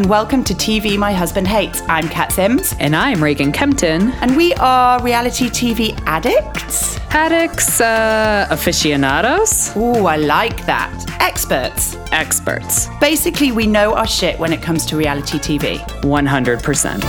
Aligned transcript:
and 0.00 0.08
welcome 0.08 0.42
to 0.42 0.54
TV 0.54 0.96
My 0.96 1.12
Husband 1.12 1.46
Hates. 1.46 1.82
I'm 1.82 2.08
Kat 2.08 2.32
Sims, 2.32 2.74
And 2.80 2.96
I'm 2.96 3.22
Reagan 3.22 3.52
Kempton. 3.52 4.12
and 4.22 4.34
we 4.34 4.54
are 4.54 4.98
reality 5.02 5.50
TV 5.50 5.94
addicts. 6.06 6.96
Addicts, 7.10 7.82
uh, 7.82 8.46
aficionados, 8.48 9.76
Ooh, 9.76 10.06
I 10.06 10.16
like 10.16 10.64
that. 10.64 10.90
Experts. 11.20 11.96
experts. 12.12 12.88
Basically, 12.98 13.52
we 13.52 13.66
know 13.66 13.92
our 13.92 14.06
shit 14.06 14.38
when 14.38 14.54
it 14.54 14.62
comes 14.62 14.86
to 14.86 14.96
reality 14.96 15.38
TV. 15.38 15.76
100%. 16.02 17.02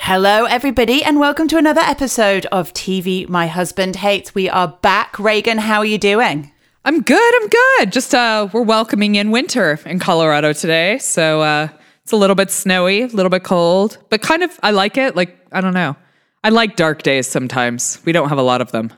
Hello, 0.00 0.46
everybody, 0.46 1.04
and 1.04 1.20
welcome 1.20 1.46
to 1.46 1.58
another 1.58 1.82
episode 1.82 2.46
of 2.46 2.72
TV 2.72 3.28
My 3.28 3.46
Husband 3.46 3.94
Hates. 3.94 4.34
We 4.34 4.48
are 4.50 4.76
back. 4.82 5.16
Reagan, 5.20 5.58
how 5.58 5.78
are 5.78 5.84
you 5.86 5.98
doing? 5.98 6.50
I'm 6.86 7.02
good. 7.02 7.42
I'm 7.42 7.48
good. 7.48 7.92
Just, 7.92 8.14
uh, 8.14 8.48
we're 8.52 8.62
welcoming 8.62 9.16
in 9.16 9.32
winter 9.32 9.80
in 9.84 9.98
Colorado 9.98 10.52
today. 10.52 10.98
So, 10.98 11.40
uh, 11.40 11.68
it's 12.04 12.12
a 12.12 12.16
little 12.16 12.36
bit 12.36 12.48
snowy, 12.52 13.02
a 13.02 13.06
little 13.08 13.28
bit 13.28 13.42
cold, 13.42 13.98
but 14.08 14.22
kind 14.22 14.44
of, 14.44 14.56
I 14.62 14.70
like 14.70 14.96
it. 14.96 15.16
Like, 15.16 15.36
I 15.50 15.60
don't 15.60 15.74
know. 15.74 15.96
I 16.44 16.50
like 16.50 16.76
dark 16.76 17.02
days 17.02 17.26
sometimes. 17.26 17.98
We 18.04 18.12
don't 18.12 18.28
have 18.28 18.38
a 18.38 18.42
lot 18.42 18.60
of 18.60 18.70
them. 18.70 18.92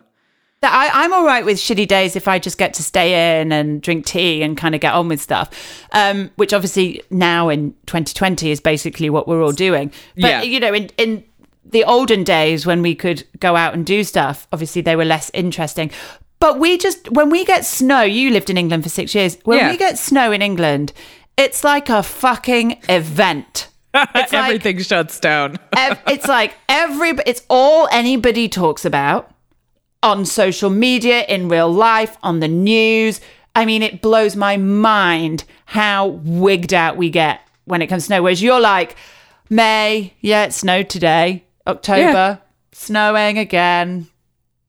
I, 0.63 0.91
I'm 0.93 1.15
all 1.15 1.25
right 1.25 1.47
with 1.47 1.57
shitty 1.57 1.89
days 1.89 2.15
if 2.15 2.29
I 2.29 2.39
just 2.39 2.59
get 2.59 2.75
to 2.75 2.83
stay 2.83 3.41
in 3.41 3.53
and 3.53 3.81
drink 3.81 4.05
tea 4.05 4.43
and 4.43 4.55
kind 4.55 4.75
of 4.75 4.83
get 4.83 4.93
on 4.93 5.09
with 5.09 5.23
stuff. 5.23 5.49
Um, 5.93 6.31
which 6.37 6.53
obviously 6.53 7.01
now 7.11 7.49
in 7.49 7.71
2020 7.87 8.51
is 8.51 8.61
basically 8.61 9.09
what 9.09 9.27
we're 9.27 9.43
all 9.43 9.53
doing. 9.53 9.91
But 10.17 10.29
Yeah. 10.29 10.43
you 10.43 10.61
know, 10.61 10.75
in 10.75 10.91
in 10.99 11.25
the 11.65 11.85
olden 11.85 12.25
days 12.25 12.67
when 12.67 12.83
we 12.83 12.95
could 12.95 13.25
go 13.41 13.55
out 13.57 13.73
and 13.73 13.87
do 13.87 14.03
stuff, 14.05 14.47
obviously 14.53 14.83
they 14.83 14.97
were 14.97 15.05
less 15.07 15.31
interesting. 15.33 15.91
But 16.41 16.59
we 16.59 16.79
just 16.79 17.11
when 17.11 17.31
we 17.31 17.45
get 17.45 17.65
snow, 17.65 18.03
you 18.03 18.31
lived 18.31 18.49
in 18.51 18.57
England 18.57 18.83
for 18.85 18.89
six 18.89 19.15
years. 19.15 19.39
When 19.45 19.59
Yeah. 19.59 19.71
we 19.71 19.77
get 19.77 19.99
snow 19.99 20.31
in 20.33 20.43
England, 20.43 20.93
it's 21.37 21.65
like 21.65 21.89
a 21.89 22.03
fucking 22.03 22.79
event. 22.89 23.69
It's 23.95 24.33
like- 24.33 24.45
Everything 24.45 24.79
shuts 24.81 25.19
down. 25.19 25.57
Ev- 25.77 25.99
it's 26.07 26.29
like 26.29 26.55
every 26.69 27.11
it's 27.27 27.43
all 27.49 27.89
anybody 27.91 28.49
talks 28.49 28.85
about 28.85 29.31
on 30.03 30.25
social 30.25 30.71
media 30.71 31.25
in 31.25 31.49
real 31.49 31.73
life 31.73 32.17
on 32.23 32.39
the 32.39 32.47
news 32.47 33.21
i 33.57 33.65
mean 33.65 33.83
it 33.83 34.01
blows 34.01 34.37
my 34.37 34.57
mind 34.57 35.43
how 35.67 36.07
wigged 36.07 36.73
out 36.73 36.97
we 36.97 37.11
get 37.11 37.41
when 37.65 37.83
it 37.83 37.89
comes 37.89 38.05
to 38.05 38.07
snow 38.07 38.23
whereas 38.23 38.41
you're 38.41 38.61
like 38.61 38.95
may 39.51 40.13
yeah 40.21 40.45
it 40.45 40.53
snowed 40.53 40.89
today 40.89 41.43
october 41.67 42.39
snowing 42.71 43.39
again 43.39 44.07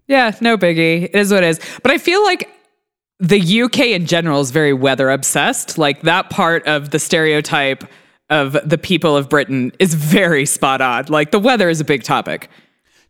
Yeah, 0.09 0.35
no 0.41 0.57
biggie. 0.57 1.03
It 1.05 1.15
is 1.15 1.31
what 1.31 1.43
it 1.43 1.47
is. 1.47 1.59
But 1.83 1.91
I 1.91 1.97
feel 1.97 2.21
like 2.23 2.49
the 3.19 3.61
UK 3.61 3.79
in 3.87 4.05
general 4.05 4.41
is 4.41 4.51
very 4.51 4.73
weather 4.73 5.09
obsessed. 5.09 5.77
Like 5.77 6.01
that 6.01 6.29
part 6.29 6.65
of 6.67 6.89
the 6.89 6.99
stereotype 6.99 7.85
of 8.29 8.57
the 8.65 8.77
people 8.77 9.15
of 9.15 9.29
Britain 9.29 9.71
is 9.79 9.93
very 9.93 10.45
spot 10.45 10.81
on. 10.81 11.05
Like 11.07 11.31
the 11.31 11.39
weather 11.39 11.69
is 11.69 11.79
a 11.79 11.85
big 11.85 12.03
topic. 12.03 12.49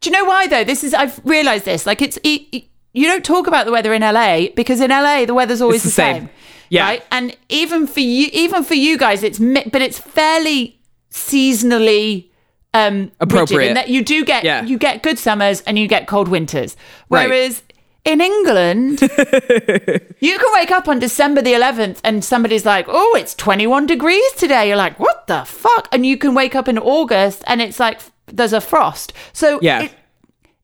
do 0.01 0.09
you 0.09 0.13
know 0.15 0.23
why 0.25 0.47
though 0.47 0.63
this 0.63 0.81
is 0.83 0.93
i've 0.93 1.19
realized 1.25 1.65
this 1.65 1.85
like 1.85 2.01
it's 2.01 2.17
it, 2.23 2.41
it- 2.53 2.63
you 2.93 3.05
don't 3.05 3.23
talk 3.25 3.47
about 3.47 3.65
the 3.65 3.71
weather 3.71 3.93
in 3.93 4.01
la 4.01 4.45
because 4.55 4.79
in 4.81 4.89
la 4.89 5.25
the 5.25 5.33
weather's 5.33 5.61
always 5.61 5.83
the, 5.83 5.89
the 5.89 5.93
same, 5.93 6.15
same. 6.21 6.29
Yeah. 6.69 6.85
right 6.85 7.03
and 7.11 7.35
even 7.49 7.85
for 7.85 7.99
you 7.99 8.29
even 8.31 8.63
for 8.63 8.75
you 8.75 8.97
guys 8.97 9.23
it's 9.23 9.39
but 9.39 9.81
it's 9.81 9.99
fairly 9.99 10.79
seasonally 11.11 12.28
um 12.73 13.11
Appropriate. 13.19 13.73
that 13.73 13.89
you 13.89 14.03
do 14.03 14.23
get 14.25 14.43
Yeah. 14.43 14.63
you 14.63 14.77
get 14.77 15.01
good 15.03 15.17
summers 15.17 15.61
and 15.61 15.77
you 15.79 15.87
get 15.87 16.07
cold 16.07 16.27
winters 16.27 16.75
whereas 17.07 17.63
in 18.05 18.21
England, 18.21 19.01
you 20.21 20.39
can 20.39 20.53
wake 20.53 20.71
up 20.71 20.87
on 20.87 20.99
December 20.99 21.41
the 21.41 21.51
11th 21.51 21.99
and 22.03 22.23
somebody's 22.23 22.65
like, 22.65 22.85
oh, 22.87 23.15
it's 23.19 23.35
21 23.35 23.85
degrees 23.87 24.31
today. 24.37 24.69
You're 24.69 24.77
like, 24.77 24.97
what 24.99 25.27
the 25.27 25.43
fuck? 25.43 25.89
And 25.91 26.05
you 26.05 26.17
can 26.17 26.33
wake 26.33 26.55
up 26.55 26.69
in 26.69 26.77
August 26.79 27.43
and 27.45 27.61
it's 27.61 27.77
like, 27.79 27.99
there's 28.27 28.53
a 28.53 28.61
frost. 28.61 29.11
So 29.33 29.59
Yeah. 29.61 29.81
it, 29.83 29.91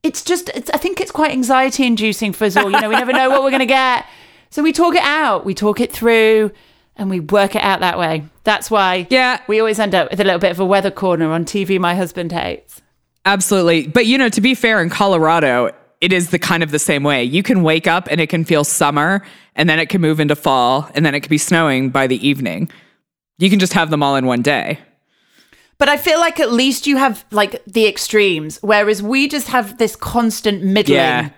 it's 0.01 0.23
just 0.23 0.49
it's, 0.55 0.69
i 0.73 0.77
think 0.77 1.01
it's 1.01 1.11
quite 1.11 1.31
anxiety 1.31 1.83
inducing 1.85 2.31
for 2.31 2.45
us 2.45 2.55
all 2.55 2.69
you 2.71 2.79
know 2.79 2.89
we 2.89 2.95
never 2.95 3.11
know 3.11 3.29
what 3.29 3.41
we're 3.43 3.49
going 3.49 3.59
to 3.59 3.65
get 3.65 4.05
so 4.51 4.61
we 4.63 4.71
talk 4.71 4.93
it 4.95 5.01
out 5.03 5.43
we 5.45 5.53
talk 5.55 5.79
it 5.81 5.91
through 5.91 6.51
and 6.97 7.09
we 7.09 7.19
work 7.19 7.55
it 7.55 7.61
out 7.63 7.79
that 7.81 7.97
way 7.99 8.23
that's 8.43 8.69
why 8.71 9.07
Yeah. 9.09 9.39
we 9.47 9.59
always 9.59 9.79
end 9.79 9.93
up 9.95 10.11
with 10.11 10.19
a 10.19 10.23
little 10.23 10.39
bit 10.39 10.51
of 10.51 10.59
a 10.59 10.65
weather 10.65 10.91
corner 10.91 11.31
on 11.31 11.45
tv 11.45 11.79
my 11.79 11.95
husband 11.95 12.31
hates 12.31 12.81
Absolutely. 13.27 13.87
But 13.87 14.05
you 14.05 14.19
know, 14.19 14.29
to 14.29 14.39
be 14.39 14.53
fair, 14.53 14.79
in 14.83 14.91
Colorado, 14.91 15.71
it 15.99 16.13
is 16.13 16.29
the 16.29 16.37
kind 16.37 16.61
of 16.61 16.69
the 16.69 16.77
same 16.77 17.01
way. 17.01 17.23
You 17.23 17.41
can 17.41 17.63
wake 17.63 17.87
up 17.87 18.07
and 18.11 18.21
it 18.21 18.27
can 18.29 18.45
feel 18.45 18.63
summer 18.63 19.25
and 19.55 19.67
then 19.67 19.79
it 19.79 19.89
can 19.89 19.99
move 19.99 20.19
into 20.19 20.35
fall 20.35 20.87
and 20.93 21.03
then 21.03 21.15
it 21.15 21.21
can 21.21 21.31
be 21.31 21.39
snowing 21.39 21.89
by 21.89 22.05
the 22.05 22.23
evening. 22.27 22.69
You 23.39 23.49
can 23.49 23.57
just 23.57 23.73
have 23.73 23.89
them 23.89 24.03
all 24.03 24.15
in 24.15 24.27
one 24.27 24.43
day. 24.43 24.77
but 25.79 25.89
i 25.89 25.97
feel 25.97 26.19
like 26.19 26.39
at 26.39 26.51
least 26.51 26.85
you 26.85 26.97
have 26.97 27.25
like 27.31 27.63
the 27.65 27.87
extremes 27.87 28.59
whereas 28.61 29.01
we 29.01 29.27
just 29.27 29.47
have 29.47 29.79
this 29.79 29.95
constant 29.95 30.63
middling 30.63 30.95
Yeah. 30.97 31.29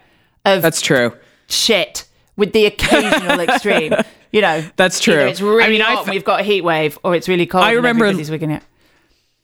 of 0.43 0.61
That's 0.61 0.81
true. 0.81 1.13
shit 1.47 2.05
with 2.35 2.51
the 2.51 2.65
occasional 2.65 3.39
extreme 3.39 3.93
you 4.31 4.41
know 4.41 4.63
That's 4.75 4.99
true. 4.99 5.13
it's 5.19 5.41
really 5.41 5.63
I 5.63 5.69
mean, 5.69 5.81
hot 5.81 6.07
we've 6.09 6.23
got 6.25 6.41
a 6.41 6.43
heat 6.43 6.61
wave 6.63 6.97
or 7.03 7.15
it's 7.15 7.27
really 7.27 7.45
cold 7.45 7.63
I 7.63 7.71
remember- 7.71 8.05
wigging 8.13 8.51
it 8.51 8.63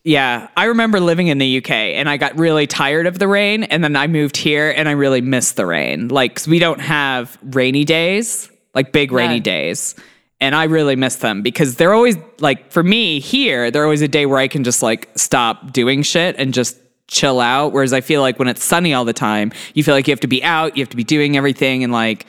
Yeah, 0.03 0.49
I 0.57 0.65
remember 0.65 0.99
living 0.99 1.27
in 1.27 1.37
the 1.37 1.57
UK 1.59 1.71
and 1.71 2.09
I 2.09 2.17
got 2.17 2.37
really 2.37 2.67
tired 2.67 3.07
of 3.07 3.19
the 3.19 3.27
rain 3.27 3.63
and 3.63 3.81
then 3.83 3.95
I 3.95 4.07
moved 4.07 4.35
here 4.35 4.69
and 4.75 4.89
I 4.89 4.91
really 4.91 5.21
missed 5.21 5.55
the 5.55 5.65
rain. 5.65 6.09
Like 6.09 6.35
'cause 6.35 6.47
we 6.47 6.59
don't 6.59 6.81
have 6.81 7.37
rainy 7.41 7.85
days, 7.85 8.49
like 8.75 8.91
big 8.91 9.11
rainy 9.13 9.35
No. 9.39 9.43
days. 9.43 9.95
And 10.41 10.55
I 10.55 10.65
really 10.65 10.97
miss 10.97 11.15
them 11.17 11.41
because 11.41 11.75
they're 11.75 11.93
always 11.93 12.17
like 12.41 12.69
for 12.69 12.83
me 12.83 13.21
here, 13.21 13.71
they're 13.71 13.85
always 13.85 14.01
a 14.01 14.09
day 14.09 14.25
where 14.25 14.39
I 14.39 14.49
can 14.49 14.65
just 14.65 14.83
like 14.83 15.07
stop 15.15 15.71
doing 15.71 16.03
shit 16.03 16.35
and 16.37 16.53
just 16.53 16.75
chill 17.07 17.39
out 17.39 17.71
whereas 17.71 17.93
I 17.93 18.01
feel 18.01 18.19
like 18.21 18.39
when 18.39 18.49
it's 18.49 18.63
sunny 18.63 18.93
all 18.93 19.05
the 19.05 19.13
time, 19.13 19.53
you 19.73 19.83
feel 19.85 19.93
like 19.95 20.05
you 20.07 20.11
have 20.11 20.19
to 20.21 20.27
be 20.27 20.43
out, 20.43 20.75
you 20.75 20.81
have 20.83 20.89
to 20.89 20.97
be 20.97 21.03
doing 21.05 21.37
everything 21.37 21.81
and 21.83 21.93
like 21.93 22.25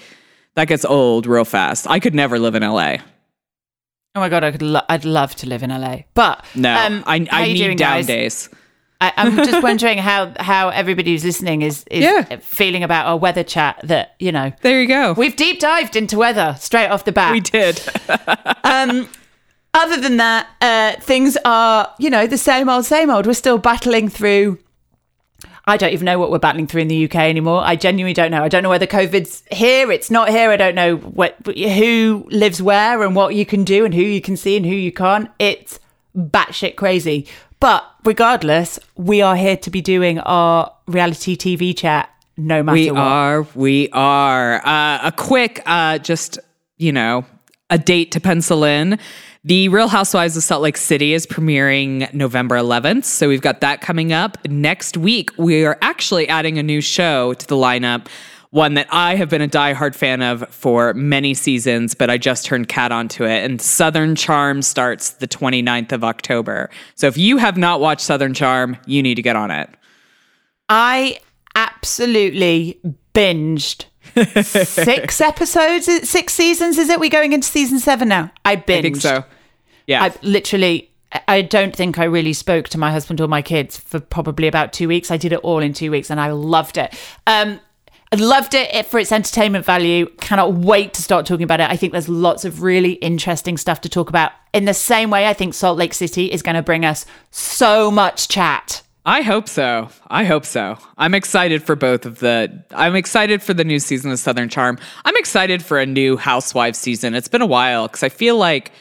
that 0.57 0.67
gets 0.69 0.85
old 0.85 1.27
real 1.27 1.45
fast. 1.45 1.89
I 1.89 1.99
could 2.01 2.15
never 2.15 2.39
live 2.39 2.55
in 2.55 2.63
LA. 2.63 2.97
Oh 4.17 4.21
my 4.21 4.29
god, 4.29 4.45
I 4.45 4.53
could. 4.53 4.63
Lo- 4.63 4.83
I'd 4.89 5.05
love 5.05 5.35
to 5.37 5.49
live 5.49 5.63
in 5.63 5.71
LA, 5.71 6.03
but 6.15 6.45
No, 6.55 6.73
um, 6.75 7.03
I, 7.07 7.27
I 7.31 7.47
need 7.49 7.59
doing, 7.59 7.77
down 7.77 7.97
guys? 7.99 8.07
days. 8.07 8.49
I, 9.01 9.13
I'm 9.17 9.37
just 9.45 9.61
wondering 9.63 9.99
how 9.99 10.33
how 10.39 10.69
everybody 10.69 11.11
who's 11.11 11.25
listening 11.25 11.63
is 11.63 11.85
is 11.91 12.05
Yeah. 12.05 12.37
feeling 12.37 12.85
about 12.85 13.07
our 13.07 13.17
weather 13.17 13.43
chat. 13.43 13.81
That 13.83 14.15
you 14.21 14.31
know, 14.31 14.53
There 14.63 14.81
you 14.81 14.87
go. 14.87 15.15
we've 15.15 15.35
deep 15.35 15.59
dived 15.59 15.97
into 15.97 16.17
weather 16.17 16.55
straight 16.61 16.87
off 16.89 17.05
the 17.05 17.11
bat. 17.13 17.33
we 17.33 17.41
did. 17.41 17.81
Other 19.77 20.01
than 20.01 20.19
that, 20.19 20.47
uh, 20.61 21.01
things 21.01 21.37
are 21.45 21.93
you 21.99 22.09
know 22.09 22.29
the 22.29 22.39
same 22.39 22.69
old, 22.69 22.85
same 22.85 23.11
old. 23.11 23.27
We're 23.27 23.35
still 23.35 23.59
battling 23.59 24.09
through. 24.09 24.59
I 25.67 25.77
don't 25.77 25.93
even 25.93 26.05
know 26.05 26.19
what 26.19 26.31
we're 26.31 26.39
battling 26.39 26.67
through 26.67 26.83
in 26.83 26.89
the 26.89 27.05
UK 27.05 27.17
anymore. 27.17 27.63
I 27.65 27.77
genuinely 27.77 28.13
don't 28.13 28.31
know. 28.31 28.43
I 28.43 28.49
don't 28.49 28.63
know 28.63 28.69
whether 28.69 28.87
COVID's 28.87 29.43
here, 29.51 29.91
it's 29.91 30.11
not 30.11 30.29
here. 30.29 30.51
I 30.51 30.57
don't 30.57 30.75
know 30.75 30.97
what 30.97 31.37
who 31.47 32.27
lives 32.31 32.61
where 32.61 33.03
and 33.03 33.17
what 33.17 33.35
you 33.35 33.47
can 33.47 33.65
do 33.65 33.85
and 33.85 33.95
who 33.95 34.03
you 34.03 34.21
can 34.21 34.37
see 34.37 34.57
and 34.57 34.67
who 34.67 34.75
you 34.75 34.93
can't. 34.93 35.31
It's 35.39 35.81
batshit 36.17 36.77
crazy. 36.77 37.27
But 37.61 37.85
regardless, 38.05 38.79
we 38.97 39.23
are 39.23 39.37
here 39.37 39.57
to 39.57 39.71
be 39.71 39.81
doing 39.81 40.19
our 40.21 40.71
reality 40.87 41.37
TV 41.37 41.75
chat 41.77 42.11
no 42.37 42.63
matter 42.63 42.77
what. 42.77 42.85
We 42.85 42.91
what. 42.91 43.01
are. 43.01 43.47
We 43.55 43.89
are. 43.91 44.67
Uh, 44.67 44.99
a 45.05 45.13
quick, 45.17 45.63
uh, 45.65 45.99
just, 45.99 46.39
you 46.77 46.93
know, 46.93 47.25
a 47.71 47.79
date 47.79 48.13
to 48.13 48.21
pencil 48.21 48.65
in. 48.65 48.99
The 49.47 49.69
Real 49.69 49.89
Housewives 49.89 50.39
of 50.39 50.43
Salt 50.43 50.63
Lake 50.63 50.79
City 50.79 51.13
is 51.13 51.27
premiering 51.27 52.11
November 52.15 52.57
11th. 52.57 53.05
So 53.05 53.29
we've 53.29 53.43
got 53.43 53.61
that 53.61 53.83
coming 53.83 54.11
up. 54.11 54.39
Next 54.49 54.97
week, 54.97 55.29
we 55.37 55.67
are 55.67 55.77
actually 55.83 56.27
adding 56.31 56.59
a 56.59 56.63
new 56.63 56.81
show 56.81 57.35
to 57.35 57.47
the 57.47 57.55
lineup. 57.55 58.09
One 58.49 58.73
that 58.73 58.87
I 58.91 59.17
have 59.17 59.29
been 59.29 59.43
a 59.43 59.49
diehard 59.49 59.95
fan 59.95 60.23
of 60.23 60.49
for 60.49 60.95
many 60.95 61.35
seasons, 61.35 61.95
but 61.95 62.09
I 62.09 62.17
just 62.17 62.47
turned 62.47 62.69
Kat 62.69 62.91
onto 62.91 63.25
it. 63.25 63.45
And 63.45 63.61
Southern 63.61 64.17
Charm 64.17 64.63
starts 64.63 65.11
the 65.11 65.29
29th 65.29 65.93
of 65.93 66.05
October. 66.05 66.71
So 66.95 67.07
if 67.07 67.19
you 67.19 67.37
have 67.37 67.59
not 67.59 67.83
watched 67.83 68.01
Southern 68.01 68.33
Charm, 68.33 68.79
you 68.87 69.03
need 69.03 69.17
to 69.17 69.23
get 69.23 69.37
on 69.37 69.51
it. 69.51 69.69
I 70.71 71.19
absolutely 71.55 72.81
binged 73.15 73.85
six 74.15 75.21
episodes, 75.21 75.87
six 76.09 76.35
seasons. 76.35 76.79
Is 76.79 76.89
it? 76.89 77.01
We're 77.01 77.11
going 77.11 77.33
into 77.33 77.49
season 77.49 77.79
seven 77.79 78.09
now? 78.09 78.31
I 78.45 78.57
binged. 78.57 78.79
I 78.79 78.83
think 78.83 78.97
so. 78.97 79.25
Yeah. 79.87 80.05
I 80.05 80.13
literally. 80.23 80.91
I 81.29 81.43
don't 81.43 81.77
think 81.77 82.01
I 82.01 82.05
really 82.05 82.33
spoke 82.33 82.69
to 82.71 82.79
my 82.79 82.91
husband 82.91 83.21
or 83.21 83.29
my 83.29 83.41
kids 83.41 83.79
for 83.79 84.01
probably 84.01 84.49
about 84.49 84.73
two 84.73 84.89
weeks. 84.89 85.13
I 85.13 85.17
did 85.17 85.33
it 85.33 85.39
all 85.41 85.61
in 85.61 85.73
two 85.73 85.93
weeks, 85.93 86.11
and 86.11 86.21
I 86.21 86.33
loved 86.33 86.77
it. 86.77 86.93
Um, 87.29 87.61
I 88.13 88.17
loved 88.17 88.55
it 88.55 88.87
for 88.87 89.01
its 89.01 89.11
entertainment 89.11 89.65
value. 89.65 90.07
Cannot 90.21 90.55
wait 90.55 90.95
to 90.95 91.03
start 91.03 91.27
talking 91.27 91.43
about 91.43 91.61
it. 91.61 91.69
I 91.69 91.77
think 91.77 91.93
there's 91.93 92.09
lots 92.09 92.45
of 92.45 92.63
really 92.63 92.93
interesting 92.95 93.57
stuff 93.57 93.81
to 93.81 93.89
talk 93.89 94.09
about. 94.09 94.33
In 94.53 94.67
the 94.67 94.75
same 94.75 95.11
way, 95.11 95.27
I 95.27 95.35
think 95.35 95.53
Salt 95.55 95.79
Lake 95.79 95.95
City 95.95 96.27
is 96.27 96.43
going 96.43 96.55
to 96.55 96.63
bring 96.63 96.85
us 96.85 97.07
so 97.31 97.91
much 97.91 98.29
chat. 98.29 98.83
I 99.07 99.21
hope 99.21 99.49
so. 99.49 99.89
I 100.09 100.25
hope 100.25 100.47
so. 100.47 100.79
I'm 100.97 101.13
excited 101.15 101.63
for 101.63 101.77
both 101.77 102.07
of 102.07 102.21
the. 102.21 102.65
I'm 102.71 102.97
excited 102.97 103.43
for 103.43 103.53
the 103.53 103.65
new 103.65 103.79
season 103.79 104.11
of 104.11 104.19
Southern 104.19 104.49
Charm. 104.49 104.79
I'm 105.05 105.17
excited 105.17 105.63
for 105.63 105.79
a 105.79 105.85
new 105.87 106.17
Housewives 106.17 106.79
season. 106.79 107.15
It's 107.15 107.29
been 107.29 107.43
a 107.43 107.47
while 107.47 107.87
because 107.87 108.03
I 108.03 108.09
feel 108.09 108.37
like 108.39 108.73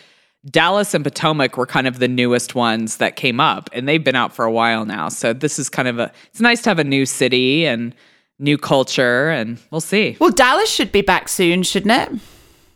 Dallas 0.49 0.93
and 0.93 1.03
Potomac 1.03 1.57
were 1.57 1.65
kind 1.65 1.87
of 1.87 1.99
the 1.99 2.07
newest 2.07 2.55
ones 2.55 2.97
that 2.97 3.17
came 3.17 3.41
up, 3.41 3.69
and 3.73 3.87
they've 3.87 4.03
been 4.03 4.15
out 4.15 4.33
for 4.33 4.45
a 4.45 4.51
while 4.51 4.85
now. 4.85 5.09
So 5.09 5.33
this 5.33 5.59
is 5.59 5.69
kind 5.69 5.89
of 5.89 5.99
a. 5.99 6.11
It's 6.29 6.39
nice 6.39 6.61
to 6.63 6.69
have 6.69 6.79
a 6.79 6.83
new 6.85 7.05
city 7.05 7.65
and 7.65 7.93
new 8.39 8.57
culture, 8.57 9.29
and 9.29 9.59
we'll 9.71 9.81
see. 9.81 10.15
Well, 10.21 10.31
Dallas 10.31 10.69
should 10.69 10.93
be 10.93 11.01
back 11.01 11.27
soon, 11.27 11.63
shouldn't 11.63 11.91
it? 12.13 12.19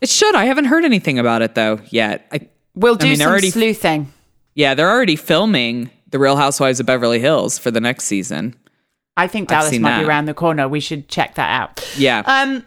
It 0.02 0.10
should. 0.10 0.34
I 0.34 0.44
haven't 0.44 0.66
heard 0.66 0.84
anything 0.84 1.18
about 1.18 1.40
it 1.42 1.54
though 1.54 1.80
yet. 1.88 2.26
I, 2.30 2.48
We'll 2.74 2.94
do 2.94 3.06
mean, 3.08 3.16
some 3.16 3.30
already- 3.30 3.50
sleuthing. 3.50 4.12
yeah, 4.54 4.74
they're 4.74 4.90
already 4.90 5.16
filming 5.16 5.90
The 6.10 6.18
Real 6.18 6.36
Housewives 6.36 6.80
of 6.80 6.86
Beverly 6.86 7.20
Hills 7.20 7.58
for 7.58 7.70
the 7.70 7.80
next 7.80 8.04
season. 8.04 8.54
I 9.16 9.26
think 9.26 9.48
Dallas 9.48 9.76
might 9.78 10.00
be 10.00 10.06
around 10.06 10.26
the 10.26 10.34
corner. 10.34 10.68
We 10.68 10.80
should 10.80 11.08
check 11.08 11.34
that 11.34 11.60
out. 11.60 11.94
Yeah. 11.98 12.22
Um, 12.24 12.64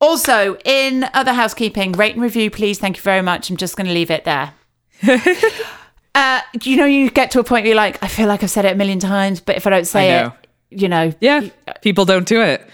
also, 0.00 0.56
in 0.64 1.06
other 1.14 1.32
housekeeping, 1.32 1.92
rate 1.92 2.14
and 2.14 2.22
review, 2.22 2.50
please. 2.50 2.78
Thank 2.78 2.98
you 2.98 3.02
very 3.02 3.22
much. 3.22 3.50
I'm 3.50 3.56
just 3.56 3.76
going 3.76 3.86
to 3.86 3.92
leave 3.92 4.10
it 4.10 4.24
there. 4.24 4.52
uh, 6.14 6.40
you 6.62 6.76
know, 6.76 6.84
you 6.84 7.10
get 7.10 7.30
to 7.32 7.40
a 7.40 7.44
point 7.44 7.64
where 7.64 7.68
you're 7.68 7.76
like, 7.76 8.02
I 8.02 8.08
feel 8.08 8.28
like 8.28 8.42
I've 8.42 8.50
said 8.50 8.64
it 8.66 8.72
a 8.72 8.76
million 8.76 8.98
times, 8.98 9.40
but 9.40 9.56
if 9.56 9.66
I 9.66 9.70
don't 9.70 9.86
say 9.86 10.18
I 10.18 10.26
it, 10.26 10.32
you 10.70 10.88
know, 10.88 11.12
yeah. 11.20 11.48
People 11.82 12.04
don't 12.04 12.26
do 12.26 12.42
it. 12.42 12.66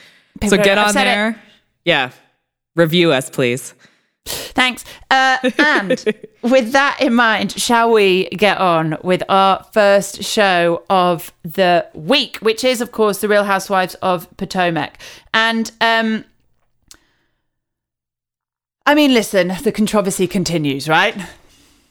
so 0.46 0.56
get 0.56 0.76
on 0.76 0.92
said 0.92 1.02
it. 1.02 1.04
there. 1.04 1.42
Yeah. 1.84 2.10
Review 2.74 3.12
us, 3.12 3.30
please. 3.30 3.74
Thanks. 4.26 4.84
Uh, 5.10 5.38
and 5.58 6.04
with 6.42 6.72
that 6.72 6.98
in 7.00 7.14
mind, 7.14 7.52
shall 7.52 7.92
we 7.92 8.28
get 8.30 8.58
on 8.58 8.98
with 9.02 9.22
our 9.28 9.64
first 9.72 10.22
show 10.22 10.82
of 10.90 11.32
the 11.42 11.86
week, 11.94 12.38
which 12.38 12.64
is, 12.64 12.80
of 12.80 12.92
course, 12.92 13.20
The 13.20 13.28
Real 13.28 13.44
Housewives 13.44 13.94
of 13.96 14.34
Potomac. 14.36 14.98
And, 15.32 15.70
um, 15.80 16.24
I 18.84 18.94
mean, 18.94 19.14
listen, 19.14 19.52
the 19.62 19.72
controversy 19.72 20.26
continues, 20.26 20.88
right? 20.88 21.16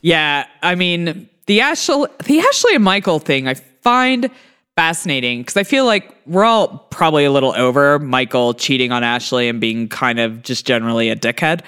Yeah, 0.01 0.45
I 0.61 0.75
mean 0.75 1.29
the 1.47 1.61
Ashley, 1.61 2.07
the 2.25 2.39
Ashley 2.39 2.75
and 2.75 2.83
Michael 2.83 3.19
thing, 3.19 3.47
I 3.47 3.55
find 3.55 4.29
fascinating 4.75 5.41
because 5.41 5.57
I 5.57 5.63
feel 5.63 5.85
like 5.85 6.15
we're 6.25 6.43
all 6.43 6.79
probably 6.89 7.25
a 7.25 7.31
little 7.31 7.53
over 7.55 7.97
Michael 7.99 8.53
cheating 8.53 8.91
on 8.91 9.03
Ashley 9.03 9.47
and 9.47 9.59
being 9.59 9.87
kind 9.87 10.19
of 10.19 10.43
just 10.43 10.65
generally 10.65 11.09
a 11.09 11.15
dickhead. 11.15 11.61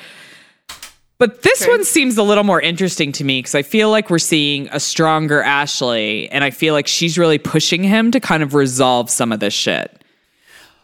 But 1.19 1.41
this 1.41 1.63
True. 1.63 1.73
one 1.73 1.83
seems 1.83 2.17
a 2.17 2.23
little 2.23 2.43
more 2.43 2.61
interesting 2.61 3.11
to 3.13 3.23
me 3.23 3.39
because 3.39 3.55
I 3.55 3.63
feel 3.63 3.89
like 3.89 4.09
we're 4.09 4.19
seeing 4.19 4.69
a 4.71 4.79
stronger 4.79 5.41
Ashley, 5.41 6.29
and 6.29 6.43
I 6.43 6.51
feel 6.51 6.73
like 6.73 6.85
she's 6.87 7.17
really 7.17 7.39
pushing 7.39 7.83
him 7.83 8.11
to 8.11 8.19
kind 8.19 8.43
of 8.43 8.53
resolve 8.53 9.09
some 9.09 9.31
of 9.31 9.39
this 9.39 9.53
shit. 9.53 10.03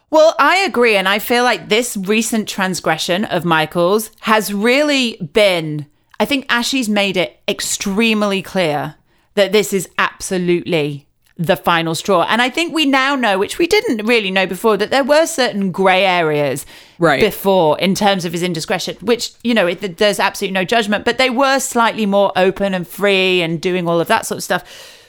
Well, 0.09 0.35
I 0.39 0.57
agree. 0.57 0.95
And 0.95 1.09
I 1.09 1.19
feel 1.19 1.43
like 1.43 1.69
this 1.69 1.97
recent 1.97 2.47
transgression 2.47 3.25
of 3.25 3.45
Michael's 3.45 4.11
has 4.21 4.53
really 4.53 5.17
been, 5.17 5.87
I 6.19 6.25
think 6.25 6.45
Ashley's 6.49 6.89
made 6.89 7.17
it 7.17 7.39
extremely 7.47 8.41
clear 8.41 8.95
that 9.33 9.51
this 9.51 9.73
is 9.73 9.89
absolutely 9.97 11.07
the 11.37 11.55
final 11.55 11.95
straw. 11.95 12.25
And 12.29 12.41
I 12.41 12.49
think 12.49 12.73
we 12.73 12.85
now 12.85 13.15
know, 13.15 13.39
which 13.39 13.57
we 13.57 13.65
didn't 13.65 14.05
really 14.05 14.29
know 14.29 14.45
before, 14.45 14.77
that 14.77 14.91
there 14.91 15.03
were 15.03 15.25
certain 15.25 15.71
grey 15.71 16.05
areas 16.05 16.65
Right. 16.99 17.19
before 17.19 17.79
in 17.79 17.95
terms 17.95 18.23
of 18.23 18.31
his 18.33 18.43
indiscretion, 18.43 18.97
which, 19.01 19.31
you 19.43 19.53
know, 19.53 19.65
it, 19.67 19.97
there's 19.97 20.19
absolutely 20.19 20.53
no 20.53 20.63
judgment, 20.63 21.05
but 21.05 21.17
they 21.17 21.31
were 21.31 21.59
slightly 21.59 22.05
more 22.05 22.31
open 22.35 22.73
and 22.73 22.87
free 22.87 23.41
and 23.41 23.59
doing 23.59 23.87
all 23.87 23.99
of 23.99 24.07
that 24.07 24.25
sort 24.27 24.37
of 24.37 24.43
stuff. 24.43 24.99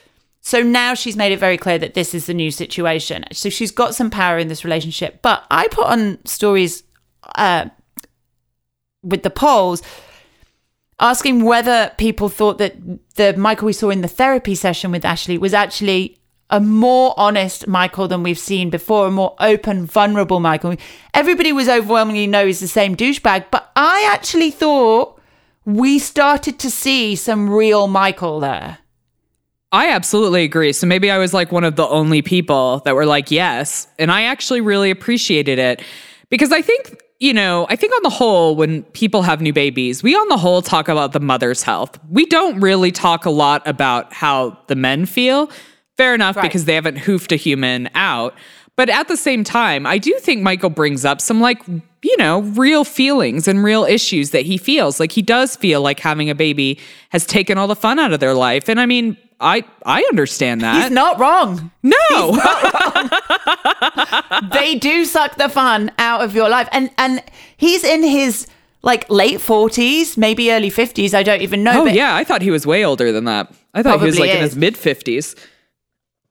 So 0.40 0.62
now 0.62 0.94
she's 0.94 1.16
made 1.16 1.32
it 1.32 1.38
very 1.38 1.56
clear 1.58 1.78
that 1.78 1.94
this 1.94 2.14
is 2.14 2.26
the 2.26 2.34
new 2.34 2.50
situation. 2.50 3.24
So 3.32 3.48
she's 3.48 3.70
got 3.70 3.94
some 3.94 4.10
power 4.10 4.38
in 4.38 4.48
this 4.48 4.64
relationship. 4.64 5.20
But 5.22 5.44
I 5.50 5.68
put 5.68 5.86
on 5.86 6.24
stories 6.26 6.82
uh, 7.36 7.66
with 9.02 9.22
the 9.22 9.30
polls 9.30 9.82
asking 11.00 11.44
whether 11.44 11.92
people 11.98 12.28
thought 12.28 12.58
that 12.58 12.76
the 13.16 13.36
Michael 13.36 13.66
we 13.66 13.72
saw 13.72 13.90
in 13.90 14.00
the 14.00 14.08
therapy 14.08 14.54
session 14.54 14.90
with 14.90 15.04
Ashley 15.04 15.38
was 15.38 15.54
actually 15.54 16.18
a 16.50 16.60
more 16.60 17.14
honest 17.16 17.66
Michael 17.66 18.06
than 18.06 18.22
we've 18.22 18.38
seen 18.38 18.70
before, 18.70 19.06
a 19.06 19.10
more 19.10 19.34
open, 19.40 19.86
vulnerable 19.86 20.40
Michael. 20.40 20.76
Everybody 21.12 21.52
was 21.52 21.68
overwhelmingly 21.68 22.26
no, 22.26 22.46
he's 22.46 22.60
the 22.60 22.68
same 22.68 22.96
douchebag. 22.96 23.46
But 23.50 23.70
I 23.74 24.08
actually 24.12 24.50
thought 24.50 25.20
we 25.64 25.98
started 25.98 26.58
to 26.60 26.70
see 26.70 27.16
some 27.16 27.50
real 27.50 27.86
Michael 27.88 28.40
there. 28.40 28.78
I 29.72 29.90
absolutely 29.90 30.44
agree. 30.44 30.72
So 30.72 30.86
maybe 30.86 31.10
I 31.10 31.18
was 31.18 31.34
like 31.34 31.50
one 31.50 31.64
of 31.64 31.74
the 31.74 31.88
only 31.88 32.22
people 32.22 32.80
that 32.84 32.94
were 32.94 33.06
like, 33.06 33.32
yes. 33.32 33.88
And 33.98 34.12
I 34.12 34.22
actually 34.24 34.60
really 34.60 34.90
appreciated 34.90 35.58
it 35.58 35.82
because 36.30 36.52
I 36.52 36.62
think, 36.62 37.02
you 37.24 37.32
know, 37.32 37.66
I 37.70 37.76
think 37.76 37.94
on 37.94 38.02
the 38.02 38.10
whole, 38.10 38.54
when 38.54 38.82
people 38.92 39.22
have 39.22 39.40
new 39.40 39.52
babies, 39.54 40.02
we 40.02 40.14
on 40.14 40.28
the 40.28 40.36
whole 40.36 40.60
talk 40.60 40.88
about 40.88 41.12
the 41.12 41.20
mother's 41.20 41.62
health. 41.62 41.98
We 42.10 42.26
don't 42.26 42.60
really 42.60 42.92
talk 42.92 43.24
a 43.24 43.30
lot 43.30 43.62
about 43.66 44.12
how 44.12 44.58
the 44.66 44.74
men 44.76 45.06
feel. 45.06 45.50
Fair 45.96 46.14
enough, 46.14 46.36
Right. 46.36 46.42
because 46.42 46.66
they 46.66 46.74
haven't 46.74 46.98
hoofed 46.98 47.32
a 47.32 47.36
human 47.36 47.88
out. 47.94 48.34
But 48.76 48.90
at 48.90 49.08
the 49.08 49.16
same 49.16 49.42
time, 49.42 49.86
I 49.86 49.96
do 49.96 50.12
think 50.20 50.42
Michael 50.42 50.68
brings 50.68 51.06
up 51.06 51.20
some 51.22 51.40
like, 51.40 51.62
you 52.02 52.16
know, 52.18 52.40
real 52.42 52.84
feelings 52.84 53.48
and 53.48 53.64
real 53.64 53.84
issues 53.84 54.30
that 54.32 54.44
he 54.44 54.58
feels. 54.58 55.00
Like 55.00 55.12
he 55.12 55.22
does 55.22 55.56
feel 55.56 55.80
like 55.80 56.00
having 56.00 56.28
a 56.28 56.34
baby 56.34 56.78
has 57.08 57.24
taken 57.24 57.56
all 57.56 57.68
the 57.68 57.76
fun 57.76 57.98
out 57.98 58.12
of 58.12 58.20
their 58.20 58.34
life. 58.34 58.68
And 58.68 58.78
I 58.78 58.84
mean, 58.84 59.16
I 59.40 59.64
I 59.84 60.02
understand 60.10 60.60
that. 60.62 60.82
He's 60.82 60.90
not 60.90 61.18
wrong. 61.18 61.70
no. 61.82 62.38
they 64.52 64.76
do 64.78 65.04
suck 65.04 65.36
the 65.36 65.48
fun 65.48 65.90
out 65.98 66.22
of 66.22 66.34
your 66.34 66.48
life. 66.48 66.68
And 66.72 66.90
and 66.98 67.22
he's 67.56 67.84
in 67.84 68.02
his 68.02 68.46
like 68.82 69.08
late 69.10 69.40
forties, 69.40 70.16
maybe 70.16 70.52
early 70.52 70.70
fifties. 70.70 71.14
I 71.14 71.22
don't 71.22 71.42
even 71.42 71.62
know. 71.62 71.82
oh 71.82 71.86
yeah, 71.86 72.14
I 72.14 72.24
thought 72.24 72.42
he 72.42 72.50
was 72.50 72.66
way 72.66 72.84
older 72.84 73.12
than 73.12 73.24
that. 73.24 73.52
I 73.74 73.82
thought 73.82 74.00
he 74.00 74.06
was 74.06 74.18
like 74.18 74.30
in 74.30 74.40
his 74.42 74.56
mid 74.56 74.74
50s. 74.74 75.36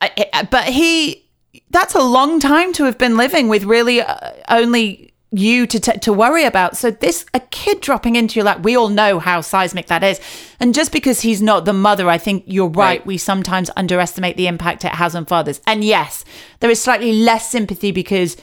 I- 0.01 0.29
I- 0.33 0.43
but 0.43 0.65
he 0.65 1.29
that's 1.69 1.95
a 1.95 2.01
long 2.01 2.39
time 2.39 2.73
to 2.73 2.83
have 2.85 2.97
been 2.97 3.17
living 3.17 3.47
with 3.47 3.63
really 3.63 4.01
uh, 4.01 4.15
only 4.49 5.12
you 5.35 5.65
to 5.67 5.79
t- 5.79 5.97
to 5.99 6.13
worry 6.13 6.45
about. 6.45 6.77
So 6.77 6.91
this 6.91 7.25
a 7.33 7.39
kid 7.39 7.81
dropping 7.81 8.15
into 8.15 8.35
your 8.35 8.45
lap. 8.45 8.61
We 8.61 8.75
all 8.77 8.89
know 8.89 9.17
how 9.19 9.41
seismic 9.41 9.87
that 9.87 10.03
is. 10.03 10.19
And 10.59 10.73
just 10.75 10.91
because 10.91 11.21
he's 11.21 11.41
not 11.41 11.65
the 11.65 11.73
mother, 11.73 12.07
I 12.09 12.17
think 12.19 12.43
you're 12.45 12.67
right. 12.67 12.99
Right. 12.99 13.05
We 13.05 13.17
sometimes 13.17 13.69
underestimate 13.75 14.37
the 14.37 14.47
impact 14.47 14.85
it 14.85 14.91
has 14.93 15.15
on 15.15 15.25
fathers. 15.25 15.59
And 15.65 15.83
yes, 15.83 16.23
there 16.59 16.69
is 16.69 16.79
slightly 16.81 17.13
less 17.13 17.49
sympathy 17.49 17.91
because. 17.91 18.37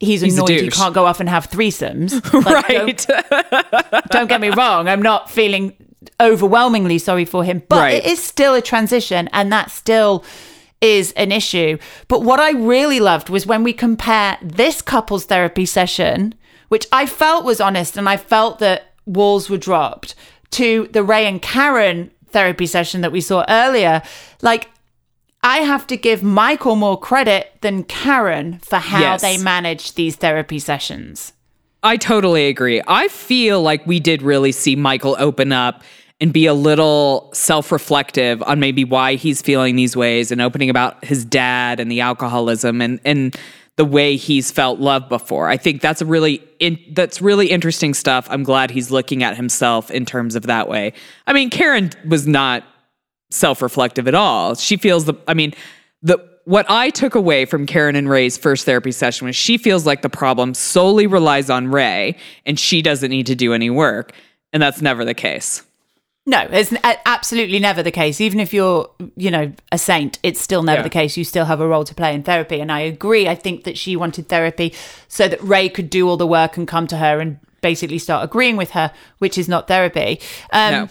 He's 0.00 0.20
He's 0.20 0.36
annoyed 0.36 0.50
he 0.60 0.68
can't 0.68 0.92
go 0.92 1.06
off 1.06 1.20
and 1.20 1.28
have 1.28 1.48
threesomes. 1.48 2.12
Like, 2.44 3.06
don't- 3.06 3.08
right. 3.92 4.04
don't 4.10 4.28
get 4.28 4.40
me 4.40 4.50
wrong, 4.50 4.88
I'm 4.88 5.00
not 5.00 5.30
feeling 5.30 5.72
overwhelmingly 6.20 6.98
sorry 6.98 7.24
for 7.24 7.44
him, 7.44 7.62
but 7.68 7.78
Right. 7.78 7.94
it 7.94 8.04
is 8.04 8.22
still 8.22 8.54
a 8.54 8.60
transition 8.60 9.28
and 9.32 9.50
that's 9.52 9.72
still 9.72 10.24
is 10.84 11.12
an 11.12 11.32
issue. 11.32 11.78
But 12.08 12.22
what 12.22 12.38
I 12.40 12.50
really 12.50 13.00
loved 13.00 13.30
was 13.30 13.46
when 13.46 13.64
we 13.64 13.72
compare 13.72 14.36
this 14.42 14.82
couple's 14.82 15.24
therapy 15.24 15.64
session, 15.64 16.34
which 16.68 16.86
I 16.92 17.06
felt 17.06 17.44
was 17.44 17.60
honest 17.60 17.96
and 17.96 18.06
I 18.08 18.18
felt 18.18 18.58
that 18.58 18.92
walls 19.06 19.48
were 19.48 19.56
dropped, 19.56 20.14
to 20.50 20.88
the 20.92 21.02
Ray 21.02 21.26
and 21.26 21.40
Karen 21.40 22.10
therapy 22.28 22.66
session 22.66 23.00
that 23.00 23.12
we 23.12 23.20
saw 23.20 23.44
earlier. 23.48 24.02
Like, 24.42 24.68
I 25.42 25.58
have 25.58 25.86
to 25.88 25.96
give 25.96 26.22
Michael 26.22 26.76
more 26.76 26.98
credit 26.98 27.52
than 27.60 27.84
Karen 27.84 28.58
for 28.62 28.76
how 28.78 29.00
Yes. 29.00 29.22
they 29.22 29.38
managed 29.38 29.96
these 29.96 30.16
therapy 30.16 30.58
sessions. 30.58 31.32
I 31.82 31.96
totally 31.96 32.46
agree. 32.48 32.80
I 32.86 33.08
feel 33.08 33.60
like 33.60 33.86
we 33.86 34.00
did 34.00 34.22
really 34.22 34.52
see 34.52 34.76
Michael 34.76 35.16
open 35.18 35.52
up 35.52 35.82
and 36.24 36.32
be 36.32 36.46
a 36.46 36.54
little 36.54 37.28
self 37.34 37.70
reflective 37.70 38.42
on 38.44 38.58
maybe 38.58 38.82
why 38.82 39.14
he's 39.14 39.42
feeling 39.42 39.76
these 39.76 39.94
ways 39.94 40.32
and 40.32 40.40
opening 40.40 40.70
about 40.70 41.04
his 41.04 41.22
dad 41.22 41.78
and 41.78 41.90
the 41.90 42.00
alcoholism 42.00 42.80
and, 42.80 42.98
and 43.04 43.36
the 43.76 43.84
way 43.84 44.16
he's 44.16 44.50
felt 44.50 44.80
love 44.80 45.06
before. 45.10 45.50
I 45.50 45.58
think 45.58 45.82
that's 45.82 46.00
a 46.00 46.06
really 46.06 46.42
in, 46.60 46.78
that's 46.92 47.20
really 47.20 47.48
interesting 47.50 47.92
stuff. 47.92 48.26
I'm 48.30 48.42
glad 48.42 48.70
he's 48.70 48.90
looking 48.90 49.22
at 49.22 49.36
himself 49.36 49.90
in 49.90 50.06
terms 50.06 50.34
of 50.34 50.44
that 50.44 50.66
way. 50.66 50.94
I 51.26 51.34
mean, 51.34 51.50
Karen 51.50 51.90
was 52.08 52.26
not 52.26 52.64
self-reflective 53.30 54.08
at 54.08 54.14
all. 54.14 54.54
She 54.54 54.78
feels 54.78 55.04
the 55.04 55.16
I 55.28 55.34
mean, 55.34 55.52
the 56.00 56.26
what 56.46 56.64
I 56.70 56.88
took 56.88 57.14
away 57.14 57.44
from 57.44 57.66
Karen 57.66 57.96
and 57.96 58.08
Ray's 58.08 58.38
first 58.38 58.64
therapy 58.64 58.92
session 58.92 59.26
was 59.26 59.36
she 59.36 59.58
feels 59.58 59.84
like 59.84 60.00
the 60.00 60.08
problem 60.08 60.54
solely 60.54 61.06
relies 61.06 61.50
on 61.50 61.70
Ray 61.70 62.16
and 62.46 62.58
she 62.58 62.80
doesn't 62.80 63.10
need 63.10 63.26
to 63.26 63.34
do 63.34 63.52
any 63.52 63.68
work. 63.68 64.14
And 64.54 64.62
that's 64.62 64.80
never 64.80 65.04
the 65.04 65.12
case. 65.12 65.62
No, 66.26 66.48
it's 66.50 66.72
absolutely 67.04 67.58
never 67.58 67.82
the 67.82 67.90
case. 67.90 68.18
Even 68.20 68.40
if 68.40 68.54
you're, 68.54 68.88
you 69.14 69.30
know, 69.30 69.52
a 69.70 69.76
saint, 69.76 70.18
it's 70.22 70.40
still 70.40 70.62
never 70.62 70.78
Yeah. 70.78 70.82
the 70.84 70.88
case. 70.90 71.18
You 71.18 71.24
still 71.24 71.44
have 71.44 71.60
a 71.60 71.68
role 71.68 71.84
to 71.84 71.94
play 71.94 72.14
in 72.14 72.22
therapy. 72.22 72.60
And 72.60 72.72
I 72.72 72.80
agree. 72.80 73.28
I 73.28 73.34
think 73.34 73.64
that 73.64 73.76
she 73.76 73.94
wanted 73.94 74.28
therapy 74.30 74.72
so 75.06 75.28
that 75.28 75.42
Ray 75.42 75.68
could 75.68 75.90
do 75.90 76.08
all 76.08 76.16
the 76.16 76.26
work 76.26 76.56
and 76.56 76.66
come 76.66 76.86
to 76.86 76.96
her 76.96 77.20
and 77.20 77.38
basically 77.60 77.98
start 77.98 78.24
agreeing 78.24 78.56
with 78.56 78.70
her, 78.70 78.90
which 79.18 79.36
is 79.36 79.48
not 79.48 79.68
therapy. 79.68 80.18
Um, 80.50 80.72
No. 80.72 80.88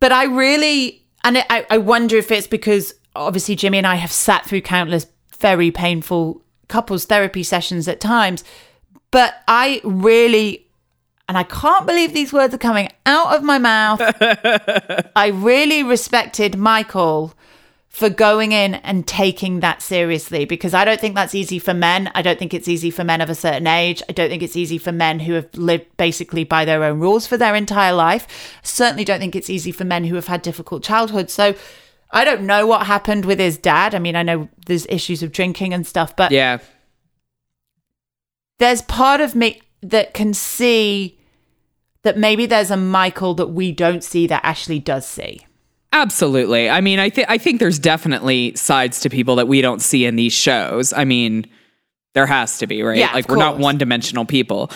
But 0.00 0.12
I 0.12 0.24
really, 0.24 1.02
and 1.24 1.38
I, 1.50 1.66
I 1.70 1.78
wonder 1.78 2.16
if 2.18 2.30
it's 2.30 2.46
because 2.46 2.94
obviously 3.16 3.56
Jimmy 3.56 3.78
and 3.78 3.86
I 3.86 3.94
have 3.96 4.12
sat 4.12 4.44
through 4.46 4.60
countless 4.60 5.06
very 5.38 5.70
painful 5.70 6.42
couples 6.68 7.06
therapy 7.06 7.42
sessions 7.42 7.88
at 7.88 8.00
times. 8.00 8.44
But 9.10 9.34
I 9.48 9.80
really 9.82 10.66
and 11.28 11.36
I 11.36 11.42
can't 11.42 11.86
believe 11.86 12.12
these 12.14 12.32
words 12.32 12.54
are 12.54 12.58
coming 12.58 12.88
out 13.06 13.36
of 13.36 13.42
my 13.42 13.58
mouth. 13.58 14.00
I 15.16 15.28
really 15.34 15.82
respected 15.82 16.56
Michael 16.56 17.34
for 17.88 18.08
going 18.10 18.52
in 18.52 18.74
and 18.74 19.06
taking 19.06 19.60
that 19.60 19.82
seriously 19.82 20.44
because 20.44 20.72
I 20.74 20.84
don't 20.84 21.00
think 21.00 21.14
that's 21.14 21.34
easy 21.34 21.58
for 21.58 21.74
men. 21.74 22.10
I 22.14 22.22
don't 22.22 22.38
think 22.38 22.54
it's 22.54 22.68
easy 22.68 22.90
for 22.90 23.02
men 23.02 23.20
of 23.20 23.28
a 23.30 23.34
certain 23.34 23.66
age. 23.66 24.02
I 24.08 24.12
don't 24.12 24.28
think 24.28 24.42
it's 24.42 24.56
easy 24.56 24.78
for 24.78 24.92
men 24.92 25.20
who 25.20 25.32
have 25.34 25.48
lived 25.54 25.96
basically 25.96 26.44
by 26.44 26.64
their 26.64 26.84
own 26.84 27.00
rules 27.00 27.26
for 27.26 27.36
their 27.36 27.54
entire 27.54 27.92
life. 27.92 28.58
Certainly 28.62 29.04
don't 29.04 29.20
think 29.20 29.34
it's 29.34 29.50
easy 29.50 29.72
for 29.72 29.84
men 29.84 30.04
who 30.04 30.14
have 30.14 30.28
had 30.28 30.42
difficult 30.42 30.82
childhoods. 30.82 31.32
So 31.32 31.54
I 32.10 32.24
don't 32.24 32.42
know 32.42 32.66
what 32.66 32.86
happened 32.86 33.24
with 33.24 33.38
his 33.38 33.58
dad. 33.58 33.94
I 33.94 33.98
mean, 33.98 34.16
I 34.16 34.22
know 34.22 34.48
there's 34.66 34.86
issues 34.88 35.22
of 35.22 35.32
drinking 35.32 35.74
and 35.74 35.86
stuff, 35.86 36.14
but 36.14 36.30
Yeah. 36.30 36.58
there's 38.58 38.82
part 38.82 39.20
of 39.20 39.34
me 39.34 39.60
that 39.82 40.14
can 40.14 40.34
see 40.34 41.17
that 42.08 42.16
maybe 42.16 42.46
there's 42.46 42.70
a 42.70 42.76
Michael 42.76 43.34
that 43.34 43.48
we 43.48 43.70
don't 43.70 44.02
see 44.02 44.26
that 44.28 44.42
Ashley 44.42 44.78
does 44.78 45.06
see. 45.06 45.46
Absolutely. 45.92 46.70
I 46.70 46.80
mean, 46.80 46.98
I 46.98 47.10
think 47.10 47.28
I 47.28 47.36
think 47.36 47.60
there's 47.60 47.78
definitely 47.78 48.56
sides 48.56 49.00
to 49.00 49.10
people 49.10 49.36
that 49.36 49.46
we 49.46 49.60
don't 49.60 49.82
see 49.82 50.06
in 50.06 50.16
these 50.16 50.32
shows. 50.32 50.94
I 50.94 51.04
mean, 51.04 51.44
there 52.14 52.24
has 52.24 52.56
to 52.60 52.66
be, 52.66 52.82
right? 52.82 52.96
Yeah, 52.96 53.12
like 53.12 53.28
we're 53.28 53.36
not 53.36 53.58
one-dimensional 53.58 54.24
people. 54.24 54.70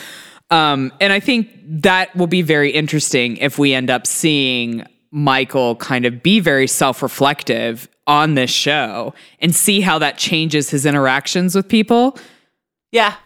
Um, 0.51 0.93
and 1.01 1.11
I 1.11 1.21
think 1.21 1.49
that 1.83 2.15
will 2.15 2.27
be 2.27 2.43
very 2.43 2.71
interesting 2.71 3.39
if 3.39 3.59
we 3.59 3.73
end 3.73 3.89
up 3.89 4.07
seeing 4.07 4.85
Michael 5.11 5.77
kind 5.77 6.05
of 6.05 6.23
be 6.23 6.39
very 6.39 6.67
self-reflective 6.67 7.89
on 8.07 8.35
this 8.35 8.51
show 8.51 9.15
and 9.41 9.55
see 9.55 9.81
how 9.81 9.99
that 10.01 10.19
changes 10.19 10.69
his 10.69 10.85
interactions 10.85 11.55
with 11.55 11.67
people. 11.67 12.19
Yeah, 12.91 13.17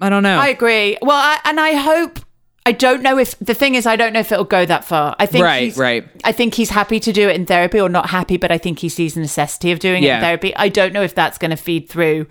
I 0.00 0.10
don't 0.10 0.22
know. 0.22 0.38
I 0.38 0.48
agree. 0.48 0.98
Well, 1.00 1.16
I, 1.16 1.40
and 1.46 1.58
I 1.58 1.72
hope. 1.72 2.20
I 2.66 2.72
don't 2.72 3.00
know 3.02 3.16
if 3.16 3.38
the 3.38 3.54
thing 3.54 3.76
is, 3.76 3.86
I 3.86 3.94
don't 3.96 4.12
know 4.12 4.20
if 4.20 4.30
it'll 4.32 4.44
go 4.44 4.66
that 4.66 4.84
far. 4.84 5.14
I 5.18 5.24
think 5.26 5.44
Right, 5.44 5.62
he's- 5.62 5.78
right. 5.78 6.04
I 6.24 6.32
think 6.32 6.54
he's 6.54 6.70
happy 6.70 6.98
to 7.00 7.12
do 7.12 7.28
it 7.28 7.36
in 7.36 7.46
therapy, 7.46 7.80
or 7.80 7.88
not 7.88 8.10
happy, 8.10 8.36
but 8.36 8.50
I 8.50 8.58
think 8.58 8.80
he 8.80 8.88
sees 8.88 9.14
the 9.14 9.20
necessity 9.20 9.70
of 9.72 9.78
doing 9.78 10.02
it 10.02 10.08
in 10.16 10.20
therapy. 10.20 10.54
I 10.56 10.68
don't 10.68 10.92
know 10.92 11.02
if 11.02 11.14
that's 11.14 11.38
going 11.38 11.52
to 11.52 11.56
feed 11.56 11.88
through 11.88 12.26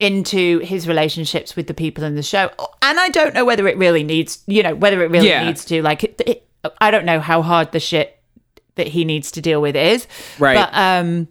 into 0.00 0.58
his 0.58 0.88
relationships 0.88 1.54
with 1.54 1.68
the 1.68 1.74
people 1.74 2.02
in 2.02 2.16
the 2.16 2.22
show, 2.24 2.50
and 2.82 2.98
I 2.98 3.08
don't 3.08 3.34
know 3.34 3.44
whether 3.44 3.68
it 3.68 3.76
really 3.78 4.02
needs, 4.02 4.42
you 4.48 4.62
know, 4.64 4.74
whether 4.74 5.00
it 5.04 5.10
really 5.12 5.28
Yeah. 5.28 5.44
needs 5.46 5.64
to. 5.66 5.80
Like, 5.80 6.02
it, 6.02 6.20
it, 6.26 6.48
I 6.80 6.90
don't 6.90 7.04
know 7.04 7.20
how 7.20 7.40
hard 7.40 7.70
the 7.70 7.78
shit 7.80 8.18
that 8.74 8.88
he 8.88 9.04
needs 9.04 9.30
to 9.32 9.40
deal 9.40 9.60
with 9.62 9.76
is. 9.76 10.08
Right. 10.40 10.56
But 10.56 10.74
um, 10.74 11.28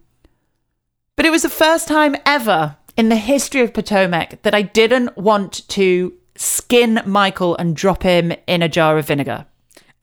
but 1.17 1.25
it 1.25 1.31
was 1.31 1.41
the 1.41 1.49
first 1.49 1.87
time 1.89 2.15
ever 2.25 2.77
in 2.95 3.09
the 3.09 3.15
history 3.17 3.59
of 3.61 3.73
Potomac 3.73 4.41
that 4.43 4.53
I 4.55 4.61
didn't 4.61 5.17
want 5.17 5.67
to 5.69 6.13
skin 6.41 7.01
Michael 7.05 7.55
and 7.57 7.75
drop 7.75 8.03
him 8.03 8.33
in 8.47 8.61
a 8.61 8.69
jar 8.69 8.97
of 8.97 9.07
vinegar. 9.07 9.45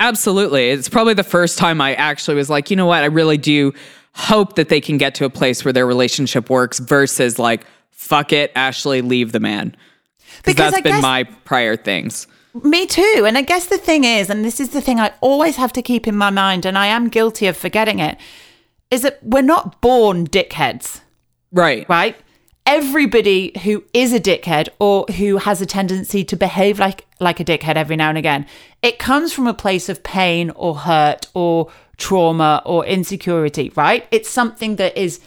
Absolutely. 0.00 0.70
It's 0.70 0.88
probably 0.88 1.14
the 1.14 1.24
first 1.24 1.58
time 1.58 1.80
I 1.80 1.94
actually 1.94 2.36
was 2.36 2.48
like, 2.48 2.70
you 2.70 2.76
know 2.76 2.86
what? 2.86 3.02
I 3.02 3.06
really 3.06 3.36
do 3.36 3.72
hope 4.14 4.54
that 4.54 4.68
they 4.68 4.80
can 4.80 4.98
get 4.98 5.14
to 5.16 5.24
a 5.24 5.30
place 5.30 5.64
where 5.64 5.72
their 5.72 5.86
relationship 5.86 6.48
works 6.48 6.78
versus 6.78 7.38
like, 7.38 7.66
fuck 7.90 8.32
it, 8.32 8.52
Ashley, 8.54 9.02
leave 9.02 9.32
the 9.32 9.40
man. 9.40 9.76
Because 10.44 10.72
that's 10.72 10.76
I 10.76 10.80
been 10.82 11.02
my 11.02 11.24
prior 11.24 11.76
things. 11.76 12.28
Me 12.62 12.86
too. 12.86 13.24
And 13.26 13.36
I 13.36 13.42
guess 13.42 13.66
the 13.66 13.78
thing 13.78 14.04
is, 14.04 14.30
and 14.30 14.44
this 14.44 14.60
is 14.60 14.70
the 14.70 14.80
thing 14.80 15.00
I 15.00 15.12
always 15.20 15.56
have 15.56 15.72
to 15.74 15.82
keep 15.82 16.06
in 16.06 16.16
my 16.16 16.30
mind, 16.30 16.64
and 16.64 16.78
I 16.78 16.86
am 16.86 17.08
guilty 17.08 17.46
of 17.46 17.56
forgetting 17.56 17.98
it, 17.98 18.16
is 18.90 19.02
that 19.02 19.18
we're 19.22 19.42
not 19.42 19.80
born 19.80 20.26
dickheads. 20.26 21.00
Right. 21.52 21.88
right? 21.88 22.16
Everybody 22.70 23.58
who 23.64 23.82
is 23.94 24.12
a 24.12 24.20
dickhead 24.20 24.68
or 24.78 25.06
who 25.16 25.38
has 25.38 25.62
a 25.62 25.66
tendency 25.66 26.22
to 26.24 26.36
behave 26.36 26.78
like 26.78 27.06
like 27.18 27.40
a 27.40 27.44
dickhead 27.44 27.76
every 27.76 27.96
now 27.96 28.10
and 28.10 28.18
again, 28.18 28.44
it 28.82 28.98
comes 28.98 29.32
from 29.32 29.46
a 29.46 29.54
place 29.54 29.88
of 29.88 30.02
pain 30.02 30.50
or 30.50 30.74
hurt 30.76 31.28
or 31.32 31.72
trauma 31.96 32.62
or 32.66 32.84
insecurity, 32.84 33.72
right? 33.74 34.06
It's 34.10 34.28
something 34.28 34.76
that 34.76 34.98
is 34.98 35.20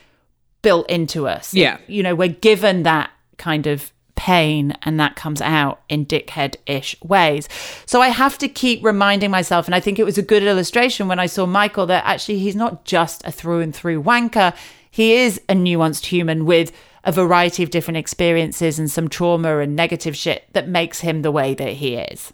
built 0.62 0.88
into 0.88 1.28
us. 1.28 1.52
Yeah. 1.52 1.80
You 1.88 2.04
know, 2.04 2.14
we're 2.14 2.28
given 2.28 2.84
that 2.84 3.10
kind 3.38 3.66
of 3.66 3.92
pain 4.14 4.78
and 4.84 5.00
that 5.00 5.16
comes 5.16 5.42
out 5.42 5.82
in 5.90 6.06
dickhead 6.06 6.58
ish 6.68 6.96
ways. 7.02 7.50
So 7.88 8.02
I 8.02 8.10
have 8.10 8.38
to 8.38 8.48
keep 8.48 8.86
reminding 8.86 9.32
myself, 9.32 9.66
and 9.66 9.74
I 9.74 9.80
think 9.80 9.98
it 9.98 10.04
was 10.04 10.20
a 10.20 10.22
good 10.22 10.44
illustration 10.44 11.08
when 11.08 11.18
I 11.18 11.26
saw 11.26 11.48
Michael 11.48 11.88
that 11.88 12.06
actually 12.06 12.38
he's 12.38 12.56
not 12.56 12.86
just 12.86 13.26
a 13.26 13.32
through 13.32 13.62
and 13.62 13.76
through 13.76 14.04
wanker. 14.04 14.56
He 14.92 15.14
is 15.14 15.42
a 15.50 15.56
nuanced 15.56 16.06
human 16.06 16.46
with 16.46 16.72
a 17.04 17.12
variety 17.12 17.64
of 17.64 17.70
different 17.72 17.98
experiences 17.98 18.78
and 18.80 18.90
some 18.90 19.08
trauma 19.10 19.58
and 19.60 19.76
negative 19.76 20.16
shit 20.16 20.44
that 20.54 20.68
makes 20.68 21.00
him 21.02 21.22
the 21.22 21.32
way 21.32 21.54
that 21.54 21.74
he 21.74 21.96
is. 21.96 22.32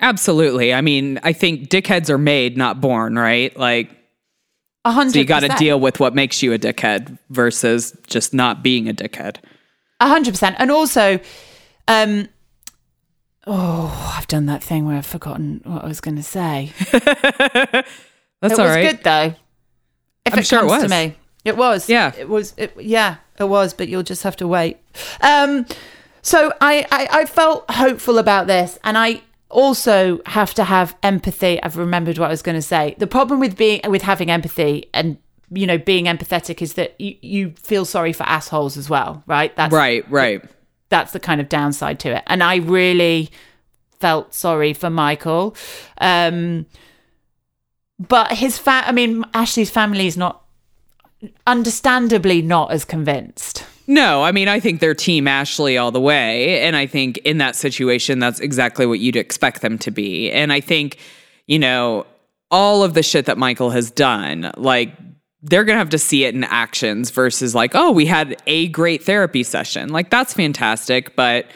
Absolutely. 0.00 0.72
I 0.72 0.80
mean, 0.80 1.18
I 1.24 1.32
think 1.32 1.68
dickheads 1.68 2.08
are 2.08 2.18
made, 2.18 2.56
not 2.56 2.80
born, 2.80 3.16
right? 3.18 3.56
Like, 3.56 3.90
A 4.84 4.92
hundred. 4.92 5.14
so 5.14 5.18
you 5.18 5.24
got 5.24 5.40
to 5.40 5.48
deal 5.58 5.80
with 5.80 5.98
what 5.98 6.14
makes 6.14 6.42
you 6.42 6.52
a 6.52 6.58
dickhead 6.58 7.18
versus 7.30 7.96
just 8.06 8.32
not 8.32 8.62
being 8.62 8.88
a 8.88 8.92
dickhead. 8.94 9.38
A 10.00 10.06
hundred 10.06 10.30
percent. 10.34 10.54
And 10.60 10.70
also, 10.70 11.18
um, 11.88 12.28
oh, 13.48 14.14
I've 14.16 14.28
done 14.28 14.46
that 14.46 14.62
thing 14.62 14.86
where 14.86 14.96
I've 14.96 15.06
forgotten 15.06 15.60
what 15.64 15.82
I 15.84 15.88
was 15.88 16.00
going 16.00 16.16
to 16.16 16.22
say. 16.22 16.72
That's 16.92 17.02
all 17.02 17.82
right. 18.42 18.50
it 18.52 18.58
all 18.60 18.66
was 18.66 18.76
good 18.92 19.02
though. 19.02 19.34
If 20.24 20.32
I'm 20.34 20.38
it 20.38 20.46
sure 20.46 20.62
it 20.62 20.66
was. 20.66 20.82
to 20.84 20.88
me, 20.88 21.16
it 21.44 21.56
was. 21.56 21.88
Yeah. 21.88 22.12
it 22.16 22.28
was. 22.28 22.54
It, 22.56 22.74
yeah, 22.78 23.16
it 23.40 23.48
was. 23.48 23.74
But 23.74 23.88
you'll 23.88 24.02
just 24.02 24.22
have 24.22 24.36
to 24.36 24.46
wait. 24.48 24.78
Um, 25.20 25.66
so 26.22 26.52
I, 26.60 26.86
I, 26.90 27.08
I 27.20 27.24
felt 27.24 27.70
hopeful 27.70 28.18
about 28.18 28.46
this, 28.46 28.78
and 28.84 28.98
I 28.98 29.22
also 29.50 30.20
have 30.26 30.52
to 30.54 30.64
have 30.64 30.96
empathy. 31.02 31.62
I've 31.62 31.76
remembered 31.76 32.18
what 32.18 32.26
I 32.26 32.30
was 32.30 32.42
going 32.42 32.56
to 32.56 32.62
say. 32.62 32.94
The 32.98 33.06
problem 33.06 33.40
with 33.40 33.56
being 33.56 33.80
with 33.88 34.02
having 34.02 34.30
empathy 34.30 34.90
and 34.92 35.16
you 35.50 35.66
know 35.66 35.78
being 35.78 36.04
empathetic 36.04 36.60
is 36.60 36.74
that 36.74 37.00
you, 37.00 37.16
you 37.22 37.50
feel 37.52 37.84
sorry 37.86 38.12
for 38.12 38.24
assholes 38.24 38.76
as 38.76 38.90
well, 38.90 39.22
right? 39.26 39.54
That's 39.56 39.72
Right, 39.72 40.04
right. 40.10 40.42
that's 40.90 41.12
the 41.12 41.20
kind 41.20 41.40
of 41.40 41.48
downside 41.48 41.98
to 42.00 42.14
it. 42.16 42.22
And 42.26 42.42
I 42.42 42.56
really 42.56 43.30
felt 44.00 44.34
sorry 44.34 44.74
for 44.74 44.90
Michael. 44.90 45.56
Um, 46.00 46.66
but 47.98 48.32
his 48.32 48.58
fa- 48.58 48.84
I 48.86 48.92
mean, 48.92 49.24
Ashley's 49.34 49.70
family 49.70 50.06
is 50.06 50.16
not, 50.16 50.42
understandably, 51.46 52.42
not 52.42 52.70
as 52.70 52.84
convinced. 52.84 53.64
No, 53.86 54.22
I 54.22 54.32
mean, 54.32 54.48
I 54.48 54.60
think 54.60 54.80
they're 54.80 54.94
Team 54.94 55.26
Ashley 55.26 55.78
all 55.78 55.90
the 55.90 56.00
way. 56.00 56.60
And 56.60 56.76
I 56.76 56.86
think 56.86 57.18
in 57.18 57.38
that 57.38 57.56
situation, 57.56 58.18
that's 58.18 58.38
exactly 58.38 58.84
what 58.84 59.00
you'd 59.00 59.16
expect 59.16 59.62
them 59.62 59.78
to 59.78 59.90
be. 59.90 60.30
And 60.30 60.52
I 60.52 60.60
think, 60.60 60.98
you 61.46 61.58
know, 61.58 62.06
all 62.50 62.82
of 62.82 62.94
the 62.94 63.02
shit 63.02 63.24
that 63.26 63.38
Michael 63.38 63.70
has 63.70 63.90
done, 63.90 64.52
like, 64.56 64.94
they're 65.42 65.64
going 65.64 65.76
to 65.76 65.78
have 65.78 65.90
to 65.90 65.98
see 65.98 66.24
it 66.24 66.34
in 66.34 66.44
actions 66.44 67.10
versus 67.10 67.54
like, 67.54 67.72
oh, 67.74 67.92
we 67.92 68.04
had 68.04 68.42
a 68.46 68.68
great 68.68 69.04
therapy 69.04 69.42
session. 69.42 69.88
Like, 69.88 70.10
that's 70.10 70.34
fantastic. 70.34 71.16
But 71.16 71.46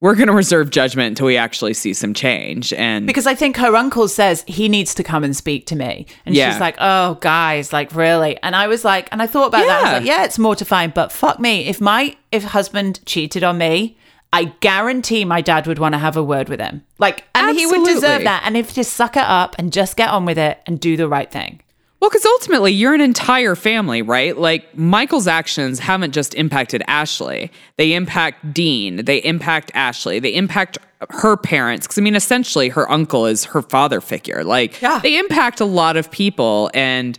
we're 0.00 0.14
going 0.14 0.28
to 0.28 0.32
reserve 0.34 0.70
judgment 0.70 1.08
until 1.08 1.26
we 1.26 1.36
actually 1.36 1.74
see 1.74 1.92
some 1.92 2.14
change. 2.14 2.72
And 2.72 3.06
Because 3.06 3.26
I 3.26 3.34
think 3.34 3.56
her 3.58 3.76
uncle 3.76 4.08
says 4.08 4.44
he 4.46 4.68
needs 4.68 4.94
to 4.94 5.02
come 5.02 5.22
and 5.24 5.36
speak 5.36 5.66
to 5.66 5.76
me. 5.76 6.06
And 6.24 6.34
Yeah. 6.34 6.50
she's 6.50 6.60
like, 6.60 6.76
oh, 6.78 7.14
guys, 7.20 7.72
like, 7.72 7.94
really? 7.94 8.38
And 8.42 8.56
I 8.56 8.66
was 8.66 8.82
like, 8.84 9.08
and 9.12 9.20
I 9.20 9.26
thought 9.26 9.48
about 9.48 9.66
that. 9.66 9.70
I 9.78 9.82
was 9.82 9.90
Yeah. 9.90 9.98
like, 9.98 10.06
yeah, 10.06 10.24
it's 10.24 10.38
mortifying, 10.38 10.92
but 10.94 11.12
fuck 11.12 11.38
me. 11.38 11.66
If 11.66 11.80
my 11.80 12.16
if 12.32 12.44
husband 12.44 13.00
cheated 13.04 13.44
on 13.44 13.58
me, 13.58 13.98
I 14.32 14.44
guarantee 14.60 15.24
my 15.24 15.40
dad 15.40 15.66
would 15.66 15.78
want 15.78 15.94
to 15.94 15.98
have 15.98 16.16
a 16.16 16.22
word 16.22 16.48
with 16.48 16.60
him. 16.60 16.82
Like, 16.98 17.24
and 17.34 17.56
he 17.58 17.66
would 17.66 17.84
deserve 17.84 18.22
that. 18.22 18.42
And 18.46 18.56
if 18.56 18.72
just 18.72 18.92
suck 18.94 19.16
it 19.16 19.24
up 19.24 19.56
and 19.58 19.72
just 19.72 19.96
get 19.96 20.08
on 20.08 20.24
with 20.24 20.38
it 20.38 20.60
and 20.66 20.80
do 20.80 20.96
the 20.96 21.08
right 21.08 21.30
thing. 21.30 21.60
Well, 22.00 22.08
because 22.08 22.24
ultimately 22.24 22.72
you're 22.72 22.94
an 22.94 23.02
entire 23.02 23.54
family, 23.54 24.00
right? 24.00 24.36
Like 24.36 24.74
Michael's 24.76 25.26
actions 25.26 25.78
haven't 25.78 26.12
just 26.12 26.34
impacted 26.34 26.82
Ashley, 26.86 27.50
they 27.76 27.92
impact 27.92 28.54
Dean, 28.54 29.04
they 29.04 29.18
impact 29.18 29.70
Ashley, 29.74 30.18
they 30.18 30.34
impact 30.34 30.78
her 31.10 31.36
parents. 31.36 31.86
Because 31.86 31.98
I 31.98 32.02
mean, 32.02 32.14
essentially, 32.16 32.70
her 32.70 32.90
uncle 32.90 33.26
is 33.26 33.44
her 33.46 33.60
father 33.62 34.00
figure. 34.00 34.42
Like, 34.44 34.80
Yeah. 34.80 34.98
they 35.02 35.18
impact 35.18 35.60
a 35.60 35.64
lot 35.66 35.96
of 35.98 36.10
people. 36.10 36.70
And, 36.72 37.18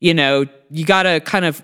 you 0.00 0.14
know, 0.14 0.46
you 0.70 0.84
got 0.84 1.04
to 1.04 1.20
kind 1.20 1.44
of 1.44 1.62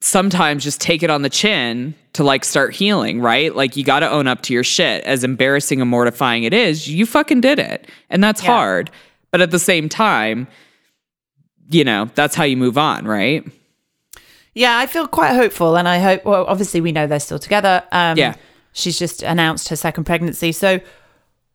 sometimes 0.00 0.64
just 0.64 0.80
take 0.80 1.02
it 1.02 1.10
on 1.10 1.22
the 1.22 1.30
chin 1.30 1.94
to 2.12 2.24
like 2.24 2.44
start 2.44 2.74
healing, 2.74 3.20
right? 3.20 3.54
Like, 3.54 3.76
you 3.76 3.84
got 3.84 4.00
to 4.00 4.10
own 4.10 4.26
up 4.26 4.42
to 4.42 4.52
your 4.52 4.64
shit. 4.64 5.02
As 5.04 5.22
embarrassing 5.24 5.80
and 5.80 5.88
mortifying 5.90 6.42
it 6.44 6.52
is, 6.52 6.88
you 6.88 7.06
fucking 7.06 7.40
did 7.40 7.58
it. 7.58 7.88
And 8.10 8.22
that's 8.22 8.42
Yeah. 8.42 8.52
hard. 8.52 8.90
But 9.30 9.40
at 9.40 9.50
the 9.50 9.58
same 9.60 9.88
time, 9.88 10.46
you 11.70 11.84
know, 11.84 12.10
that's 12.14 12.34
how 12.34 12.44
you 12.44 12.56
move 12.56 12.76
on, 12.78 13.04
right? 13.06 13.44
Yeah, 14.54 14.76
I 14.78 14.86
feel 14.86 15.06
quite 15.06 15.34
hopeful, 15.34 15.76
and 15.76 15.88
I 15.88 15.98
hope. 15.98 16.24
Well, 16.24 16.44
obviously, 16.46 16.80
we 16.80 16.92
know 16.92 17.06
they're 17.06 17.20
still 17.20 17.38
together. 17.38 17.82
Um, 17.90 18.18
Yeah. 18.18 18.34
she's 18.72 18.98
just 18.98 19.22
announced 19.22 19.68
her 19.70 19.76
second 19.76 20.04
pregnancy, 20.04 20.52
so 20.52 20.80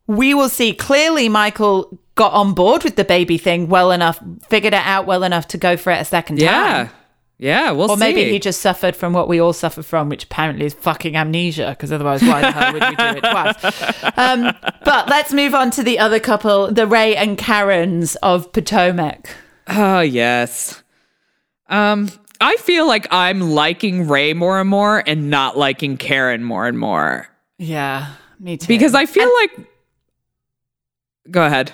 we 0.08 0.34
will 0.34 0.48
see. 0.48 0.72
Clearly, 0.72 1.28
Michael 1.28 1.98
got 2.16 2.32
on 2.32 2.54
board 2.54 2.82
with 2.82 2.96
the 2.96 3.04
baby 3.04 3.38
thing 3.38 3.68
well 3.68 3.92
enough, 3.92 4.18
figured 4.48 4.74
it 4.74 4.82
out 4.84 5.06
well 5.06 5.22
enough 5.22 5.46
to 5.48 5.58
go 5.58 5.76
for 5.76 5.92
it 5.92 6.00
a 6.00 6.04
second 6.04 6.40
Yeah. 6.40 6.50
time. 6.50 6.90
Yeah, 7.38 7.66
yeah, 7.66 7.70
we'll 7.70 7.88
Or 7.88 7.96
see. 7.96 8.00
maybe 8.00 8.24
he 8.28 8.40
just 8.40 8.60
suffered 8.60 8.96
from 8.96 9.12
what 9.12 9.28
we 9.28 9.38
all 9.40 9.52
suffer 9.52 9.84
from, 9.84 10.08
which 10.08 10.24
apparently 10.24 10.66
is 10.66 10.74
fucking 10.74 11.14
amnesia, 11.14 11.68
because 11.70 11.92
otherwise, 11.92 12.20
why 12.24 12.40
the 12.40 12.50
hell 12.50 12.72
would 12.72 12.82
we 12.82 12.96
do 12.96 13.04
it 13.04 13.20
twice? 13.20 14.02
Um, 14.16 14.52
but 14.84 15.08
let's 15.08 15.32
move 15.32 15.54
on 15.54 15.70
to 15.70 15.84
the 15.84 16.00
other 16.00 16.18
couple, 16.18 16.72
the 16.72 16.88
Ray 16.88 17.14
and 17.14 17.38
Karens 17.38 18.16
of 18.16 18.52
Potomac. 18.52 19.28
Oh 19.68 20.00
yes. 20.00 20.82
Um, 21.68 22.08
I 22.40 22.56
feel 22.56 22.86
like 22.86 23.06
I'm 23.10 23.40
liking 23.40 24.08
Ray 24.08 24.32
more 24.32 24.60
and 24.60 24.68
more, 24.70 25.02
and 25.06 25.28
not 25.28 25.58
liking 25.58 25.96
Karen 25.98 26.42
more 26.44 26.66
and 26.66 26.78
more 26.78 27.28
Yeah, 27.58 28.14
me 28.40 28.56
too. 28.56 28.68
because 28.68 28.94
I 28.94 29.04
feel 29.06 29.30
like. 29.40 29.66
Go 31.30 31.44
ahead. 31.44 31.72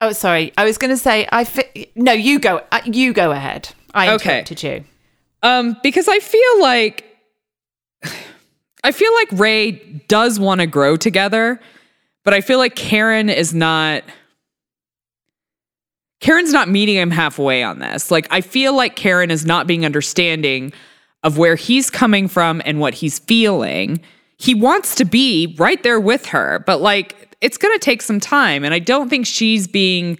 oh, 0.00 0.10
sorry, 0.12 0.52
I 0.58 0.64
was 0.64 0.78
going 0.78 0.90
to 0.90 0.96
say, 0.96 1.28
I 1.30 1.44
fi- 1.44 1.86
no, 1.94 2.10
you 2.12 2.40
go, 2.40 2.60
uh, 2.72 2.80
you 2.84 3.12
go 3.12 3.30
ahead. 3.30 3.68
I 3.94 4.10
Okay. 4.14 4.30
interrupted 4.40 4.62
you. 4.64 4.84
Um, 5.44 5.76
because 5.84 6.08
I 6.08 6.18
feel 6.18 6.60
like 6.60 7.04
I 8.84 8.90
feel 8.90 9.14
like 9.14 9.28
Ray 9.32 9.72
does 10.08 10.40
want 10.40 10.60
to 10.60 10.66
grow 10.66 10.96
together, 10.96 11.60
but 12.24 12.34
I 12.34 12.40
feel 12.40 12.58
like 12.58 12.74
Karen 12.74 13.28
is 13.28 13.54
not 13.54 14.02
Karen's 16.22 16.52
not 16.52 16.68
meeting 16.70 16.94
him 16.96 17.10
halfway 17.10 17.62
on 17.62 17.78
this. 17.80 18.10
Like 18.10 18.26
I 18.30 18.40
feel 18.40 18.74
like 18.74 18.96
Karen 18.96 19.30
is 19.30 19.44
not 19.44 19.66
being 19.66 19.84
understanding 19.84 20.72
of 21.22 21.36
where 21.36 21.54
he's 21.56 21.90
coming 21.90 22.26
from 22.28 22.62
and 22.64 22.80
what 22.80 22.94
he's 22.94 23.18
feeling. 23.18 24.00
He 24.38 24.54
wants 24.54 24.94
to 24.96 25.04
be 25.04 25.54
right 25.58 25.82
there 25.82 26.00
with 26.00 26.26
her, 26.26 26.62
but 26.66 26.80
like 26.80 27.36
it's 27.40 27.58
going 27.58 27.74
to 27.74 27.84
take 27.84 28.00
some 28.02 28.18
time 28.20 28.64
and 28.64 28.72
I 28.72 28.78
don't 28.78 29.08
think 29.08 29.26
she's 29.26 29.66
being 29.68 30.18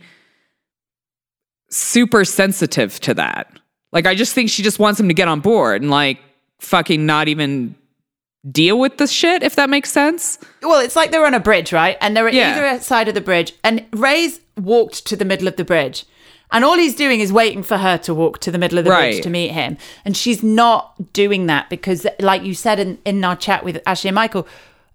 super 1.71 2.25
sensitive 2.25 3.01
to 3.01 3.15
that. 3.15 3.51
Like 3.93 4.07
I 4.07 4.15
just 4.15 4.35
think 4.35 4.51
she 4.51 4.63
just 4.63 4.79
wants 4.79 4.99
him 5.01 5.09
to 5.09 5.15
get 5.15 5.29
on 5.29 5.41
board 5.41 5.83
and 5.83 5.91
like 5.91 6.19
fucking 6.61 7.07
not 7.07 7.29
even 7.29 7.75
deal 8.51 8.79
with 8.79 8.97
the 8.99 9.07
shit 9.07 9.43
if 9.43 9.55
that 9.57 9.71
makes 9.71 9.91
sense. 9.93 10.39
Well, 10.63 10.81
it's 10.81 10.97
like 10.97 11.11
they're 11.13 11.27
on 11.27 11.35
a 11.35 11.41
bridge, 11.41 11.73
right? 11.73 11.97
And 12.01 12.17
they're 12.17 12.29
at 12.29 12.35
Yeah. 12.35 12.57
either 12.73 12.81
side 12.83 13.09
of 13.09 13.15
the 13.15 13.21
bridge. 13.21 13.53
And 13.63 13.85
Ray's 13.93 14.41
walked 14.57 15.07
to 15.07 15.17
the 15.17 15.25
middle 15.25 15.49
of 15.49 15.57
the 15.57 15.65
bridge. 15.65 16.05
And 16.51 16.65
all 16.67 16.77
he's 16.77 16.95
doing 16.95 17.21
is 17.21 17.33
waiting 17.33 17.63
for 17.63 17.79
her 17.79 17.97
to 17.99 18.13
walk 18.13 18.39
to 18.41 18.51
the 18.51 18.59
middle 18.59 18.79
of 18.79 18.85
the 18.85 18.91
Right. 18.91 19.13
bridge 19.13 19.23
to 19.23 19.31
meet 19.31 19.53
him. 19.53 19.79
And 20.05 20.15
she's 20.17 20.43
not 20.43 21.13
doing 21.15 21.47
that 21.47 21.71
because, 21.71 22.07
like 22.21 22.43
you 22.43 22.55
said 22.55 22.79
in, 22.79 22.99
in 23.07 23.25
our 23.25 23.37
chat 23.37 23.65
with 23.65 23.81
Ashley 23.87 24.09
and 24.09 24.15
Michael, 24.15 24.47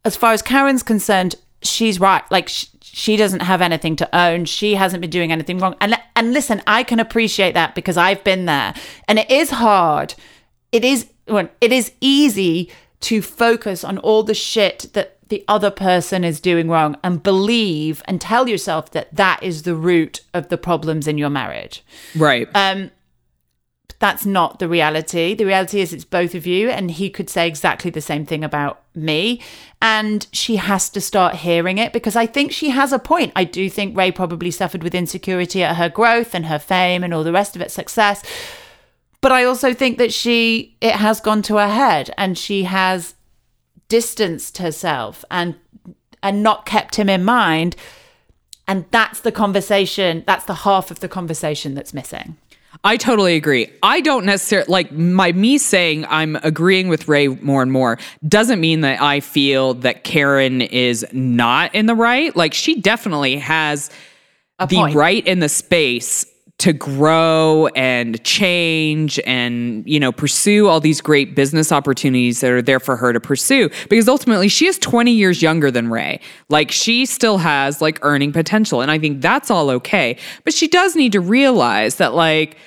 as 0.05 0.15
far 0.15 0.33
as 0.33 0.43
Karen's 0.43 0.83
concerned, 0.83 1.35
she's 1.63 1.99
right. 1.99 2.23
Like, 2.29 2.47
sh- 2.49 2.67
she 2.81 3.17
doesn't 3.17 3.41
have 3.41 3.61
anything 3.61 3.95
to 3.95 4.15
own. 4.15 4.45
She 4.45 4.75
hasn't 4.75 5.01
been 5.01 5.09
doing 5.09 5.31
anything 5.31 5.57
wrong. 5.57 5.75
And, 5.81 5.95
and 6.15 6.31
listen, 6.31 6.61
I 6.67 6.83
can 6.83 6.99
appreciate 6.99 7.53
that 7.55 7.73
because 7.73 7.97
I've 7.97 8.23
been 8.23 8.45
there. 8.45 8.75
And 9.07 9.17
it 9.17 9.29
is 9.31 9.49
hard. 9.49 10.13
It 10.71 10.85
is, 10.85 11.07
well, 11.27 11.49
it 11.59 11.71
is 11.71 11.91
easy 12.01 12.71
to 13.01 13.21
focus 13.23 13.83
on 13.83 13.97
all 13.99 14.21
the 14.23 14.33
shit 14.35 14.87
that 14.93 15.16
the 15.29 15.43
other 15.47 15.71
person 15.71 16.23
is 16.23 16.39
doing 16.39 16.69
wrong 16.69 16.95
and 17.03 17.21
believe 17.21 18.01
and 18.05 18.21
tell 18.21 18.47
yourself 18.47 18.91
that 18.91 19.13
that 19.15 19.41
is 19.43 19.63
the 19.63 19.75
root 19.75 20.21
of 20.33 20.49
the 20.49 20.57
problems 20.57 21.07
in 21.07 21.17
your 21.17 21.29
marriage. 21.29 21.83
Right. 22.15 22.47
Um, 22.55 22.91
that's 23.99 24.25
not 24.25 24.59
the 24.59 24.69
reality. 24.69 25.33
The 25.33 25.45
reality 25.45 25.81
is 25.81 25.91
it's 25.91 26.05
both 26.05 26.35
of 26.35 26.45
you, 26.45 26.69
and 26.69 26.91
he 26.91 27.09
could 27.09 27.29
say 27.29 27.47
exactly 27.47 27.89
the 27.89 28.01
same 28.01 28.25
thing 28.25 28.43
about 28.43 28.83
me. 28.93 29.41
And 29.81 30.27
she 30.31 30.57
has 30.57 30.89
to 30.91 31.01
start 31.01 31.35
hearing 31.35 31.79
it 31.79 31.93
because 31.93 32.15
I 32.15 32.27
think 32.27 32.51
she 32.51 32.69
has 32.69 32.93
a 32.93 32.99
point. 32.99 33.33
I 33.35 33.43
do 33.43 33.69
think 33.69 33.97
Ray 33.97 34.11
probably 34.11 34.51
suffered 34.51 34.83
with 34.83 34.93
insecurity 34.93 35.63
at 35.63 35.77
her 35.77 35.89
growth 35.89 36.35
and 36.35 36.45
her 36.45 36.59
fame 36.59 37.03
and 37.03 37.13
all 37.13 37.23
the 37.23 37.31
rest 37.31 37.55
of 37.55 37.61
it, 37.61 37.71
success. 37.71 38.23
But 39.19 39.31
I 39.31 39.43
also 39.45 39.73
think 39.73 39.97
that 39.97 40.13
she, 40.13 40.77
it 40.79 40.93
has 40.93 41.19
gone 41.19 41.41
to 41.43 41.57
her 41.57 41.69
head 41.69 42.11
and 42.17 42.37
she 42.37 42.63
has 42.65 43.15
distanced 43.89 44.57
herself 44.57 45.23
and 45.31 45.55
and 46.23 46.43
not 46.43 46.65
kept 46.65 46.95
him 46.95 47.09
in 47.09 47.23
mind 47.23 47.75
and 48.67 48.85
that's 48.91 49.21
the 49.21 49.31
conversation 49.31 50.23
that's 50.27 50.45
the 50.45 50.53
half 50.53 50.91
of 50.91 50.99
the 50.99 51.07
conversation 51.07 51.73
that's 51.73 51.93
missing 51.93 52.37
I 52.83 52.97
totally 52.97 53.35
agree. 53.35 53.71
I 53.81 54.01
don't 54.01 54.25
necessarily 54.25 54.67
like 54.69 54.91
my 54.91 55.31
me 55.31 55.57
saying 55.57 56.05
I'm 56.09 56.35
agreeing 56.37 56.89
with 56.89 57.07
Ray 57.07 57.27
more 57.27 57.61
and 57.61 57.71
more 57.71 57.97
doesn't 58.27 58.59
mean 58.59 58.81
that 58.81 59.01
I 59.01 59.19
feel 59.19 59.73
that 59.75 60.03
Karen 60.03 60.61
is 60.61 61.05
not 61.11 61.73
in 61.73 61.85
the 61.87 61.95
right. 61.95 62.35
Like 62.35 62.53
she 62.53 62.79
definitely 62.79 63.37
has 63.37 63.89
the 64.59 64.91
right 64.93 65.25
in 65.25 65.39
the 65.39 65.49
space 65.49 66.25
to 66.59 66.73
grow 66.73 67.67
and 67.75 68.23
change 68.23 69.19
and 69.27 69.87
you 69.87 69.99
know 69.99 70.11
pursue 70.11 70.67
all 70.67 70.79
these 70.79 71.01
great 71.01 71.35
business 71.35 71.71
opportunities 71.71 72.41
that 72.41 72.51
are 72.51 72.61
there 72.61 72.79
for 72.79 72.95
her 72.95 73.13
to 73.13 73.19
pursue. 73.19 73.69
Because 73.89 74.09
ultimately 74.09 74.47
she 74.47 74.65
is 74.65 74.79
20 74.79 75.11
years 75.11 75.41
younger 75.41 75.69
than 75.69 75.89
Ray. 75.89 76.19
Like 76.49 76.71
she 76.71 77.05
still 77.05 77.37
has 77.37 77.81
like 77.81 77.99
earning 78.01 78.31
potential 78.31 78.81
and 78.81 78.89
I 78.89 78.97
think 78.97 79.21
that's 79.21 79.51
all 79.51 79.69
okay. 79.69 80.17
But 80.43 80.53
she 80.53 80.67
does 80.67 80.95
need 80.95 81.11
to 81.11 81.21
realize 81.21 81.95
that 81.95 82.15
like 82.15 82.57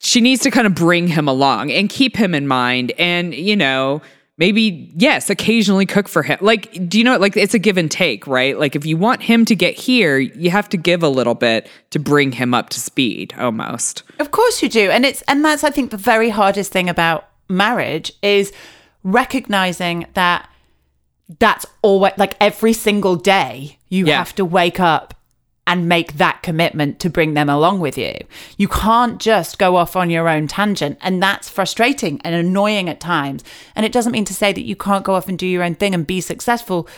she 0.00 0.20
needs 0.20 0.42
to 0.42 0.50
kind 0.50 0.66
of 0.66 0.74
bring 0.74 1.06
him 1.06 1.28
along 1.28 1.70
and 1.70 1.88
keep 1.88 2.16
him 2.16 2.34
in 2.34 2.48
mind 2.48 2.92
and 2.98 3.34
you 3.34 3.54
know 3.54 4.02
maybe 4.40 4.90
yes 4.96 5.30
occasionally 5.30 5.86
cook 5.86 6.08
for 6.08 6.24
him 6.24 6.36
like 6.40 6.88
do 6.88 6.98
you 6.98 7.04
know 7.04 7.16
like 7.18 7.36
it's 7.36 7.54
a 7.54 7.58
give 7.58 7.76
and 7.76 7.90
take 7.90 8.26
right 8.26 8.58
like 8.58 8.74
if 8.74 8.84
you 8.84 8.96
want 8.96 9.22
him 9.22 9.44
to 9.44 9.54
get 9.54 9.74
here 9.74 10.18
you 10.18 10.50
have 10.50 10.68
to 10.68 10.76
give 10.76 11.04
a 11.04 11.08
little 11.08 11.34
bit 11.36 11.68
to 11.90 11.98
bring 12.00 12.32
him 12.32 12.52
up 12.54 12.70
to 12.70 12.80
speed 12.80 13.32
almost 13.38 14.02
Of 14.18 14.32
course 14.32 14.62
you 14.62 14.68
do. 14.68 14.90
And 14.90 15.04
it's 15.06 15.22
and 15.28 15.44
that's 15.44 15.62
I 15.62 15.70
think 15.70 15.90
the 15.92 15.96
very 15.96 16.30
hardest 16.30 16.72
thing 16.72 16.88
about 16.88 17.28
marriage 17.48 18.12
is 18.22 18.52
recognizing 19.04 20.06
that 20.14 20.48
that's 21.38 21.66
always 21.82 22.12
like 22.16 22.34
every 22.40 22.72
single 22.72 23.16
day 23.16 23.78
you 23.88 24.06
Yeah. 24.06 24.18
have 24.18 24.34
to 24.36 24.44
wake 24.44 24.80
up 24.80 25.14
and 25.70 25.88
make 25.88 26.14
that 26.14 26.42
commitment 26.42 26.98
to 26.98 27.08
bring 27.08 27.34
them 27.34 27.48
along 27.48 27.78
with 27.78 27.96
you. 27.96 28.12
You 28.56 28.66
can't 28.66 29.20
just 29.20 29.56
go 29.56 29.76
off 29.76 29.94
on 29.94 30.10
your 30.10 30.28
own 30.28 30.48
tangent 30.48 30.98
and 31.00 31.22
that's 31.22 31.48
frustrating 31.48 32.20
and 32.24 32.34
annoying 32.34 32.88
at 32.88 32.98
times. 32.98 33.44
And 33.76 33.86
it 33.86 33.92
doesn't 33.92 34.10
mean 34.10 34.24
to 34.24 34.34
say 34.34 34.52
that 34.52 34.64
you 34.64 34.74
can't 34.74 35.04
go 35.04 35.14
off 35.14 35.28
and 35.28 35.38
do 35.38 35.46
your 35.46 35.62
own 35.62 35.76
thing 35.76 35.94
and 35.94 36.04
be 36.04 36.20
successful, 36.20 36.88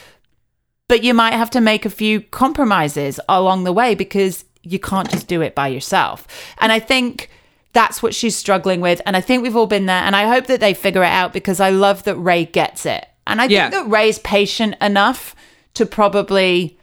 but 0.89 1.05
you 1.05 1.13
might 1.13 1.35
have 1.35 1.51
to 1.51 1.61
make 1.61 1.85
a 1.85 1.91
few 1.91 2.23
compromises 2.23 3.21
along 3.29 3.65
the 3.65 3.73
way 3.75 3.95
because 3.95 4.47
you 4.63 4.79
can't 4.79 5.11
just 5.11 5.29
do 5.29 5.43
it 5.43 5.55
by 5.55 5.69
yourself. 5.69 6.27
And 6.59 6.73
I 6.73 6.79
think 6.79 7.29
that's 7.75 8.03
what 8.03 8.15
she's 8.15 8.37
struggling 8.37 8.81
with. 8.81 9.03
And 9.05 9.19
I 9.19 9.21
think 9.21 9.43
we've 9.43 9.57
all 9.57 9.67
been 9.67 9.85
there. 9.85 10.03
And 10.03 10.17
I 10.17 10.27
hope 10.29 10.47
that 10.47 10.61
they 10.61 10.73
figure 10.73 11.03
it 11.03 11.13
out 11.13 11.35
because 11.35 11.61
I 11.61 11.69
love 11.69 12.05
that 12.05 12.17
Ray 12.17 12.47
gets 12.47 12.87
it. 12.87 13.05
And 13.27 13.39
I 13.39 13.45
Yeah. 13.45 13.69
think 13.69 13.85
that 13.85 13.91
Ray's 13.91 14.19
patient 14.21 14.77
enough 14.81 15.37
to 15.75 15.85
probably 15.85 16.79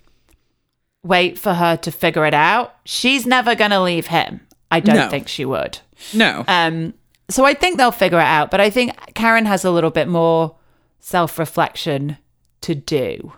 wait 1.03 1.37
for 1.37 1.53
her 1.53 1.77
to 1.77 1.91
figure 1.91 2.25
it 2.25 2.33
out. 2.33 2.75
She's 2.85 3.25
never 3.25 3.55
going 3.55 3.71
to 3.71 3.81
leave 3.81 4.07
him. 4.07 4.41
I 4.71 4.79
don't 4.79 4.95
No. 4.95 5.09
think 5.09 5.27
she 5.27 5.45
would. 5.45 5.79
no 6.13 6.43
Um, 6.47 6.93
so 7.29 7.45
I 7.45 7.53
think 7.53 7.77
they'll 7.77 7.91
figure 7.91 8.19
it 8.19 8.23
out. 8.23 8.51
But 8.51 8.59
I 8.61 8.69
think 8.69 8.93
Karen 9.15 9.45
has 9.45 9.63
a 9.65 9.71
little 9.71 9.91
bit 9.91 10.07
more 10.07 10.55
self 10.99 11.39
reflection 11.39 12.17
to 12.61 12.75
do. 12.75 13.31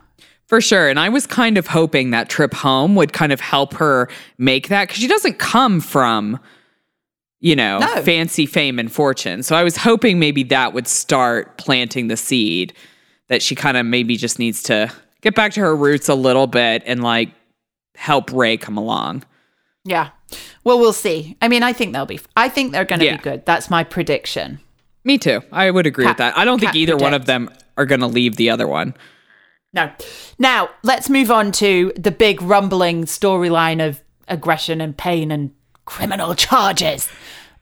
For 0.47 0.59
sure. 0.59 0.89
And 0.89 0.99
I 0.99 1.07
was 1.09 1.25
kind 1.27 1.57
of 1.57 1.67
hoping 1.67 2.09
that 2.09 2.27
trip 2.27 2.53
home 2.53 2.95
would 2.95 3.13
kind 3.13 3.31
of 3.31 3.39
help 3.39 3.73
her 3.75 4.09
make 4.37 4.67
that 4.67 4.87
because 4.87 4.99
she 5.01 5.07
doesn't 5.07 5.39
come 5.39 5.79
from, 5.79 6.39
you 7.39 7.55
know, 7.55 7.79
No. 7.79 8.01
fancy 8.01 8.45
fame 8.45 8.77
and 8.79 8.91
fortune. 8.91 9.43
So 9.43 9.55
I 9.55 9.63
was 9.63 9.77
hoping 9.77 10.19
maybe 10.19 10.43
that 10.43 10.73
would 10.73 10.87
start 10.87 11.57
planting 11.57 12.07
the 12.07 12.17
seed 12.17 12.73
that 13.29 13.41
she 13.41 13.55
kind 13.55 13.77
of 13.77 13.85
maybe 13.85 14.17
just 14.17 14.39
needs 14.39 14.61
to 14.63 14.91
get 15.21 15.35
back 15.35 15.53
to 15.53 15.61
her 15.61 15.73
roots 15.75 16.09
a 16.09 16.15
little 16.15 16.47
bit 16.47 16.83
and 16.85 17.01
like 17.01 17.29
help 17.95 18.31
Ray 18.31 18.57
come 18.57 18.77
along. 18.77 19.23
Yeah. 19.83 20.09
Well, 20.63 20.79
we'll 20.79 20.93
see. 20.93 21.35
I 21.41 21.47
mean, 21.47 21.63
I 21.63 21.73
think 21.73 21.93
they'll 21.93 22.05
be. 22.05 22.19
I 22.37 22.49
think 22.49 22.71
they're 22.71 22.85
going 22.85 22.99
to 22.99 23.05
Yeah. 23.05 23.17
be 23.17 23.23
good. 23.23 23.45
That's 23.45 23.69
my 23.69 23.83
prediction. 23.83 24.59
Me 25.03 25.17
too. 25.17 25.41
I 25.51 25.71
would 25.71 25.87
agree 25.87 26.05
with 26.05 26.17
that. 26.17 26.37
I 26.37 26.45
don't 26.45 26.59
think 26.59 26.73
Kat 26.73 26.75
either 26.77 26.95
one 26.95 27.13
of 27.15 27.25
them 27.25 27.49
are 27.77 27.85
going 27.87 28.01
to 28.01 28.07
leave 28.07 28.35
the 28.35 28.49
other 28.51 28.67
one. 28.67 28.93
No. 29.73 29.89
Now 30.37 30.69
let's 30.83 31.09
move 31.09 31.31
on 31.31 31.51
to 31.53 31.91
the 31.97 32.11
big 32.11 32.41
rumbling 32.41 33.05
storyline 33.05 33.85
of 33.85 34.01
aggression 34.27 34.79
and 34.81 34.95
pain 34.95 35.31
and 35.31 35.51
criminal 35.85 36.35
charges. 36.35 37.09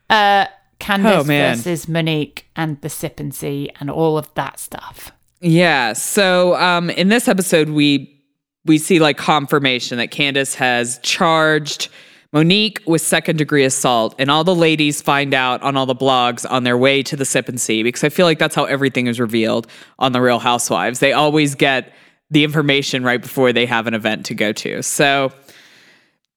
Uh, 0.10 0.48
Candace 0.80 1.20
Oh, 1.20 1.24
versus 1.24 1.88
Monique 1.88 2.46
and 2.56 2.80
the 2.82 2.90
sip 2.90 3.20
and 3.20 3.34
see 3.34 3.70
and 3.80 3.90
all 3.90 4.18
of 4.18 4.34
that 4.34 4.60
stuff. 4.60 5.12
Yeah. 5.40 5.94
So 5.94 6.56
um, 6.56 6.90
in 6.90 7.08
this 7.10 7.28
episode, 7.28 7.70
we 7.70 8.19
we 8.66 8.78
see 8.78 9.00
like 9.00 9.18
confirmation 9.18 9.98
that 9.98 10.12
Candace 10.12 10.56
has 10.56 11.00
charged 11.02 11.90
Monique 12.32 12.82
with 12.86 13.02
second 13.02 13.38
degree 13.38 13.64
assault, 13.64 14.14
and 14.20 14.30
all 14.30 14.44
the 14.44 14.54
ladies 14.54 15.02
find 15.02 15.34
out 15.34 15.64
on 15.64 15.76
all 15.76 15.88
the 15.88 15.96
blogs 15.96 16.46
on 16.50 16.64
their 16.64 16.78
way 16.78 17.02
to 17.02 17.16
the 17.16 17.26
sip 17.26 17.50
and 17.50 17.60
see 17.60 17.82
because 17.82 18.04
I 18.04 18.10
feel 18.10 18.28
like 18.28 18.38
that's 18.38 18.54
how 18.54 18.66
everything 18.66 19.08
is 19.08 19.20
revealed 19.20 19.66
on 19.98 20.12
the 20.12 20.22
Real 20.22 20.38
Housewives. 20.38 21.00
They 21.00 21.12
always 21.12 21.56
get 21.56 21.92
the 22.30 22.44
information 22.44 23.04
right 23.04 23.20
before 23.20 23.52
they 23.52 23.66
have 23.66 23.88
an 23.88 23.96
event 23.96 24.28
to 24.28 24.36
go 24.36 24.52
to. 24.52 24.84
So 24.84 25.32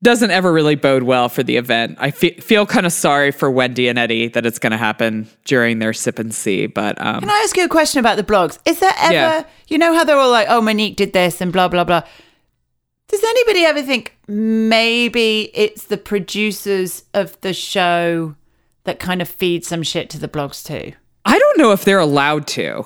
doesn't 0.02 0.30
ever 0.32 0.52
really 0.52 0.74
bode 0.74 1.04
well 1.04 1.28
for 1.28 1.42
the 1.42 1.56
event. 1.56 1.96
I 2.00 2.10
fe- 2.10 2.34
feel 2.40 2.66
kind 2.66 2.86
of 2.86 2.92
sorry 2.92 3.30
for 3.30 3.50
Wendy 3.50 3.86
and 3.88 3.98
Eddie 3.98 4.28
that 4.28 4.44
it's 4.44 4.58
going 4.58 4.72
to 4.72 4.76
happen 4.76 5.28
during 5.44 5.78
their 5.78 5.92
sip 5.92 6.18
and 6.18 6.34
see, 6.34 6.66
but 6.66 7.00
um, 7.00 7.20
Can 7.20 7.30
I 7.30 7.40
ask 7.44 7.56
you 7.56 7.64
a 7.64 7.68
question 7.68 8.00
about 8.00 8.16
the 8.16 8.24
blogs? 8.24 8.58
Is 8.64 8.80
there 8.80 8.92
ever, 8.98 9.12
Yeah. 9.14 9.44
you 9.68 9.78
know 9.78 9.94
how 9.94 10.02
they're 10.04 10.16
all 10.18 10.30
like, 10.30 10.48
oh, 10.50 10.60
Monique 10.60 10.96
did 10.96 11.12
this 11.12 11.40
and 11.40 11.52
blah, 11.52 11.68
blah, 11.68 11.84
blah. 11.84 12.02
Does 13.08 13.22
anybody 13.22 13.64
ever 13.64 13.82
think 13.82 14.16
maybe 14.26 15.50
it's 15.54 15.84
the 15.84 15.98
producers 15.98 17.04
of 17.14 17.38
the 17.42 17.52
show 17.52 18.34
that 18.84 18.98
kind 18.98 19.22
of 19.22 19.28
feed 19.28 19.64
some 19.64 19.82
shit 19.82 20.10
to 20.10 20.18
the 20.18 20.28
blogs 20.28 20.64
too? 20.64 20.92
I 21.24 21.38
don't 21.38 21.58
know 21.58 21.72
if 21.72 21.84
they're 21.84 21.98
allowed 21.98 22.46
to. 22.48 22.84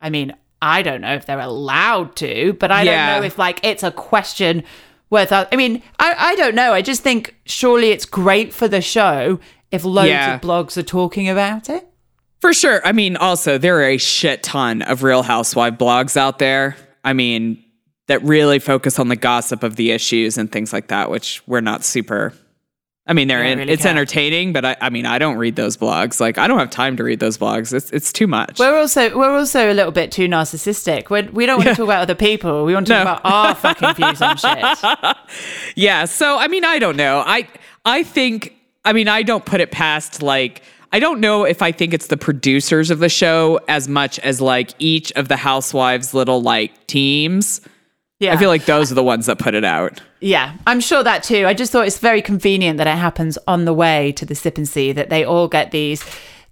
I 0.00 0.08
mean, 0.08 0.34
I 0.62 0.82
don't 0.82 1.00
know 1.02 1.14
if 1.14 1.26
they're 1.26 1.38
allowed 1.40 2.16
to, 2.16 2.54
but 2.54 2.70
I 2.70 2.82
Yeah. 2.82 3.12
don't 3.14 3.20
know 3.20 3.26
if 3.26 3.38
like 3.38 3.60
it's 3.62 3.82
a 3.82 3.90
question 3.90 4.62
worth. 5.10 5.32
I 5.32 5.46
mean, 5.56 5.82
I, 5.98 6.14
I 6.18 6.34
don't 6.36 6.54
know. 6.54 6.72
I 6.72 6.82
just 6.82 7.02
think 7.02 7.34
surely 7.46 7.90
it's 7.90 8.04
great 8.04 8.52
for 8.52 8.68
the 8.68 8.80
show 8.80 9.40
if 9.70 9.84
loads 9.84 10.08
Yeah. 10.08 10.34
of 10.36 10.40
blogs 10.40 10.76
are 10.76 10.82
talking 10.82 11.28
about 11.28 11.68
it. 11.68 11.86
For 12.40 12.52
sure. 12.52 12.80
I 12.86 12.92
mean, 12.92 13.16
also, 13.16 13.58
there 13.58 13.78
are 13.78 13.88
a 13.90 13.98
shit 13.98 14.42
ton 14.42 14.82
of 14.82 15.02
Real 15.02 15.22
Housewife 15.22 15.74
blogs 15.74 16.16
out 16.16 16.38
there. 16.38 16.76
I 17.04 17.12
mean, 17.12 17.62
that 18.06 18.22
really 18.22 18.58
focus 18.58 18.98
on 18.98 19.08
the 19.08 19.16
gossip 19.16 19.62
of 19.62 19.76
the 19.76 19.90
issues 19.90 20.38
and 20.38 20.50
things 20.50 20.72
like 20.72 20.88
that, 20.88 21.10
which 21.10 21.42
we're 21.46 21.60
not 21.60 21.84
super. 21.84 22.32
I 23.08 23.14
mean, 23.14 23.26
they're 23.26 23.42
Yeah, 23.42 23.52
in, 23.52 23.58
really 23.58 23.72
it's 23.72 23.82
care. 23.84 23.90
entertaining, 23.90 24.52
but 24.52 24.64
I, 24.66 24.76
I 24.82 24.90
mean, 24.90 25.06
I 25.06 25.18
don't 25.18 25.38
read 25.38 25.56
those 25.56 25.76
blogs. 25.78 26.20
Like, 26.20 26.36
I 26.36 26.46
don't 26.46 26.58
have 26.58 26.68
time 26.70 26.96
to 26.98 27.04
read 27.04 27.20
those 27.20 27.38
blogs. 27.38 27.72
It's 27.72 27.90
it's 27.90 28.12
too 28.12 28.26
much. 28.26 28.58
We're 28.58 28.76
also 28.78 29.16
we're 29.18 29.34
also 29.36 29.72
a 29.72 29.74
little 29.74 29.92
bit 29.92 30.12
too 30.12 30.28
narcissistic. 30.28 31.08
We're, 31.10 31.28
we 31.32 31.46
don't 31.46 31.56
want 31.58 31.70
to 31.70 31.74
talk 31.74 31.84
about 31.84 32.02
other 32.02 32.14
people. 32.14 32.64
We 32.66 32.74
want 32.74 32.86
to 32.88 32.92
talk 32.92 33.20
about 33.20 33.20
our 33.24 33.54
fucking 33.54 33.94
views 33.94 34.20
on 34.20 34.36
shit. 34.36 35.16
Yeah. 35.74 36.04
So 36.04 36.38
I 36.38 36.48
mean, 36.48 36.64
I 36.64 36.78
don't 36.78 36.96
know. 36.96 37.22
I 37.26 37.48
I 37.84 38.02
think 38.02 38.54
I 38.84 38.92
mean 38.92 39.08
I 39.08 39.22
don't 39.22 39.44
put 39.44 39.60
it 39.60 39.70
past 39.70 40.22
like 40.22 40.62
I 40.92 41.00
don't 41.00 41.20
know 41.20 41.44
if 41.44 41.60
I 41.62 41.72
think 41.72 41.92
it's 41.94 42.06
the 42.08 42.16
producers 42.16 42.90
of 42.90 42.98
the 42.98 43.08
show 43.08 43.60
as 43.68 43.88
much 43.88 44.18
as 44.20 44.40
like 44.40 44.70
each 44.78 45.12
of 45.12 45.28
the 45.28 45.36
housewives' 45.36 46.14
little 46.14 46.40
like 46.42 46.86
teams. 46.86 47.60
Yeah, 48.20 48.32
I 48.34 48.36
feel 48.36 48.48
like 48.48 48.64
those 48.64 48.90
are 48.90 48.96
the 48.96 49.04
ones 49.04 49.26
that 49.26 49.38
put 49.38 49.54
it 49.54 49.64
out. 49.64 50.00
yeah, 50.20 50.54
I'm 50.66 50.80
sure 50.80 51.02
that 51.04 51.22
too. 51.22 51.46
I 51.46 51.54
just 51.54 51.70
thought 51.70 51.86
it's 51.86 51.98
very 51.98 52.20
convenient 52.20 52.78
that 52.78 52.86
it 52.88 52.96
happens 52.98 53.38
on 53.46 53.64
the 53.64 53.72
way 53.72 54.10
to 54.12 54.26
the 54.26 54.34
sip 54.34 54.58
and 54.58 54.68
see 54.68 54.90
that 54.92 55.08
they 55.08 55.24
all 55.24 55.46
get 55.46 55.70
these. 55.70 56.04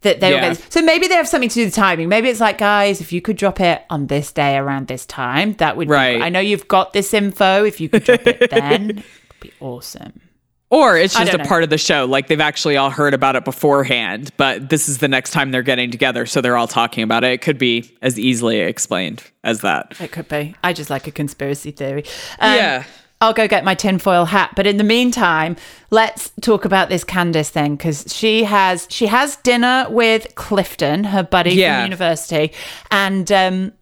That 0.02 0.20
they 0.20 0.28
all 0.34 0.40
Yeah. 0.40 0.54
get. 0.54 0.72
So 0.72 0.80
maybe 0.82 1.08
they 1.08 1.14
have 1.14 1.26
something 1.26 1.48
to 1.48 1.54
do 1.54 1.64
with 1.64 1.74
the 1.74 1.80
timing. 1.80 2.08
Maybe 2.08 2.28
it's 2.28 2.38
like, 2.38 2.58
guys, 2.58 3.00
if 3.00 3.12
you 3.12 3.20
could 3.20 3.36
drop 3.36 3.60
it 3.60 3.82
on 3.90 4.06
this 4.06 4.30
day 4.30 4.56
around 4.56 4.86
this 4.86 5.04
time, 5.06 5.54
that 5.54 5.76
would 5.76 5.88
Right. 5.88 6.18
Be, 6.18 6.22
I 6.22 6.28
know 6.28 6.38
you've 6.38 6.68
got 6.68 6.92
this 6.92 7.12
info. 7.12 7.64
If 7.64 7.80
you 7.80 7.88
could 7.88 8.04
drop 8.04 8.24
it 8.26 8.50
then, 8.50 8.90
it'd 8.90 9.04
be 9.40 9.52
awesome. 9.58 10.20
Or 10.68 10.96
it's 10.96 11.14
just 11.16 11.32
a 11.32 11.38
know. 11.38 11.44
part 11.44 11.62
of 11.62 11.70
the 11.70 11.78
show. 11.78 12.06
Like 12.06 12.26
they've 12.26 12.40
actually 12.40 12.76
all 12.76 12.90
heard 12.90 13.14
about 13.14 13.36
it 13.36 13.44
beforehand, 13.44 14.32
but 14.36 14.68
this 14.68 14.88
is 14.88 14.98
the 14.98 15.06
next 15.06 15.30
time 15.30 15.52
they're 15.52 15.62
getting 15.62 15.92
together. 15.92 16.26
So 16.26 16.40
they're 16.40 16.56
all 16.56 16.66
talking 16.66 17.04
about 17.04 17.22
it. 17.22 17.32
It 17.32 17.40
could 17.42 17.56
be 17.56 17.94
as 18.02 18.18
easily 18.18 18.58
explained 18.58 19.22
as 19.44 19.60
that. 19.60 19.94
It 20.00 20.10
could 20.10 20.26
be. 20.26 20.56
I 20.64 20.72
just 20.72 20.90
like 20.90 21.06
a 21.06 21.12
conspiracy 21.12 21.70
theory. 21.70 22.04
Um, 22.40 22.56
Yeah. 22.56 22.84
I'll 23.20 23.32
go 23.32 23.48
get 23.48 23.64
my 23.64 23.74
tinfoil 23.74 24.26
hat. 24.26 24.52
But 24.56 24.66
in 24.66 24.76
the 24.76 24.84
meantime, 24.84 25.56
let's 25.90 26.30
talk 26.42 26.64
about 26.66 26.90
this 26.90 27.02
Candace 27.04 27.48
thing 27.48 27.76
because 27.76 28.04
she 28.12 28.44
has 28.44 28.86
she 28.90 29.06
has 29.06 29.36
dinner 29.36 29.86
with 29.88 30.34
Clifton, 30.34 31.04
her 31.04 31.22
buddy 31.22 31.54
Yeah. 31.54 31.76
from 31.78 31.86
university, 31.86 32.52
and 32.90 33.30
um, 33.32 33.72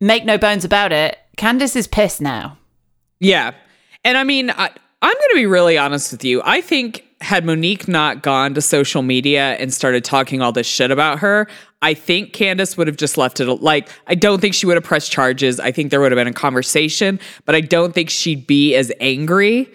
make 0.00 0.24
no 0.24 0.38
bones 0.38 0.64
about 0.64 0.92
it, 0.92 1.18
Candace 1.36 1.74
is 1.74 1.86
pissed 1.88 2.20
now. 2.20 2.58
Yeah. 3.18 3.52
And 4.04 4.16
I 4.18 4.24
mean, 4.24 4.50
I, 4.50 4.70
I'm 5.02 5.12
going 5.12 5.28
to 5.30 5.34
be 5.34 5.46
really 5.46 5.76
honest 5.76 6.12
with 6.12 6.24
you. 6.24 6.40
I 6.44 6.60
think 6.60 7.04
had 7.20 7.44
Monique 7.44 7.88
not 7.88 8.22
gone 8.22 8.54
to 8.54 8.60
social 8.60 9.02
media 9.02 9.54
and 9.54 9.72
started 9.72 10.04
talking 10.04 10.40
all 10.40 10.52
this 10.52 10.66
shit 10.66 10.90
about 10.90 11.18
her, 11.18 11.48
I 11.82 11.94
think 11.94 12.32
Candace 12.32 12.76
would 12.76 12.86
have 12.86 12.96
just 12.96 13.18
left 13.18 13.40
it. 13.40 13.46
Like, 13.46 13.88
I 14.06 14.14
don't 14.14 14.40
think 14.40 14.54
she 14.54 14.66
would 14.66 14.76
have 14.76 14.84
pressed 14.84 15.10
charges. 15.10 15.58
I 15.58 15.72
think 15.72 15.90
there 15.90 16.00
would 16.00 16.12
have 16.12 16.16
been 16.16 16.28
a 16.28 16.32
conversation, 16.32 17.18
but 17.44 17.54
I 17.54 17.60
don't 17.60 17.92
think 17.92 18.10
she'd 18.10 18.46
be 18.46 18.74
as 18.76 18.92
angry 19.00 19.68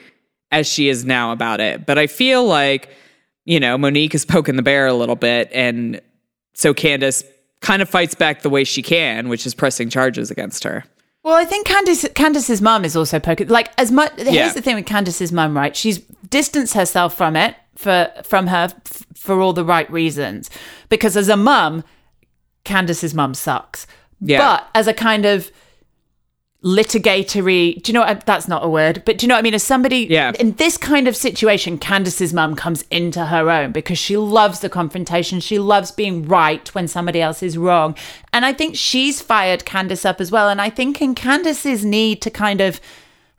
as 0.51 0.67
she 0.67 0.87
is 0.87 1.03
now 1.03 1.33
about 1.33 1.59
it. 1.59 1.85
But 1.85 1.97
I 1.97 2.07
feel 2.07 2.45
like, 2.45 2.89
you 3.45 3.59
know, 3.59 3.77
Monique 3.77 4.15
is 4.15 4.25
poking 4.25 4.55
the 4.55 4.61
bear 4.61 4.87
a 4.87 4.93
little 4.93 5.15
bit. 5.15 5.49
And 5.51 5.99
so 6.53 6.73
Candace 6.73 7.23
kind 7.59 7.81
of 7.81 7.89
fights 7.89 8.15
back 8.15 8.43
the 8.43 8.49
way 8.49 8.63
she 8.63 8.81
can, 8.81 9.27
which 9.27 9.45
is 9.45 9.53
pressing 9.53 9.89
charges 9.89 10.31
against 10.31 10.63
her. 10.63 10.85
Well, 11.27 11.35
I 11.35 11.43
think 11.43 11.67
Candace 11.67 12.07
Candace's 12.15 12.61
mum 12.61 12.85
is 12.85 12.95
also 12.95 13.19
poking 13.19 13.49
like 13.49 13.69
as 13.77 13.91
much. 13.91 14.13
Yeah. 14.17 14.31
Here's 14.31 14.53
the 14.53 14.61
thing 14.61 14.77
with 14.77 14.85
Candace's 14.85 15.33
mum, 15.33 15.57
right? 15.57 15.75
She's 15.75 15.97
distanced 16.29 16.73
herself 16.73 17.17
from 17.17 17.35
it 17.35 17.53
for 17.75 18.09
from 18.23 18.47
her 18.47 18.69
f- 18.73 19.05
for 19.13 19.41
all 19.41 19.51
the 19.51 19.65
right 19.65 19.91
reasons. 19.91 20.49
Because 20.87 21.17
as 21.17 21.27
a 21.27 21.35
mum, 21.35 21.83
Candace's 22.63 23.13
mum 23.13 23.33
sucks. 23.33 23.85
Yeah. 24.21 24.37
But 24.37 24.69
as 24.73 24.87
a 24.87 24.93
kind 24.93 25.25
of 25.25 25.51
litigatory, 26.67 27.75
do 27.81 27.91
you 27.91 27.93
know 27.93 28.01
what? 28.01 28.25
That's 28.25 28.47
not 28.47 28.63
a 28.63 28.69
word, 28.69 29.03
but 29.05 29.17
do 29.17 29.25
you 29.25 29.27
know 29.29 29.35
what 29.35 29.39
I 29.39 29.41
mean? 29.43 29.53
As 29.53 29.63
somebody 29.63 30.07
Yeah. 30.09 30.33
in 30.39 30.53
this 30.53 30.77
kind 30.77 31.07
of 31.07 31.15
situation, 31.15 31.77
Candace's 31.77 32.33
mum 32.33 32.55
comes 32.55 32.83
into 32.91 33.27
her 33.27 33.49
own 33.49 33.71
because 33.71 33.97
she 33.97 34.17
loves 34.17 34.59
the 34.59 34.69
confrontation. 34.69 35.39
She 35.39 35.59
loves 35.59 35.91
being 35.91 36.27
right 36.27 36.67
when 36.75 36.87
somebody 36.87 37.21
else 37.21 37.41
is 37.41 37.57
wrong. 37.57 37.95
And 38.33 38.45
I 38.45 38.53
think 38.53 38.75
she's 38.75 39.21
fired 39.21 39.65
Candace 39.65 40.05
up 40.05 40.19
as 40.19 40.31
well. 40.31 40.49
And 40.49 40.61
I 40.61 40.69
think 40.69 41.01
in 41.01 41.15
Candace's 41.15 41.85
need 41.85 42.21
to 42.23 42.29
kind 42.29 42.61
of 42.61 42.81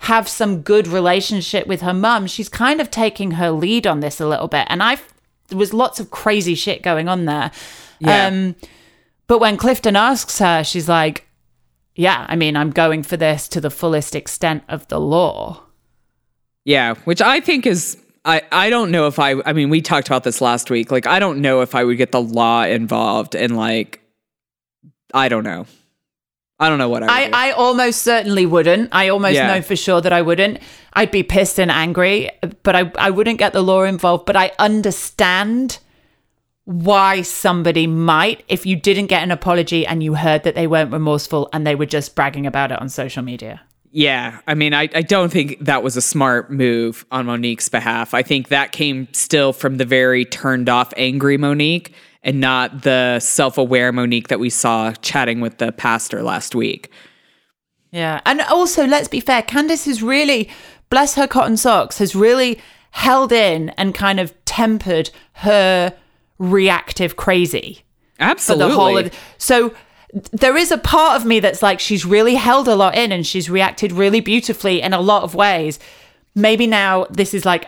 have 0.02 0.28
some 0.28 0.62
good 0.62 0.86
relationship 0.88 1.66
with 1.66 1.82
her 1.82 1.94
mum, 1.94 2.26
she's 2.26 2.48
kind 2.48 2.80
of 2.80 2.90
taking 2.90 3.32
her 3.32 3.50
lead 3.50 3.86
on 3.86 4.00
this 4.00 4.20
a 4.20 4.26
little 4.28 4.48
bit. 4.48 4.66
And 4.70 4.82
I 4.82 4.98
there 5.48 5.58
was 5.58 5.72
lots 5.72 5.98
of 6.00 6.10
crazy 6.10 6.54
shit 6.54 6.82
going 6.82 7.08
on 7.08 7.24
there. 7.24 7.50
Yeah. 8.00 8.26
Um, 8.26 8.54
but 9.26 9.38
when 9.38 9.56
Clifton 9.56 9.96
asks 9.96 10.38
her, 10.38 10.62
she's 10.62 10.88
like, 10.88 11.26
yeah, 11.98 12.24
I 12.28 12.36
mean, 12.36 12.56
I'm 12.56 12.70
going 12.70 13.02
for 13.02 13.16
this 13.16 13.48
to 13.48 13.60
the 13.60 13.70
fullest 13.70 14.14
extent 14.14 14.62
of 14.68 14.86
the 14.86 15.00
law. 15.00 15.64
Yeah, 16.64 16.94
which 17.04 17.20
I 17.20 17.40
think 17.40 17.66
is 17.66 17.96
I 18.24 18.42
I 18.52 18.70
don't 18.70 18.90
know 18.92 19.08
if 19.08 19.18
I 19.18 19.34
I 19.44 19.52
mean 19.52 19.68
we 19.68 19.80
talked 19.82 20.06
about 20.06 20.22
this 20.22 20.40
last 20.40 20.70
week. 20.70 20.92
Like 20.92 21.06
I 21.06 21.18
don't 21.18 21.40
know 21.40 21.60
if 21.62 21.74
I 21.74 21.82
would 21.82 21.96
get 21.98 22.12
the 22.12 22.22
law 22.22 22.62
involved 22.62 23.34
and 23.34 23.56
like 23.56 24.00
I 25.12 25.28
don't 25.28 25.44
know. 25.44 25.66
I 26.60 26.68
don't 26.68 26.78
know 26.78 26.88
what 26.88 27.02
I 27.02 27.08
I, 27.08 27.26
do. 27.26 27.30
I 27.34 27.50
almost 27.52 28.02
certainly 28.02 28.46
wouldn't. 28.46 28.90
I 28.92 29.08
almost 29.08 29.34
Yeah. 29.34 29.46
know 29.54 29.62
for 29.62 29.74
sure 29.76 30.00
that 30.00 30.12
I 30.12 30.22
wouldn't. 30.22 30.58
I'd 30.92 31.10
be 31.10 31.22
pissed 31.22 31.58
and 31.58 31.70
angry, 31.70 32.30
but 32.62 32.76
I, 32.76 32.92
I 32.98 33.10
wouldn't 33.10 33.38
get 33.38 33.52
the 33.52 33.62
law 33.62 33.82
involved. 33.84 34.26
But 34.26 34.36
I 34.36 34.52
understand 34.58 35.78
why 36.68 37.22
somebody 37.22 37.86
might 37.86 38.44
if 38.46 38.66
you 38.66 38.76
didn't 38.76 39.06
get 39.06 39.22
an 39.22 39.30
apology 39.30 39.86
and 39.86 40.02
you 40.02 40.12
heard 40.12 40.42
that 40.42 40.54
they 40.54 40.66
weren't 40.66 40.92
remorseful 40.92 41.48
and 41.50 41.66
they 41.66 41.74
were 41.74 41.86
just 41.86 42.14
bragging 42.14 42.46
about 42.46 42.70
it 42.70 42.78
on 42.78 42.90
social 42.90 43.22
media. 43.22 43.62
yeah, 43.90 44.40
I 44.46 44.54
mean 44.54 44.74
I 44.74 44.82
I 44.94 45.00
don't 45.00 45.32
think 45.32 45.56
that 45.60 45.82
was 45.82 45.96
a 45.96 46.02
smart 46.02 46.50
move 46.50 47.06
on 47.10 47.24
Monique's 47.24 47.70
behalf. 47.70 48.12
I 48.12 48.22
think 48.22 48.48
that 48.48 48.72
came 48.72 49.08
still 49.12 49.54
from 49.54 49.78
the 49.78 49.86
very 49.86 50.26
turned 50.26 50.68
off 50.68 50.92
angry 50.98 51.38
Monique 51.38 51.94
and 52.22 52.38
not 52.38 52.82
the 52.82 53.18
self-aware 53.18 53.90
Monique 53.90 54.28
that 54.28 54.38
we 54.38 54.50
saw 54.50 54.92
chatting 55.00 55.40
with 55.40 55.56
the 55.56 55.72
pastor 55.72 56.22
last 56.22 56.54
week. 56.54 56.90
Yeah. 57.92 58.20
And 58.26 58.42
also, 58.42 58.86
let's 58.86 59.08
be 59.08 59.20
fair, 59.20 59.40
Candice 59.40 59.86
has 59.86 60.02
really, 60.02 60.50
bless 60.90 61.14
her 61.14 61.26
cotton 61.26 61.56
socks, 61.56 61.96
has 61.98 62.14
really 62.14 62.60
held 62.90 63.32
in 63.32 63.70
and 63.70 63.94
kind 63.94 64.20
of 64.20 64.34
tempered 64.44 65.10
her 65.34 65.94
reactive 66.38 67.16
crazy 67.16 67.82
for 68.16 68.24
Absolutely. 68.24 68.68
the 68.68 68.74
whole 68.74 68.98
of 68.98 69.12
so 69.38 69.74
there 70.32 70.56
is 70.56 70.70
a 70.70 70.78
part 70.78 71.20
of 71.20 71.26
me 71.26 71.40
that's 71.40 71.62
like 71.62 71.80
she's 71.80 72.04
really 72.04 72.34
held 72.36 72.66
a 72.68 72.74
lot 72.74 72.96
in 72.96 73.12
and 73.12 73.26
she's 73.26 73.50
reacted 73.50 73.92
really 73.92 74.20
beautifully 74.20 74.80
in 74.80 74.92
a 74.92 75.00
lot 75.00 75.22
of 75.22 75.34
ways 75.34 75.78
maybe 76.34 76.66
now 76.66 77.04
this 77.10 77.34
is 77.34 77.44
like 77.44 77.66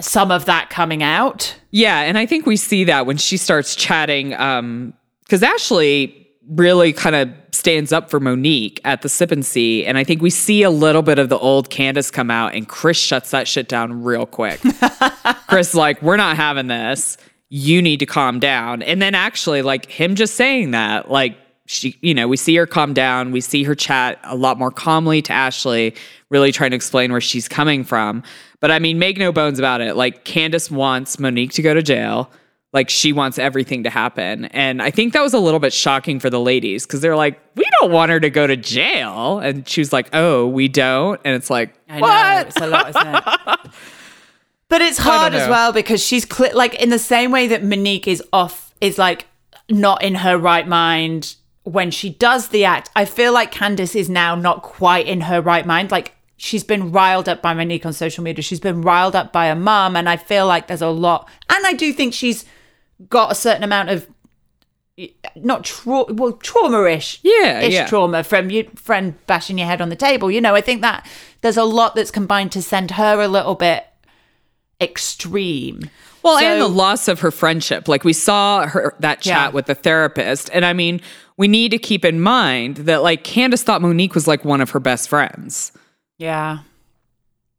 some 0.00 0.30
of 0.30 0.44
that 0.46 0.70
coming 0.70 1.02
out 1.02 1.54
Yeah, 1.70 2.00
and 2.00 2.18
I 2.18 2.26
think 2.26 2.46
we 2.46 2.56
see 2.56 2.84
that 2.84 3.06
when 3.06 3.16
she 3.16 3.36
starts 3.36 3.76
chatting, 3.76 4.34
um, 4.34 4.92
because 5.22 5.42
Ashley 5.42 6.26
really 6.48 6.92
kind 6.92 7.14
of 7.14 7.30
stands 7.52 7.92
up 7.92 8.10
for 8.10 8.18
Monique 8.20 8.80
at 8.84 9.02
the 9.02 9.08
sip 9.08 9.30
and 9.30 9.46
see, 9.46 9.86
and 9.86 9.96
I 9.96 10.04
think 10.04 10.20
we 10.20 10.30
see 10.30 10.62
a 10.64 10.70
little 10.70 11.02
bit 11.02 11.18
of 11.18 11.28
the 11.28 11.38
old 11.38 11.70
Candace 11.70 12.10
come 12.10 12.30
out, 12.30 12.54
and 12.54 12.68
Chris 12.68 12.96
shuts 12.98 13.30
that 13.30 13.46
shit 13.48 13.68
down 13.68 14.02
real 14.02 14.26
quick. 14.26 14.60
Chris 15.48 15.68
is 15.70 15.74
like, 15.74 16.02
"We're 16.02 16.16
not 16.16 16.36
having 16.36 16.66
this. 16.66 17.16
You 17.54 17.80
need 17.80 18.00
to 18.00 18.06
calm 18.06 18.40
down." 18.40 18.82
And 18.82 19.00
then 19.00 19.14
actually, 19.14 19.62
like 19.62 19.86
him 19.86 20.14
just 20.16 20.34
saying 20.34 20.72
that, 20.72 21.10
like 21.10 21.36
she, 21.66 21.96
you 22.02 22.12
know, 22.12 22.26
we 22.28 22.36
see 22.36 22.54
her 22.56 22.66
calm 22.66 22.92
down. 22.92 23.30
We 23.30 23.40
see 23.40 23.62
her 23.64 23.74
chat 23.74 24.18
a 24.24 24.34
lot 24.36 24.58
more 24.58 24.70
calmly 24.70 25.22
to 25.22 25.32
Ashley, 25.32 25.94
really 26.30 26.52
trying 26.52 26.70
to 26.70 26.76
explain 26.76 27.12
where 27.12 27.20
she's 27.20 27.48
coming 27.48 27.84
from. 27.84 28.22
But 28.60 28.70
I 28.70 28.78
mean, 28.78 28.98
make 28.98 29.18
no 29.18 29.32
bones 29.32 29.58
about 29.58 29.80
it. 29.80 29.94
Like 29.96 30.24
Candace 30.24 30.70
wants 30.70 31.18
Monique 31.18 31.52
to 31.52 31.62
go 31.62 31.72
to 31.74 31.82
jail. 31.82 32.30
like 32.74 32.90
she 32.90 33.12
wants 33.12 33.38
everything 33.38 33.84
to 33.84 33.90
happen. 33.90 34.46
And 34.46 34.82
I 34.82 34.90
think 34.90 35.12
that 35.12 35.22
was 35.22 35.32
a 35.32 35.38
little 35.38 35.60
bit 35.60 35.72
shocking 35.72 36.18
for 36.18 36.28
the 36.28 36.40
ladies 36.40 36.84
because 36.84 37.00
they're 37.00 37.16
like, 37.16 37.40
we 37.54 37.64
don't 37.80 37.92
want 37.92 38.10
her 38.10 38.18
to 38.18 38.28
go 38.28 38.46
to 38.48 38.56
jail. 38.56 39.38
And 39.38 39.66
she 39.66 39.80
was 39.80 39.92
like, 39.92 40.08
oh, 40.12 40.48
we 40.48 40.66
don't. 40.66 41.20
And 41.24 41.36
it's 41.36 41.48
like, 41.50 41.72
I 41.88 42.00
what? 42.00 42.42
know 42.42 42.48
it's 42.48 42.60
a 42.60 42.66
lot? 42.66 43.74
But 44.74 44.82
it's 44.82 44.98
hard 44.98 45.34
as 45.34 45.48
well 45.48 45.72
because 45.72 46.04
she's 46.04 46.26
cl- 46.28 46.52
like 46.52 46.74
in 46.74 46.90
the 46.90 46.98
same 46.98 47.30
way 47.30 47.46
that 47.46 47.62
Monique 47.62 48.08
is 48.08 48.20
off, 48.32 48.74
is 48.80 48.98
like 48.98 49.26
not 49.70 50.02
in 50.02 50.16
her 50.16 50.36
right 50.36 50.66
mind 50.66 51.36
when 51.62 51.92
she 51.92 52.10
does 52.10 52.48
the 52.48 52.64
act. 52.64 52.90
I 52.96 53.04
feel 53.04 53.32
like 53.32 53.54
Candice 53.54 53.94
is 53.94 54.10
now 54.10 54.34
not 54.34 54.62
quite 54.62 55.06
in 55.06 55.20
her 55.20 55.40
right 55.40 55.64
mind. 55.64 55.92
Like 55.92 56.16
she's 56.38 56.64
been 56.64 56.90
riled 56.90 57.28
up 57.28 57.40
by 57.40 57.54
Monique 57.54 57.86
on 57.86 57.92
social 57.92 58.24
media. 58.24 58.42
She's 58.42 58.58
been 58.58 58.82
riled 58.82 59.14
up 59.14 59.32
by 59.32 59.46
her 59.46 59.54
mum, 59.54 59.94
and 59.94 60.08
I 60.08 60.16
feel 60.16 60.44
like 60.44 60.66
there's 60.66 60.82
a 60.82 60.88
lot. 60.88 61.28
And 61.48 61.64
I 61.64 61.74
do 61.74 61.92
think 61.92 62.12
she's 62.12 62.44
got 63.08 63.30
a 63.30 63.36
certain 63.36 63.62
amount 63.62 63.90
of 63.90 64.08
not 65.36 65.62
tra- 65.62 66.12
well 66.12 66.32
trauma-ish 66.32 67.20
Yeah, 67.22 67.60
ish 67.60 67.74
yeah. 67.74 67.86
trauma 67.86 68.24
from 68.24 68.50
your 68.50 68.64
friend 68.74 69.14
bashing 69.28 69.56
your 69.56 69.68
head 69.68 69.80
on 69.80 69.88
the 69.88 69.96
table 69.96 70.30
you 70.30 70.40
know 70.40 70.54
i 70.54 70.60
think 70.60 70.82
that 70.82 71.04
there's 71.40 71.56
a 71.56 71.64
lot 71.64 71.96
that's 71.96 72.12
combined 72.12 72.52
to 72.52 72.62
send 72.62 72.92
her 72.92 73.20
a 73.20 73.26
little 73.26 73.56
bit 73.56 73.86
extreme 74.80 75.90
Well, 76.22 76.38
So- 76.38 76.44
and 76.46 76.60
the 76.60 76.68
loss 76.68 77.06
of 77.08 77.20
her 77.20 77.30
friendship. 77.30 77.86
Like 77.86 78.02
we 78.04 78.12
saw 78.14 78.66
her 78.66 78.94
that 79.00 79.20
chat 79.20 79.26
Yeah. 79.26 79.48
with 79.50 79.66
the 79.66 79.74
therapist. 79.74 80.48
And 80.54 80.64
I 80.64 80.72
mean, 80.72 81.00
we 81.36 81.48
need 81.48 81.70
to 81.72 81.78
keep 81.78 82.02
in 82.04 82.20
mind 82.20 82.76
that 82.78 83.02
like 83.02 83.24
Candace 83.24 83.62
thought 83.62 83.82
Monique 83.82 84.14
was 84.14 84.26
like 84.26 84.42
one 84.44 84.60
of 84.62 84.70
her 84.70 84.80
best 84.80 85.08
friends. 85.08 85.72
yeah 86.18 86.58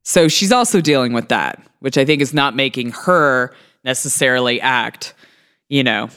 So 0.04 0.28
she's 0.28 0.51
also 0.51 0.82
dealing 0.82 1.13
with 1.13 1.28
that, 1.30 1.62
which 1.80 1.97
I 1.97 2.06
think 2.06 2.21
is 2.21 2.34
not 2.34 2.56
making 2.56 2.91
her 2.91 3.54
necessarily 3.84 4.60
act, 4.62 5.13
you 5.69 5.84
know, 5.84 6.10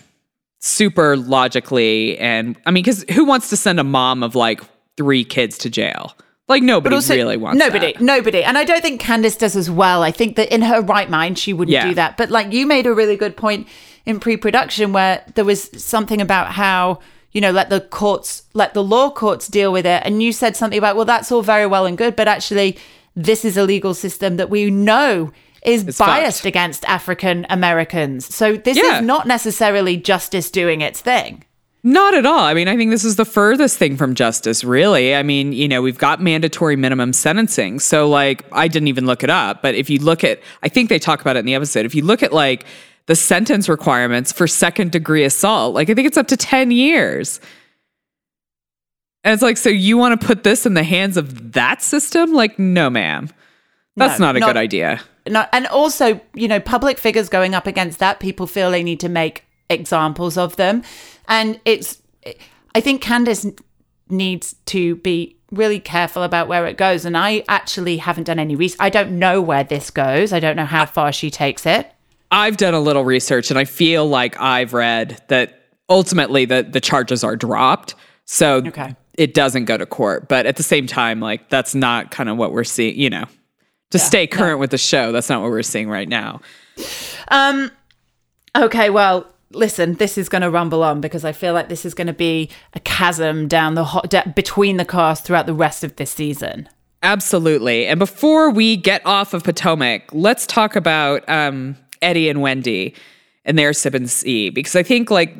super 0.61 1.16
logically. 1.16 2.16
And 2.18 2.56
I 2.66 2.70
mean, 2.70 2.82
because 2.82 3.04
who 3.12 3.24
wants 3.24 3.50
to 3.50 3.56
send 3.56 3.78
a 3.78 3.84
mom 3.84 4.22
of 4.22 4.34
like 4.34 4.61
three 4.96 5.24
kids 5.24 5.58
to 5.58 5.70
jail? 5.70 6.14
Like 6.48 6.62
nobody 6.62 6.96
really 7.11 7.37
wants 7.37 7.58
nobody 7.58 7.92
that. 7.92 8.00
nobody. 8.00 8.42
And 8.42 8.56
i 8.56 8.64
don't 8.64 8.80
think 8.80 9.00
candice 9.02 9.37
does 9.38 9.54
as 9.56 9.70
well. 9.70 10.02
I 10.02 10.11
think 10.11 10.37
that 10.37 10.52
in 10.52 10.62
her 10.62 10.80
right 10.80 11.11
mind 11.11 11.38
she 11.38 11.52
wouldn't 11.52 11.72
Yeah. 11.72 11.88
do 11.88 11.94
that. 11.94 12.16
But 12.16 12.30
like 12.30 12.52
you 12.52 12.66
made 12.66 12.87
a 12.87 12.94
really 12.94 13.16
good 13.16 13.37
point 13.37 13.68
in 14.06 14.18
pre-production 14.18 14.92
where 14.94 15.22
there 15.34 15.44
was 15.44 15.70
something 15.82 16.20
about 16.22 16.52
how 16.52 17.00
you 17.32 17.40
know 17.42 17.50
let 17.50 17.68
the 17.68 17.80
courts 17.82 18.44
let 18.54 18.72
the 18.72 18.82
law 18.82 19.11
courts 19.11 19.46
deal 19.48 19.70
with 19.72 19.84
it. 19.84 20.02
And 20.06 20.22
you 20.22 20.32
said 20.32 20.56
something 20.56 20.78
about 20.78 20.96
well 20.96 21.04
that's 21.04 21.30
all 21.30 21.42
very 21.42 21.66
well 21.66 21.84
and 21.84 21.98
good 21.98 22.16
but 22.16 22.26
actually 22.28 22.78
this 23.14 23.44
is 23.44 23.56
a 23.56 23.64
legal 23.64 23.92
system 23.94 24.37
that 24.38 24.48
we 24.48 24.70
know 24.70 25.32
is 25.64 25.87
It's 25.87 25.98
biased 25.98 26.46
against 26.46 26.84
african 26.87 27.44
americans. 27.50 28.32
So 28.34 28.56
this 28.56 28.78
Yeah. 28.78 29.00
is 29.00 29.04
not 29.04 29.26
necessarily 29.26 29.96
justice 29.98 30.50
doing 30.50 30.80
its 30.80 31.00
thing 31.00 31.44
Not 31.90 32.12
at 32.12 32.27
all. 32.27 32.40
I 32.40 32.53
mean, 32.53 32.68
I 32.68 32.77
think 32.77 32.90
this 32.90 33.05
is 33.05 33.16
the 33.16 33.24
furthest 33.24 33.79
thing 33.79 33.96
from 33.96 34.14
justice, 34.14 34.62
really. 34.62 35.14
I 35.14 35.22
mean, 35.22 35.55
you 35.55 35.66
know, 35.66 35.81
we've 35.81 35.96
got 35.96 36.20
mandatory 36.20 36.77
minimum 36.77 37.14
sentencing. 37.14 37.81
So, 37.81 38.07
like, 38.07 38.44
I 38.53 38.68
didn't 38.68 38.88
even 38.88 39.07
look 39.07 39.24
it 39.24 39.31
up, 39.31 39.62
but 39.62 39.74
if 39.74 39.88
you 39.88 39.98
look 39.98 40.22
at, 40.22 40.38
I 40.62 40.68
think 40.68 40.90
they 40.90 40.98
talk 40.98 41.22
about 41.22 41.37
it 41.37 41.40
in 41.40 41.46
the 41.46 41.55
episode. 41.55 41.87
If 41.87 41.94
you 41.94 42.05
look 42.05 42.22
at, 42.22 42.31
like, 42.33 42.66
the 43.07 43.16
sentence 43.16 43.70
requirements 43.70 44.33
for 44.33 44.46
second 44.46 44.92
degree 44.92 45.24
assault, 45.24 45.72
like, 45.74 45.88
I 45.88 45.94
think 45.94 46.07
it's 46.07 46.18
up 46.18 46.27
to 46.29 46.37
10 46.37 46.70
years. 46.72 47.40
And 49.24 49.33
it's 49.33 49.42
like, 49.42 49.57
so 49.57 49.70
you 49.70 49.96
want 49.96 50.20
to 50.20 50.27
put 50.27 50.44
this 50.44 50.66
in 50.66 50.74
the 50.74 50.83
hands 50.85 51.16
of 51.16 51.53
that 51.53 51.81
system? 51.81 52.35
Like, 52.35 52.59
no, 52.59 52.90
ma'am. 52.90 53.31
That's 53.96 54.20
No, 54.20 54.27
not 54.27 54.37
a 54.37 54.40
not- 54.40 54.46
good 54.48 54.57
idea. 54.59 55.01
no, 55.27 55.46
and 55.55 55.66
also, 55.68 56.20
you 56.35 56.48
know, 56.48 56.61
public 56.61 56.98
figures 56.98 57.31
going 57.31 57.55
up 57.55 57.66
against 57.66 57.98
that, 58.01 58.20
people 58.20 58.46
feel 58.46 58.70
they 58.70 58.83
need 58.83 59.01
to 59.01 59.09
make 59.09 59.44
examples 59.70 60.37
of 60.37 60.57
them. 60.57 60.83
And 61.29 61.61
it's, 61.64 62.01
I 62.75 62.81
think 62.81 63.03
Candace 63.03 63.47
needs 64.09 64.55
to 64.67 64.97
be 64.97 65.37
really 65.51 65.81
careful 65.81 66.23
about 66.23 66.49
where 66.49 66.67
it 66.67 66.77
goes. 66.77 67.05
And 67.05 67.17
I 67.17 67.45
actually 67.49 67.99
haven't 67.99 68.25
done 68.25 68.38
any 68.38 68.57
research. 68.57 68.79
I 68.81 68.91
don't 68.91 69.19
know 69.19 69.41
where 69.41 69.64
this 69.64 69.91
goes. 69.91 70.33
I 70.33 70.41
don't 70.41 70.57
know 70.57 70.64
how 70.64 70.87
far 70.87 71.12
she 71.12 71.31
takes 71.31 71.64
it. 71.67 71.91
I've 72.31 72.57
done 72.59 72.75
a 72.75 72.81
little 72.81 73.05
research 73.05 73.51
and 73.51 73.59
I 73.59 73.64
feel 73.64 74.07
like 74.07 74.38
I've 74.41 74.75
read 74.75 75.23
that 75.29 75.62
ultimately 75.88 76.45
the, 76.45 76.62
the 76.62 76.81
charges 76.81 77.25
are 77.25 77.37
dropped. 77.37 77.95
So 78.27 78.57
Okay. 78.67 78.95
it 79.14 79.33
doesn't 79.33 79.64
go 79.64 79.79
to 79.79 79.87
court. 79.87 80.29
But 80.29 80.45
at 80.45 80.57
the 80.57 80.62
same 80.62 80.87
time, 80.87 81.21
like 81.21 81.49
that's 81.49 81.75
not 81.75 82.11
kind 82.11 82.29
of 82.29 82.37
what 82.37 82.53
we're 82.53 82.64
seeing, 82.64 82.99
you 82.99 83.09
know. 83.11 83.25
To 83.93 83.99
stay 83.99 84.27
current 84.27 84.61
with 84.61 84.71
the 84.71 84.77
show, 84.77 85.12
that's 85.12 85.31
not 85.31 85.41
what 85.41 85.51
we're 85.51 85.62
seeing 85.62 85.88
right 85.88 86.07
now. 86.11 86.43
Um, 87.29 87.71
okay, 88.55 88.91
well, 88.91 89.27
listen, 89.52 89.94
this 89.94 90.18
is 90.18 90.28
going 90.28 90.42
to 90.42 90.50
rumble 90.50 90.82
on 90.82 91.00
because 91.00 91.24
I 91.24 91.32
feel 91.32 91.54
like 91.54 91.68
this 91.68 91.84
is 91.84 91.94
going 91.94 92.06
to 92.06 92.12
be 92.12 92.50
a 92.74 92.80
chasm 92.80 93.48
down 93.48 93.74
the 93.74 93.84
hot 93.84 94.11
de- 94.11 94.32
between 94.34 94.76
the 94.76 94.84
cast 94.84 95.24
throughout 95.24 95.46
the 95.46 95.54
rest 95.54 95.84
of 95.84 95.96
this 95.96 96.11
season. 96.11 96.68
Absolutely. 97.02 97.87
And 97.87 97.98
before 97.98 98.50
we 98.50 98.76
get 98.76 99.02
off 99.06 99.32
of 99.32 99.44
Potomac, 99.44 100.12
let's 100.12 100.46
talk 100.46 100.74
about 100.74 101.26
um, 101.28 101.76
Eddie 102.02 102.28
and 102.28 102.42
Wendy 102.42 102.94
and 103.44 103.58
their 103.58 103.72
sip 103.72 103.94
and 103.94 104.11
see 104.11 104.50
because 104.50 104.74
I 104.76 104.82
think 104.82 105.11
like 105.11 105.34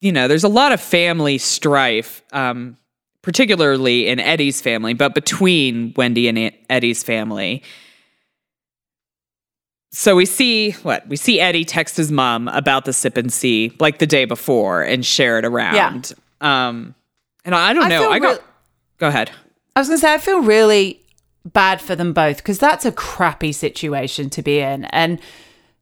you 0.00 0.12
know 0.12 0.28
there's 0.28 0.44
a 0.44 0.48
lot 0.48 0.72
of 0.72 0.80
family 0.80 1.38
strife, 1.38 2.22
um, 2.32 2.76
particularly 3.22 4.06
in 4.08 4.20
Eddie's 4.20 4.60
family, 4.60 4.94
but 4.94 5.14
between 5.14 5.94
Wendy 5.96 6.28
and 6.28 6.52
Eddie's 6.70 7.02
family. 7.02 7.62
So 9.90 10.16
we 10.16 10.26
see 10.26 10.72
what 10.82 11.06
we 11.08 11.16
see 11.16 11.40
Eddie 11.40 11.64
text 11.64 11.96
his 11.96 12.12
mom 12.12 12.48
about 12.48 12.84
the 12.84 12.92
sip 12.92 13.16
and 13.16 13.32
see 13.32 13.72
like 13.80 13.98
the 13.98 14.06
day 14.06 14.26
before 14.26 14.82
and 14.82 15.04
share 15.04 15.38
it 15.38 15.44
around. 15.44 16.12
Um, 16.40 16.94
and 17.44 17.54
I 17.54 17.72
don't 17.72 17.84
I 17.84 17.88
know. 17.88 18.10
I 18.10 18.18
got 18.18 18.30
real- 18.32 18.44
go 18.98 19.08
ahead. 19.08 19.30
I 19.74 19.80
was 19.80 19.88
going 19.88 19.98
to 19.98 20.00
say, 20.00 20.12
I 20.12 20.18
feel 20.18 20.42
really 20.42 21.00
bad 21.44 21.80
for 21.80 21.94
them 21.94 22.12
both 22.12 22.38
because 22.38 22.58
that's 22.58 22.84
a 22.84 22.92
crappy 22.92 23.52
situation 23.52 24.28
to 24.30 24.42
be 24.42 24.58
in. 24.58 24.84
And, 24.86 25.20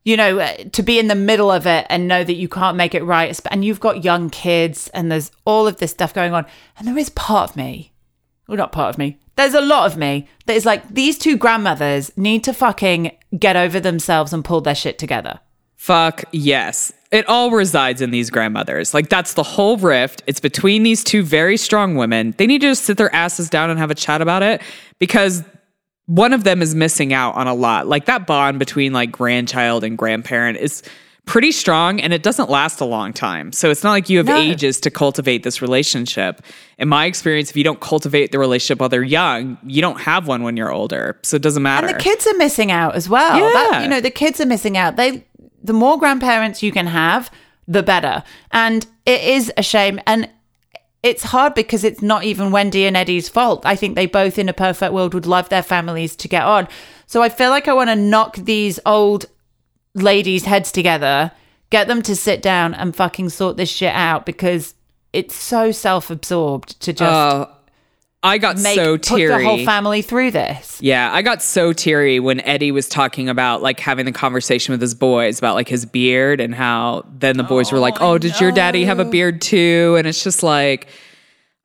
you 0.05 0.17
know, 0.17 0.39
uh, 0.39 0.55
to 0.73 0.83
be 0.83 0.99
in 0.99 1.09
the 1.09 1.15
middle 1.15 1.51
of 1.51 1.67
it 1.67 1.87
and 1.89 2.07
know 2.07 2.23
that 2.23 2.35
you 2.35 2.49
can't 2.49 2.77
make 2.77 2.95
it 2.95 3.03
right. 3.03 3.41
And 3.51 3.65
you've 3.65 3.81
got 3.81 4.05
young 4.05 4.31
kids 4.31 4.89
and 4.95 5.11
there's 5.11 5.33
all 5.45 5.67
of 5.67 5.79
this 5.79 5.91
stuff 5.91 6.15
going 6.15 6.33
on. 6.33 6.47
And 6.79 6.87
there 6.87 6.99
is 6.99 7.11
part 7.11 7.51
of 7.51 7.57
me, 7.57 7.93
well, 8.47 8.59
not 8.59 8.71
part 8.71 8.95
of 8.95 8.99
me, 8.99 9.19
there's 9.37 9.55
a 9.55 9.61
lot 9.61 9.91
of 9.91 9.99
me 9.99 10.29
that 10.47 10.57
is 10.57 10.67
like, 10.67 10.89
these 10.89 11.19
two 11.19 11.37
grandmothers 11.37 12.11
need 12.17 12.43
to 12.45 12.53
fucking 12.53 13.13
get 13.39 13.57
over 13.57 13.79
themselves 13.79 14.33
and 14.33 14.45
pull 14.45 14.61
their 14.61 14.75
shit 14.75 14.99
together. 14.99 15.41
Fuck 15.77 16.25
yes. 16.33 16.93
It 17.13 17.29
all 17.29 17.51
resides 17.51 18.01
in 18.01 18.11
these 18.11 18.31
grandmothers. 18.31 18.95
Like 18.95 19.09
that's 19.09 19.35
the 19.35 19.43
whole 19.43 19.77
rift. 19.77 20.23
It's 20.27 20.41
between 20.41 20.83
these 20.83 21.05
two 21.05 21.23
very 21.23 21.57
strong 21.57 21.95
women. 21.97 22.35
They 22.39 22.47
need 22.47 22.63
to 22.63 22.69
just 22.69 22.85
sit 22.85 22.97
their 22.97 23.15
asses 23.15 23.49
down 23.49 23.71
and 23.71 23.79
have 23.79 23.91
a 23.91 23.95
chat 23.95 24.21
about 24.21 24.43
it 24.43 24.63
because 24.99 25.45
one 26.07 26.33
of 26.33 26.45
them 26.45 26.63
is 26.63 26.75
missing 26.75 27.13
out 27.13 27.35
on 27.35 27.47
a 27.47 27.55
lot. 27.55 27.87
Like 27.87 28.07
that 28.07 28.27
bond 28.27 28.59
between 28.59 28.93
like 28.93 29.13
grandchild 29.13 29.85
and 29.85 29.99
grandparent 29.99 30.59
is 30.59 30.83
pretty 31.27 31.51
strong 31.53 32.01
and 32.01 32.13
it 32.15 32.23
doesn't 32.23 32.49
last 32.49 32.81
a 32.81 32.85
long 32.85 33.13
time. 33.13 33.53
So 33.53 33.69
it's 33.71 33.83
not 33.85 33.91
like 33.91 34.09
you 34.09 34.19
have 34.19 34.27
No. 34.27 34.37
ages 34.37 34.81
to 34.81 34.91
cultivate 34.91 35.43
this 35.43 35.61
relationship. 35.61 36.41
In 36.79 36.89
my 36.89 37.05
experience, 37.07 37.51
if 37.51 37.57
you 37.57 37.65
don't 37.65 37.81
cultivate 37.81 38.31
the 38.33 38.39
relationship 38.39 38.79
while 38.81 38.89
they're 38.89 39.03
young, 39.03 39.59
you 39.67 39.83
don't 39.83 40.01
have 40.01 40.29
one 40.29 40.45
when 40.45 40.57
you're 40.57 40.73
older. 40.73 41.19
So 41.23 41.35
it 41.37 41.43
doesn't 41.43 41.63
matter. 41.63 41.89
And 41.89 41.97
the 41.97 42.01
kids 42.03 42.27
are 42.27 42.37
missing 42.37 42.71
out 42.71 42.95
as 42.95 43.09
well. 43.09 43.37
Yeah. 43.39 43.53
That, 43.53 43.83
you 43.83 43.89
know, 43.89 44.01
the 44.01 44.11
kids 44.11 44.41
are 44.41 44.47
missing 44.47 44.77
out. 44.77 44.97
They 44.97 45.25
the 45.63 45.73
more 45.73 45.99
grandparents 45.99 46.63
you 46.63 46.71
can 46.71 46.87
have, 46.87 47.29
the 47.67 47.83
better. 47.83 48.23
And 48.53 48.87
it 49.05 49.21
is 49.23 49.53
a 49.57 49.63
shame 49.65 50.01
and 50.07 50.31
it's 51.03 51.25
hard 51.25 51.55
because 51.55 51.83
it's 51.83 52.03
not 52.03 52.23
even 52.25 52.53
Wendy 52.53 52.87
and 52.87 52.97
Eddie's 52.97 53.29
fault. 53.29 53.67
I 53.67 53.75
think 53.75 53.97
they 53.97 54.07
both 54.07 54.39
in 54.39 54.49
a 54.49 54.53
perfect 54.53 54.93
world 54.93 55.13
would 55.13 55.27
love 55.27 55.49
their 55.49 55.63
families 55.63 56.15
to 56.17 56.29
get 56.29 56.45
on. 56.45 56.69
So 57.07 57.23
I 57.23 57.29
feel 57.29 57.51
like 57.51 57.67
I 57.69 57.73
want 57.73 57.91
to 57.91 57.97
knock 57.97 58.37
these 58.37 58.79
old 58.87 59.27
ladies' 59.97 60.45
heads 60.45 60.71
together, 60.71 61.33
get 61.71 61.89
them 61.89 62.03
to 62.03 62.15
sit 62.15 62.43
down 62.43 62.75
and 62.75 62.95
fucking 62.95 63.31
sort 63.31 63.57
this 63.57 63.71
shit 63.71 63.93
out 63.93 64.27
because 64.27 64.75
it's 65.13 65.35
so 65.35 65.73
self-absorbed 65.73 66.81
to 66.81 66.93
just 66.93 67.11
Oh, 67.11 67.53
I 68.23 68.39
got 68.39 68.59
make 68.59 68.75
so 68.75 68.97
put 68.97 69.03
teary. 69.05 69.43
the 69.43 69.49
whole 69.49 69.65
family 69.65 70.03
through 70.03 70.33
this. 70.33 70.81
Yeah, 70.83 71.13
I 71.13 71.23
got 71.23 71.43
so 71.43 71.73
teary 71.73 72.19
when 72.19 72.41
Eddie 72.41 72.73
was 72.73 72.89
talking 72.89 73.29
about 73.29 73.63
like 73.63 73.79
having 73.79 74.05
the 74.05 74.13
conversation 74.13 74.73
with 74.73 74.81
his 74.81 74.95
boys 74.95 75.39
about 75.39 75.55
like 75.55 75.69
his 75.69 75.87
beard 75.87 76.41
and 76.41 76.55
how 76.55 77.05
then 77.19 77.37
the 77.37 77.45
boys 77.45 77.71
were 77.71 77.79
like, 77.79 78.01
"Oh, 78.01 78.13
oh 78.13 78.19
did 78.19 78.41
your 78.41 78.51
daddy 78.53 78.85
have 78.85 78.99
a 78.99 79.05
beard 79.05 79.41
too?" 79.41 79.95
And 79.97 80.07
it's 80.07 80.25
just 80.25 80.43
like 80.43 80.89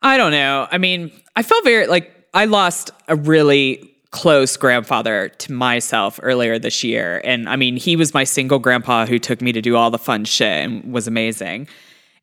I 0.02 0.17
don't 0.17 0.32
know. 0.32 0.67
I 0.72 0.78
mean, 0.78 1.12
I 1.36 1.44
felt 1.44 1.63
very 1.63 1.88
like 1.88 2.12
I 2.34 2.46
lost 2.46 2.91
a 3.08 3.15
really 3.15 3.91
close 4.12 4.58
grandfather 4.58 5.30
to 5.30 5.54
myself 5.54 6.19
earlier 6.21 6.60
this 6.60 6.84
year. 6.84 7.21
And 7.24 7.47
I 7.47 7.56
mean, 7.56 7.78
he 7.78 7.95
was 7.95 8.13
my 8.13 8.24
single 8.26 8.60
grandpa 8.60 9.06
who 9.06 9.17
took 9.19 9.41
me 9.41 9.52
to 9.54 9.62
do 9.62 9.76
all 9.76 9.89
the 9.89 9.97
fun 9.97 10.26
shit 10.26 10.47
and 10.47 10.93
was 10.93 11.08
amazing. 11.08 11.67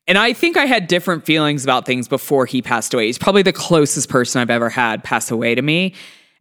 And 0.07 0.17
I 0.19 0.33
think 0.33 0.57
I 0.57 0.67
had 0.67 0.87
different 0.87 1.25
feelings 1.25 1.65
about 1.65 1.87
things 1.87 2.09
before 2.09 2.47
he 2.47 2.63
passed 2.63 2.95
away. 2.95 3.07
He's 3.07 3.19
probably 3.19 3.43
the 3.43 3.53
closest 3.53 4.09
person 4.09 4.41
I've 4.41 4.51
ever 4.51 4.71
had 4.71 5.03
pass 5.05 5.31
away 5.31 5.55
to 5.55 5.63
me. 5.63 5.95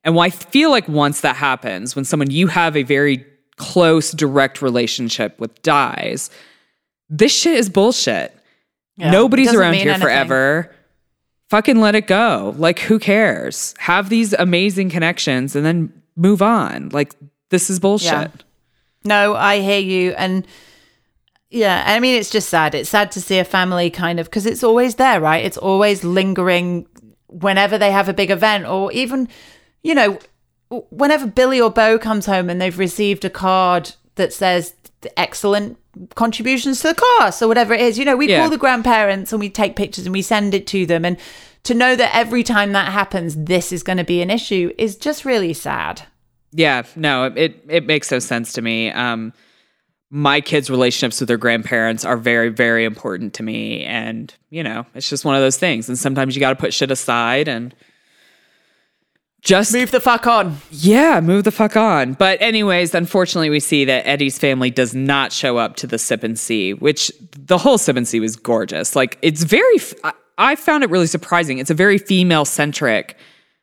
And 0.03 0.15
why 0.15 0.25
I 0.25 0.29
feel 0.29 0.69
like 0.69 0.87
once 0.87 1.21
that 1.21 1.35
happens, 1.35 1.95
when 1.95 2.05
someone 2.05 2.31
you 2.31 2.47
have 2.47 2.77
a 2.77 2.83
very 2.83 3.25
close, 3.57 4.11
direct 4.11 4.61
relationship 4.61 5.37
with 5.39 5.61
dies, 5.63 6.29
this 7.09 7.33
shit 7.35 7.55
is 7.57 7.69
bullshit. 7.69 8.33
Yeah, 8.95 9.11
Nobody's 9.11 9.53
around 9.53 9.73
here 9.73 9.91
anything. 9.91 10.01
forever. 10.01 10.73
Fucking 11.49 11.79
let 11.79 11.95
it 11.95 12.07
go. 12.07 12.53
Like, 12.57 12.79
who 12.79 12.99
cares? 12.99 13.73
Have 13.79 14.09
these 14.09 14.33
amazing 14.33 14.89
connections 14.89 15.55
and 15.55 15.65
then 15.65 15.93
move 16.15 16.41
on. 16.41 16.89
Like, 16.89 17.13
this 17.49 17.69
is 17.69 17.79
bullshit. 17.79 18.11
Yeah. 18.11 18.27
No, 19.05 19.35
I 19.35 19.61
hear 19.61 19.79
you. 19.79 20.11
And 20.11 20.45
yeah, 21.49 21.85
I 21.87 22.01
mean, 22.01 22.19
it's 22.19 22.29
just 22.29 22.49
sad. 22.49 22.75
It's 22.75 22.89
sad 22.89 23.11
to 23.13 23.21
see 23.21 23.39
a 23.39 23.45
family 23.45 23.89
kind 23.89 24.19
of, 24.19 24.25
because 24.25 24.45
it's 24.45 24.63
always 24.63 24.95
there, 24.95 25.21
right? 25.21 25.45
It's 25.45 25.57
always 25.57 26.03
lingering 26.03 26.85
whenever 27.27 27.77
they 27.77 27.91
have 27.91 28.09
a 28.09 28.13
big 28.13 28.31
event 28.31 28.65
or 28.65 28.91
even, 28.91 29.29
you 29.83 29.95
know, 29.95 30.19
whenever 30.89 31.25
Billy 31.27 31.61
or 31.61 31.69
Bo 31.69 31.97
comes 31.97 32.25
home 32.25 32.49
and 32.49 32.59
they've 32.59 32.77
received 32.77 33.23
a 33.23 33.29
card 33.29 33.93
that 34.15 34.33
says 34.33 34.73
excellent 35.15 35.77
contributions 36.15 36.81
to 36.81 36.89
the 36.89 36.95
class 36.95 37.41
or 37.41 37.47
whatever 37.47 37.73
it 37.73 37.81
is, 37.81 37.97
you 37.99 38.05
know, 38.05 38.15
we 38.15 38.29
Yeah. 38.29 38.39
call 38.41 38.49
the 38.49 38.57
grandparents 38.57 39.31
and 39.31 39.39
we 39.39 39.49
take 39.49 39.75
pictures 39.75 40.05
and 40.05 40.13
we 40.13 40.21
send 40.21 40.53
it 40.53 40.67
to 40.67 40.85
them. 40.85 41.05
And 41.05 41.17
to 41.63 41.73
know 41.73 41.95
that 41.95 42.15
every 42.15 42.43
time 42.43 42.71
that 42.73 42.91
happens, 42.91 43.35
this 43.35 43.71
is 43.71 43.83
going 43.83 43.97
to 43.97 44.03
be 44.03 44.21
an 44.21 44.29
issue 44.29 44.71
is 44.77 44.95
just 44.95 45.25
really 45.25 45.53
sad. 45.53 46.03
Yeah, 46.53 46.83
no, 46.95 47.25
it 47.25 47.63
it 47.67 47.85
makes 47.85 48.09
no 48.09 48.19
sense 48.19 48.53
to 48.53 48.61
me. 48.61 48.89
Um, 48.91 49.33
my 50.09 50.39
kids' 50.39 50.69
relationships 50.69 51.19
with 51.19 51.27
their 51.27 51.37
grandparents 51.37 52.05
are 52.05 52.15
very, 52.15 52.47
very 52.47 52.85
important 52.85 53.33
to 53.33 53.43
me, 53.43 53.83
and 53.83 54.33
you 54.49 54.63
know, 54.63 54.85
it's 54.95 55.09
just 55.09 55.25
one 55.25 55.35
of 55.35 55.41
those 55.41 55.57
things. 55.57 55.89
And 55.89 55.97
sometimes 55.99 56.35
you 56.35 56.39
got 56.39 56.51
to 56.51 56.55
put 56.55 56.73
shit 56.73 56.89
aside 56.89 57.49
and 57.49 57.75
just 59.47 59.71
Move 59.73 59.91
the 59.91 60.01
fuck 60.01 60.27
on. 60.27 60.57
yeah, 60.71 61.21
move 61.21 61.45
the 61.45 61.51
fuck 61.51 61.77
on. 61.77 62.13
But 62.13 62.41
anyways, 62.41 62.93
unfortunately, 62.93 63.49
we 63.49 63.61
see 63.61 63.85
that 63.85 64.05
Eddie's 64.05 64.37
family 64.37 64.69
does 64.69 64.93
not 64.93 65.31
show 65.31 65.57
up 65.57 65.77
to 65.77 65.87
the 65.87 65.97
sip 65.97 66.21
and 66.21 66.37
see, 66.37 66.73
which 66.73 67.09
the 67.37 67.57
whole 67.57 67.77
sip 67.77 67.95
and 67.95 68.05
see 68.05 68.19
was 68.19 68.35
gorgeous. 68.35 68.93
Like 68.93 69.17
it's 69.21 69.43
very, 69.43 69.77
I 70.37 70.57
found 70.57 70.83
it 70.83 70.89
really 70.89 71.07
surprising. 71.07 71.59
It's 71.59 71.69
a 71.69 71.73
very 71.73 71.97
female 71.97 72.43
centric. 72.43 73.15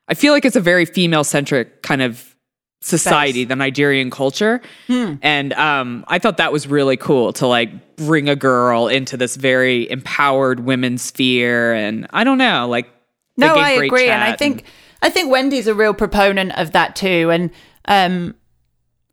I 0.08 0.14
feel 0.14 0.32
like 0.32 0.46
it's 0.46 0.56
a 0.56 0.60
very 0.60 0.86
female 0.86 1.22
centric 1.22 1.82
kind 1.82 2.00
of 2.00 2.34
society, 2.80 3.42
Space. 3.42 3.48
the 3.48 3.56
Nigerian 3.56 4.10
culture, 4.10 4.62
and 4.88 5.52
um, 5.52 6.04
I 6.08 6.18
thought 6.18 6.38
that 6.38 6.50
was 6.50 6.66
really 6.66 6.96
cool 6.96 7.34
to 7.34 7.46
like 7.46 7.96
bring 7.96 8.30
a 8.30 8.36
girl 8.36 8.88
into 8.88 9.18
this 9.18 9.36
very 9.36 9.90
empowered 9.90 10.60
women's 10.60 11.02
sphere. 11.02 11.74
And 11.74 12.06
I 12.10 12.24
don't 12.24 12.38
know, 12.38 12.68
like 12.68 12.88
No, 13.36 13.54
I 13.54 13.72
agree, 13.72 14.08
and 14.08 14.22
I 14.24 14.34
think 14.34 14.64
I 15.02 15.10
think 15.10 15.30
Wendy's 15.30 15.66
a 15.66 15.74
real 15.74 15.94
proponent 15.94 16.52
of 16.58 16.72
that 16.72 16.96
too. 16.96 17.30
And 17.30 17.50
um, 17.86 18.34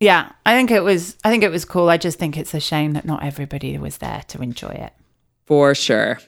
yeah, 0.00 0.32
I 0.44 0.54
think 0.54 0.70
it 0.70 0.82
was 0.82 1.16
I 1.24 1.30
think 1.30 1.44
it 1.44 1.50
was 1.50 1.64
cool. 1.64 1.88
I 1.88 1.96
just 1.96 2.18
think 2.18 2.36
it's 2.36 2.54
a 2.54 2.60
shame 2.60 2.92
that 2.94 3.04
not 3.04 3.22
everybody 3.22 3.76
was 3.78 3.98
there 3.98 4.22
to 4.28 4.42
enjoy 4.42 4.70
it. 4.70 4.92
for 5.46 5.74
sure. 5.74 6.18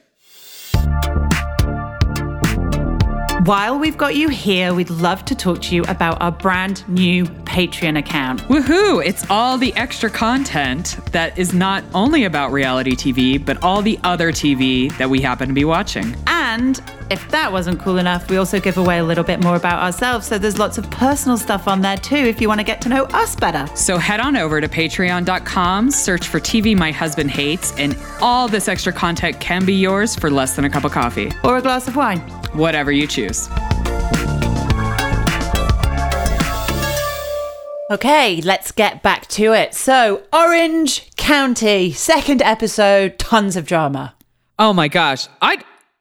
While 3.45 3.77
we've 3.77 3.95
got 3.95 4.15
you 4.15 4.29
here, 4.29 4.73
we'd 4.73 4.89
love 4.89 5.23
to 5.25 5.35
talk 5.35 5.61
to 5.63 5.75
you 5.75 5.83
about 5.83 6.19
our 6.19 6.31
brand 6.31 6.83
new 6.89 7.25
Patreon 7.25 7.95
account. 7.95 8.41
Woohoo! 8.45 9.05
It's 9.05 9.29
all 9.29 9.59
the 9.59 9.71
extra 9.75 10.09
content 10.09 10.97
that 11.11 11.37
is 11.37 11.53
not 11.53 11.83
only 11.93 12.23
about 12.23 12.51
reality 12.51 12.95
TV, 12.95 13.45
but 13.45 13.61
all 13.61 13.83
the 13.83 13.99
other 14.03 14.31
TV 14.31 14.91
that 14.97 15.07
we 15.07 15.21
happen 15.21 15.47
to 15.47 15.53
be 15.53 15.63
watching. 15.63 16.15
And 16.25 16.81
if 17.11 17.29
that 17.29 17.51
wasn't 17.51 17.79
cool 17.79 17.99
enough, 17.99 18.31
we 18.31 18.37
also 18.37 18.59
give 18.59 18.79
away 18.79 18.97
a 18.97 19.03
little 19.03 19.23
bit 19.23 19.43
more 19.43 19.55
about 19.55 19.79
ourselves. 19.79 20.25
So 20.25 20.39
there's 20.39 20.57
lots 20.57 20.79
of 20.79 20.89
personal 20.89 21.37
stuff 21.37 21.67
on 21.67 21.81
there 21.81 21.97
too 21.97 22.15
if 22.15 22.41
you 22.41 22.47
want 22.47 22.61
to 22.61 22.65
get 22.65 22.81
to 22.81 22.89
know 22.89 23.03
us 23.13 23.35
better. 23.35 23.67
So 23.75 23.99
head 23.99 24.21
on 24.21 24.35
over 24.35 24.59
to 24.59 24.67
patreon.com, 24.67 25.91
search 25.91 26.27
for 26.29 26.39
TV 26.39 26.75
My 26.75 26.91
Husband 26.91 27.29
Hates, 27.29 27.77
and 27.77 27.95
all 28.21 28.47
this 28.47 28.67
extra 28.67 28.91
content 28.91 29.39
can 29.39 29.65
be 29.65 29.75
yours 29.75 30.15
for 30.15 30.31
less 30.31 30.55
than 30.55 30.65
a 30.65 30.69
cup 30.71 30.83
of 30.83 30.91
coffee. 30.91 31.31
Or 31.43 31.57
a 31.57 31.61
glass 31.61 31.87
of 31.87 31.95
wine. 31.95 32.23
Whatever 32.55 32.91
you 32.91 33.07
choose. 33.07 33.49
Okay, 37.91 38.41
let's 38.41 38.71
get 38.71 39.03
back 39.03 39.27
to 39.27 39.53
it. 39.53 39.75
So, 39.75 40.23
Orange 40.33 41.15
County, 41.17 41.91
second 41.91 42.41
episode, 42.41 43.19
tons 43.19 43.55
of 43.55 43.67
drama. 43.67 44.15
Oh 44.57 44.73
my 44.73 44.87
gosh. 44.87 45.27
I 45.41 45.57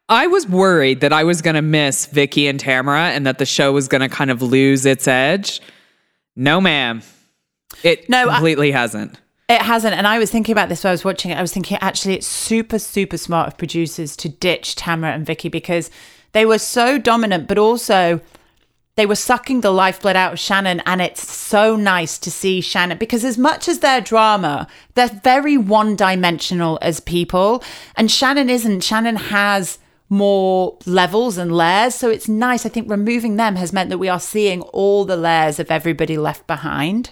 I 0.08 0.26
was 0.26 0.48
worried 0.48 1.00
that 1.00 1.12
I 1.12 1.24
was 1.24 1.42
going 1.42 1.56
to 1.56 1.62
miss 1.62 2.06
Vicki 2.06 2.46
and 2.46 2.58
Tamra 2.58 3.10
and 3.10 3.26
that 3.26 3.38
the 3.38 3.44
show 3.46 3.72
was 3.72 3.88
going 3.88 4.00
to 4.00 4.08
kind 4.08 4.30
of 4.30 4.40
lose 4.40 4.86
its 4.86 5.06
edge. 5.06 5.60
No, 6.36 6.60
ma'am. 6.60 7.02
It 7.82 8.08
No, 8.08 8.28
I- 8.28 8.34
completely 8.34 8.70
hasn't. 8.70 9.18
It 9.48 9.60
hasn't. 9.60 9.94
And 9.94 10.06
I 10.06 10.18
was 10.18 10.30
thinking 10.30 10.52
about 10.52 10.70
this 10.70 10.82
while 10.84 10.90
I 10.90 10.94
was 10.94 11.04
watching 11.04 11.30
it. 11.30 11.36
I 11.36 11.42
was 11.42 11.52
thinking, 11.52 11.76
actually, 11.82 12.14
it's 12.14 12.26
super, 12.26 12.78
super 12.78 13.18
smart 13.18 13.46
of 13.48 13.58
producers 13.58 14.16
to 14.16 14.28
ditch 14.30 14.74
Tamra 14.74 15.14
and 15.14 15.26
Vicki 15.26 15.50
because 15.50 15.90
they 16.34 16.44
were 16.44 16.58
so 16.58 16.98
dominant, 16.98 17.48
but 17.48 17.58
also 17.58 18.20
they 18.96 19.06
were 19.06 19.14
sucking 19.14 19.60
the 19.60 19.70
lifeblood 19.70 20.16
out 20.16 20.34
of 20.34 20.38
Shannon. 20.38 20.82
And 20.84 21.00
it's 21.00 21.28
so 21.28 21.76
nice 21.76 22.18
to 22.18 22.30
see 22.30 22.60
Shannon 22.60 22.98
because, 22.98 23.24
as 23.24 23.38
much 23.38 23.68
as 23.68 23.78
their 23.78 24.00
drama, 24.00 24.66
they're 24.94 25.20
very 25.24 25.56
one 25.56 25.96
dimensional 25.96 26.78
as 26.82 27.00
people. 27.00 27.62
And 27.96 28.10
Shannon 28.10 28.50
isn't. 28.50 28.82
Shannon 28.82 29.16
has 29.16 29.78
more 30.08 30.76
levels 30.86 31.38
and 31.38 31.56
layers. 31.56 31.94
So 31.94 32.10
it's 32.10 32.28
nice. 32.28 32.66
I 32.66 32.68
think 32.68 32.90
removing 32.90 33.36
them 33.36 33.56
has 33.56 33.72
meant 33.72 33.90
that 33.90 33.98
we 33.98 34.08
are 34.08 34.20
seeing 34.20 34.62
all 34.62 35.04
the 35.04 35.16
layers 35.16 35.58
of 35.58 35.70
everybody 35.70 36.18
left 36.18 36.46
behind. 36.46 37.10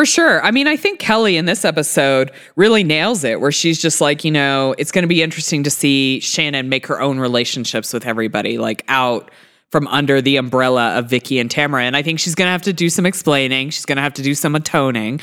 For 0.00 0.06
sure. 0.06 0.42
I 0.42 0.50
mean, 0.50 0.66
I 0.66 0.78
think 0.78 0.98
Kelly 0.98 1.36
in 1.36 1.44
this 1.44 1.62
episode 1.62 2.30
really 2.56 2.82
nails 2.82 3.22
it, 3.22 3.38
where 3.38 3.52
she's 3.52 3.78
just 3.78 4.00
like, 4.00 4.24
you 4.24 4.30
know, 4.30 4.74
it's 4.78 4.90
going 4.90 5.02
to 5.02 5.08
be 5.08 5.22
interesting 5.22 5.62
to 5.64 5.70
see 5.70 6.20
Shannon 6.20 6.70
make 6.70 6.86
her 6.86 7.02
own 7.02 7.18
relationships 7.20 7.92
with 7.92 8.06
everybody, 8.06 8.56
like 8.56 8.82
out 8.88 9.30
from 9.68 9.86
under 9.88 10.22
the 10.22 10.36
umbrella 10.36 10.96
of 10.96 11.10
Vicki 11.10 11.38
and 11.38 11.50
Tamra. 11.50 11.82
And 11.82 11.94
I 11.94 12.02
think 12.02 12.18
she's 12.18 12.34
going 12.34 12.46
to 12.46 12.50
have 12.50 12.62
to 12.62 12.72
do 12.72 12.88
some 12.88 13.04
explaining. 13.04 13.68
She's 13.68 13.84
going 13.84 13.96
to 13.96 14.02
have 14.02 14.14
to 14.14 14.22
do 14.22 14.34
some 14.34 14.54
atoning. 14.54 15.20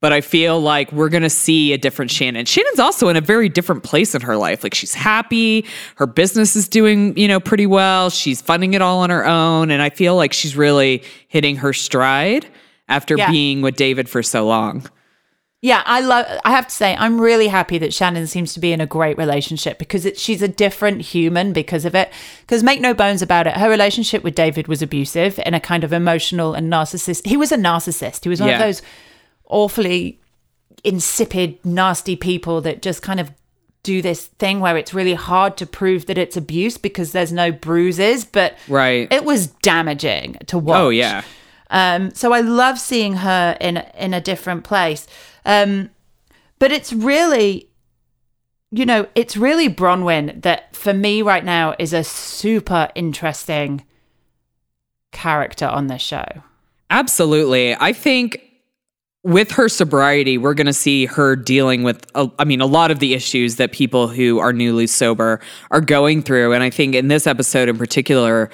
But 0.00 0.12
I 0.12 0.22
feel 0.22 0.60
like 0.60 0.90
we're 0.90 1.08
going 1.08 1.22
to 1.22 1.30
see 1.30 1.72
a 1.72 1.78
different 1.78 2.10
Shannon. 2.10 2.46
Shannon's 2.46 2.80
also 2.80 3.08
in 3.08 3.14
a 3.14 3.20
very 3.20 3.48
different 3.48 3.84
place 3.84 4.12
in 4.12 4.22
her 4.22 4.36
life. 4.36 4.64
Like 4.64 4.74
she's 4.74 4.94
happy. 4.94 5.66
Her 5.94 6.06
business 6.08 6.56
is 6.56 6.66
doing, 6.66 7.16
you 7.16 7.28
know, 7.28 7.38
pretty 7.38 7.68
well. 7.68 8.10
She's 8.10 8.42
funding 8.42 8.74
it 8.74 8.82
all 8.82 8.98
on 8.98 9.10
her 9.10 9.24
own. 9.24 9.70
And 9.70 9.80
I 9.80 9.90
feel 9.90 10.16
like 10.16 10.32
she's 10.32 10.56
really 10.56 11.04
hitting 11.28 11.54
her 11.58 11.72
stride 11.72 12.44
after 12.88 13.16
Yeah. 13.16 13.30
being 13.30 13.62
with 13.62 13.76
David 13.76 14.08
for 14.08 14.22
so 14.22 14.46
long. 14.46 14.88
Yeah, 15.62 15.82
I 15.86 16.00
love. 16.00 16.26
I 16.44 16.50
have 16.52 16.68
to 16.68 16.74
say, 16.74 16.94
I'm 16.96 17.20
really 17.20 17.48
happy 17.48 17.78
that 17.78 17.92
Shannon 17.92 18.26
seems 18.26 18.52
to 18.54 18.60
be 18.60 18.72
in 18.72 18.80
a 18.80 18.86
great 18.86 19.16
relationship 19.18 19.78
because 19.78 20.04
it, 20.04 20.18
she's 20.18 20.42
a 20.42 20.46
different 20.48 21.00
human 21.00 21.52
because 21.52 21.84
of 21.84 21.94
it. 21.94 22.12
Because 22.42 22.62
make 22.62 22.80
no 22.80 22.94
bones 22.94 23.22
about 23.22 23.46
it, 23.46 23.54
her 23.56 23.68
relationship 23.70 24.22
with 24.22 24.34
David 24.34 24.68
was 24.68 24.82
abusive 24.82 25.40
and 25.44 25.54
a 25.56 25.60
kind 25.60 25.82
of 25.82 25.92
emotional 25.92 26.54
and 26.54 26.70
narcissist. 26.72 27.26
He 27.26 27.36
was 27.38 27.50
a 27.52 27.56
narcissist. 27.56 28.22
He 28.22 28.28
was 28.28 28.40
one 28.40 28.50
of 28.50 28.58
those 28.60 28.82
awfully 29.46 30.20
insipid, 30.84 31.58
nasty 31.64 32.16
people 32.16 32.60
that 32.60 32.82
just 32.82 33.02
kind 33.02 33.18
of 33.18 33.30
do 33.82 34.02
this 34.02 34.26
thing 34.26 34.60
where 34.60 34.76
it's 34.76 34.92
really 34.92 35.14
hard 35.14 35.56
to 35.56 35.66
prove 35.66 36.06
that 36.06 36.18
it's 36.18 36.36
abuse 36.36 36.76
because 36.76 37.12
there's 37.12 37.32
no 37.32 37.50
bruises, 37.52 38.24
but 38.24 38.56
Right. 38.68 39.08
it 39.12 39.24
was 39.24 39.46
damaging 39.62 40.36
to 40.46 40.58
watch. 40.58 40.78
Oh 40.78 40.88
yeah. 40.90 41.22
Um, 41.70 42.14
so 42.14 42.32
I 42.32 42.40
love 42.40 42.78
seeing 42.78 43.14
her 43.14 43.56
in 43.60 43.78
in 43.98 44.14
a 44.14 44.20
different 44.20 44.64
place. 44.64 45.06
Um, 45.44 45.90
but 46.58 46.72
it's 46.72 46.92
really, 46.92 47.68
you 48.70 48.86
know, 48.86 49.06
it's 49.14 49.36
really 49.36 49.68
Braunwyn 49.68 50.42
that 50.42 50.74
for 50.74 50.94
me 50.94 51.22
right 51.22 51.44
now 51.44 51.74
is 51.78 51.92
a 51.92 52.04
super 52.04 52.88
interesting 52.94 53.84
character 55.12 55.66
on 55.66 55.86
this 55.86 56.02
show. 56.02 56.26
Absolutely. 56.90 57.74
I 57.74 57.92
think 57.92 58.42
with 59.24 59.50
her 59.50 59.68
sobriety, 59.68 60.38
we're 60.38 60.54
going 60.54 60.68
to 60.68 60.72
see 60.72 61.06
her 61.06 61.34
dealing 61.34 61.82
with, 61.82 62.06
I 62.14 62.44
mean, 62.44 62.60
a 62.60 62.66
lot 62.66 62.92
of 62.92 63.00
the 63.00 63.12
issues 63.12 63.56
that 63.56 63.72
people 63.72 64.06
who 64.06 64.38
are 64.38 64.52
newly 64.52 64.86
sober 64.86 65.40
are 65.72 65.80
going 65.80 66.22
through. 66.22 66.52
And 66.52 66.62
I 66.62 66.70
think 66.70 66.94
in 66.94 67.08
this 67.08 67.26
episode 67.26 67.68
in 67.68 67.76
particular, 67.76 68.50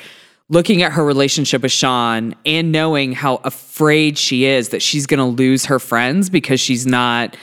looking 0.52 0.82
at 0.82 0.92
her 0.92 1.02
relationship 1.02 1.62
with 1.62 1.72
Sean 1.72 2.34
and 2.44 2.70
knowing 2.70 3.12
how 3.12 3.36
afraid 3.36 4.18
she 4.18 4.44
is 4.44 4.68
that 4.68 4.82
she's 4.82 5.06
going 5.06 5.18
to 5.18 5.24
lose 5.24 5.64
her 5.64 5.78
friends 5.78 6.28
because 6.28 6.60
she's 6.60 6.86
not 6.86 7.36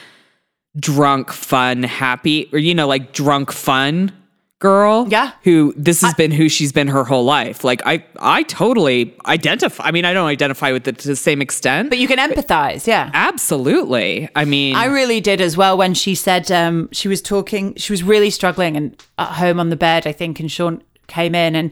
drunk, 0.79 1.31
fun, 1.31 1.81
happy, 1.81 2.47
or, 2.53 2.59
you 2.59 2.75
know, 2.75 2.87
like 2.87 3.11
drunk, 3.11 3.51
fun 3.51 4.11
girl. 4.59 5.07
Yeah. 5.09 5.31
Who 5.43 5.73
this 5.75 6.01
has 6.01 6.13
been 6.13 6.29
who 6.29 6.49
she's 6.49 6.71
been 6.71 6.87
her 6.89 7.03
whole 7.03 7.23
life. 7.23 7.63
Like, 7.63 7.81
I, 7.83 8.05
I 8.19 8.43
totally 8.43 9.15
identify. 9.25 9.85
I 9.85 9.91
mean, 9.91 10.05
I 10.05 10.13
don't 10.13 10.27
identify 10.27 10.71
with 10.71 10.87
it 10.87 10.99
to 10.99 11.07
the 11.07 11.15
same 11.15 11.41
extent, 11.41 11.89
But 11.89 11.97
you 11.97 12.07
can 12.07 12.19
empathize, 12.19 12.85
yeah. 12.85 13.09
absolutely. 13.15 14.29
I 14.35 14.45
mean, 14.45 14.75
I 14.75 14.85
really 14.85 15.19
did 15.19 15.41
as 15.41 15.57
well 15.57 15.77
when 15.77 15.95
she 15.95 16.13
said 16.13 16.51
um, 16.51 16.89
she 16.91 17.07
was 17.07 17.23
talking, 17.23 17.73
she 17.75 17.91
was 17.91 18.03
really 18.03 18.29
struggling 18.29 18.77
and 18.77 19.03
at 19.17 19.29
home 19.29 19.59
on 19.59 19.69
the 19.69 19.77
bed, 19.77 20.05
I 20.05 20.11
think, 20.11 20.39
and 20.39 20.51
Sean 20.51 20.83
came 21.07 21.33
in 21.33 21.55
and 21.55 21.71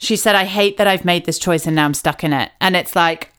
she 0.00 0.16
said, 0.16 0.34
I 0.34 0.44
hate 0.46 0.76
that 0.78 0.86
I've 0.88 1.04
made 1.04 1.26
this 1.26 1.38
choice 1.38 1.66
and 1.66 1.76
now 1.76 1.84
I'm 1.84 1.94
stuck 1.94 2.24
in 2.24 2.32
it. 2.32 2.50
And 2.60 2.74
it's 2.74 2.96
like, 2.96 3.32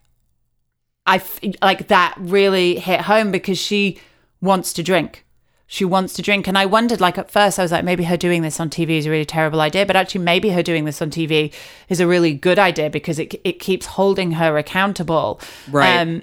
I 1.05 1.15
f- 1.15 1.39
like 1.61 1.87
that 1.89 2.15
really 2.17 2.77
hit 2.79 3.01
home 3.01 3.31
because 3.31 3.57
she 3.57 3.99
wants 4.41 4.71
to 4.73 4.83
drink. 4.83 5.25
she 5.65 5.83
wants 5.85 6.13
to 6.13 6.21
drink. 6.21 6.47
And 6.47 6.57
I 6.57 6.65
wondered, 6.65 6.99
like, 6.99 7.17
at 7.17 7.31
first, 7.31 7.57
I 7.57 7.61
was 7.63 7.71
like, 7.71 7.85
maybe 7.85 8.03
her 8.03 8.17
doing 8.17 8.41
this 8.41 8.59
on 8.59 8.69
TV 8.69 8.97
is 8.97 9.05
a 9.05 9.09
really 9.09 9.25
terrible 9.25 9.61
idea. 9.61 9.85
But 9.85 9.95
actually, 9.95 10.23
maybe 10.25 10.49
her 10.49 10.61
doing 10.61 10.83
this 10.85 11.01
on 11.01 11.09
TV 11.09 11.53
is 11.89 11.99
a 12.01 12.05
really 12.07 12.33
good 12.33 12.59
idea 12.59 12.89
because 12.89 13.17
it, 13.19 13.33
it 13.45 13.59
keeps 13.59 13.85
holding 13.85 14.33
her 14.33 14.57
accountable 14.57 15.39
Right. 15.71 15.97
um, 16.01 16.21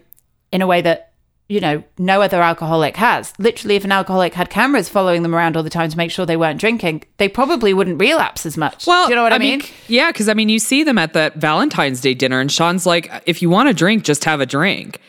in 0.53 0.61
a 0.62 0.66
way 0.66 0.82
that, 0.82 1.07
you 1.49 1.61
know, 1.61 1.82
no 1.99 2.20
other 2.20 2.42
alcoholic 2.42 2.96
has. 2.96 3.32
Literally, 3.38 3.76
if 3.76 3.84
an 3.84 3.90
alcoholic 3.92 4.34
had 4.34 4.51
cameras 4.51 4.88
following 4.88 5.22
them 5.22 5.34
around 5.34 5.57
all 5.57 5.62
the 5.62 5.70
time 5.70 5.88
to 5.88 5.96
make 5.96 6.11
sure 6.11 6.26
they 6.26 6.36
weren't 6.36 6.61
drinking, 6.61 7.05
they 7.16 7.28
probably 7.28 7.72
wouldn't 7.72 7.99
relapse 8.01 8.44
as 8.44 8.57
much. 8.59 8.86
Well, 8.86 9.07
Do 9.07 9.11
you 9.12 9.16
know 9.16 9.22
what 9.22 9.32
I, 9.32 9.38
mean? 9.38 9.62
Yeah, 9.86 10.11
because 10.12 10.28
I 10.28 10.34
mean, 10.34 10.51
you 10.51 10.59
see 10.59 10.82
them 10.84 10.99
at 10.99 11.14
that 11.14 11.36
Valentine's 11.36 12.01
Day 12.03 12.12
dinner, 12.14 12.38
and 12.40 12.53
Sean's 12.53 12.84
like, 12.84 13.11
"If 13.24 13.40
you 13.40 13.49
want 13.49 13.68
to 13.68 13.74
drink, 13.74 14.05
just 14.05 14.24
have 14.24 14.40
a 14.42 14.46
drink." 14.46 15.01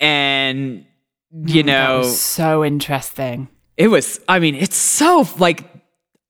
And 0.00 0.84
you 1.30 1.62
mm, 1.62 1.66
That 1.66 1.66
know, 1.66 1.98
was 1.98 2.18
so 2.18 2.64
interesting. 2.64 3.48
it 3.76 3.88
was. 3.88 4.20
I 4.28 4.38
mean, 4.38 4.54
it's 4.54 4.76
so 4.76 5.26
like. 5.38 5.64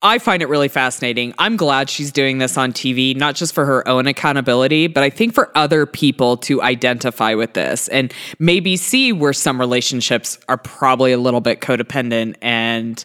I 0.04 0.18
find 0.18 0.42
it 0.42 0.48
really 0.48 0.68
fascinating. 0.68 1.32
I'm 1.38 1.56
glad 1.56 1.88
she's 1.88 2.10
doing 2.10 2.38
this 2.38 2.56
on 2.56 2.72
TV, 2.72 3.14
not 3.16 3.34
just 3.36 3.54
for 3.54 3.64
her 3.64 3.86
own 3.86 4.06
accountability, 4.08 4.88
but 4.88 5.02
I 5.04 5.10
think 5.10 5.32
for 5.32 5.50
other 5.56 5.86
people 5.86 6.36
to 6.38 6.60
identify 6.60 7.34
with 7.34 7.52
this 7.54 7.86
and 7.88 8.12
maybe 8.38 8.76
see 8.76 9.12
where 9.12 9.32
some 9.32 9.60
relationships 9.60 10.38
are 10.48 10.56
probably 10.58 11.12
a 11.12 11.18
little 11.18 11.40
bit 11.40 11.60
codependent. 11.60 12.34
And 12.42 13.04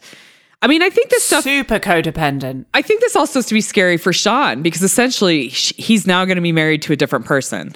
I 0.64 0.68
mean, 0.68 0.82
I 0.82 0.90
think 0.90 1.10
this 1.12 1.24
stuff 1.24 1.44
Super 1.44 1.78
codependent. 1.80 2.66
I 2.74 2.82
think 2.82 3.02
this 3.02 3.16
also 3.16 3.40
has 3.40 3.46
to 3.46 3.54
be 3.54 3.62
scary 3.62 3.98
for 3.98 4.12
Sean 4.12 4.64
because 4.64 4.82
essentially 4.82 5.50
he's 5.50 6.08
now 6.08 6.26
going 6.26 6.38
to 6.38 6.42
be 6.42 6.52
married 6.52 6.82
to 6.84 6.94
a 6.94 6.96
different 6.96 7.26
person. 7.26 7.76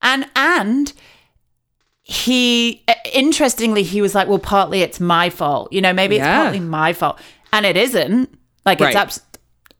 and 0.00 0.26
and 0.34 0.94
he 2.02 2.82
interestingly 3.12 3.82
he 3.82 4.00
was 4.02 4.14
like 4.14 4.26
well 4.26 4.38
partly 4.38 4.80
it's 4.82 4.98
my 4.98 5.30
fault 5.30 5.72
you 5.72 5.80
know 5.80 5.92
maybe 5.92 6.16
it's 6.16 6.24
Yeah. 6.24 6.40
partly 6.42 6.58
my 6.60 6.92
fault 6.92 7.20
and 7.52 7.66
it 7.66 7.76
isn't. 7.76 8.32
Like 8.64 8.80
it's 8.80 8.96
abs- 8.96 9.20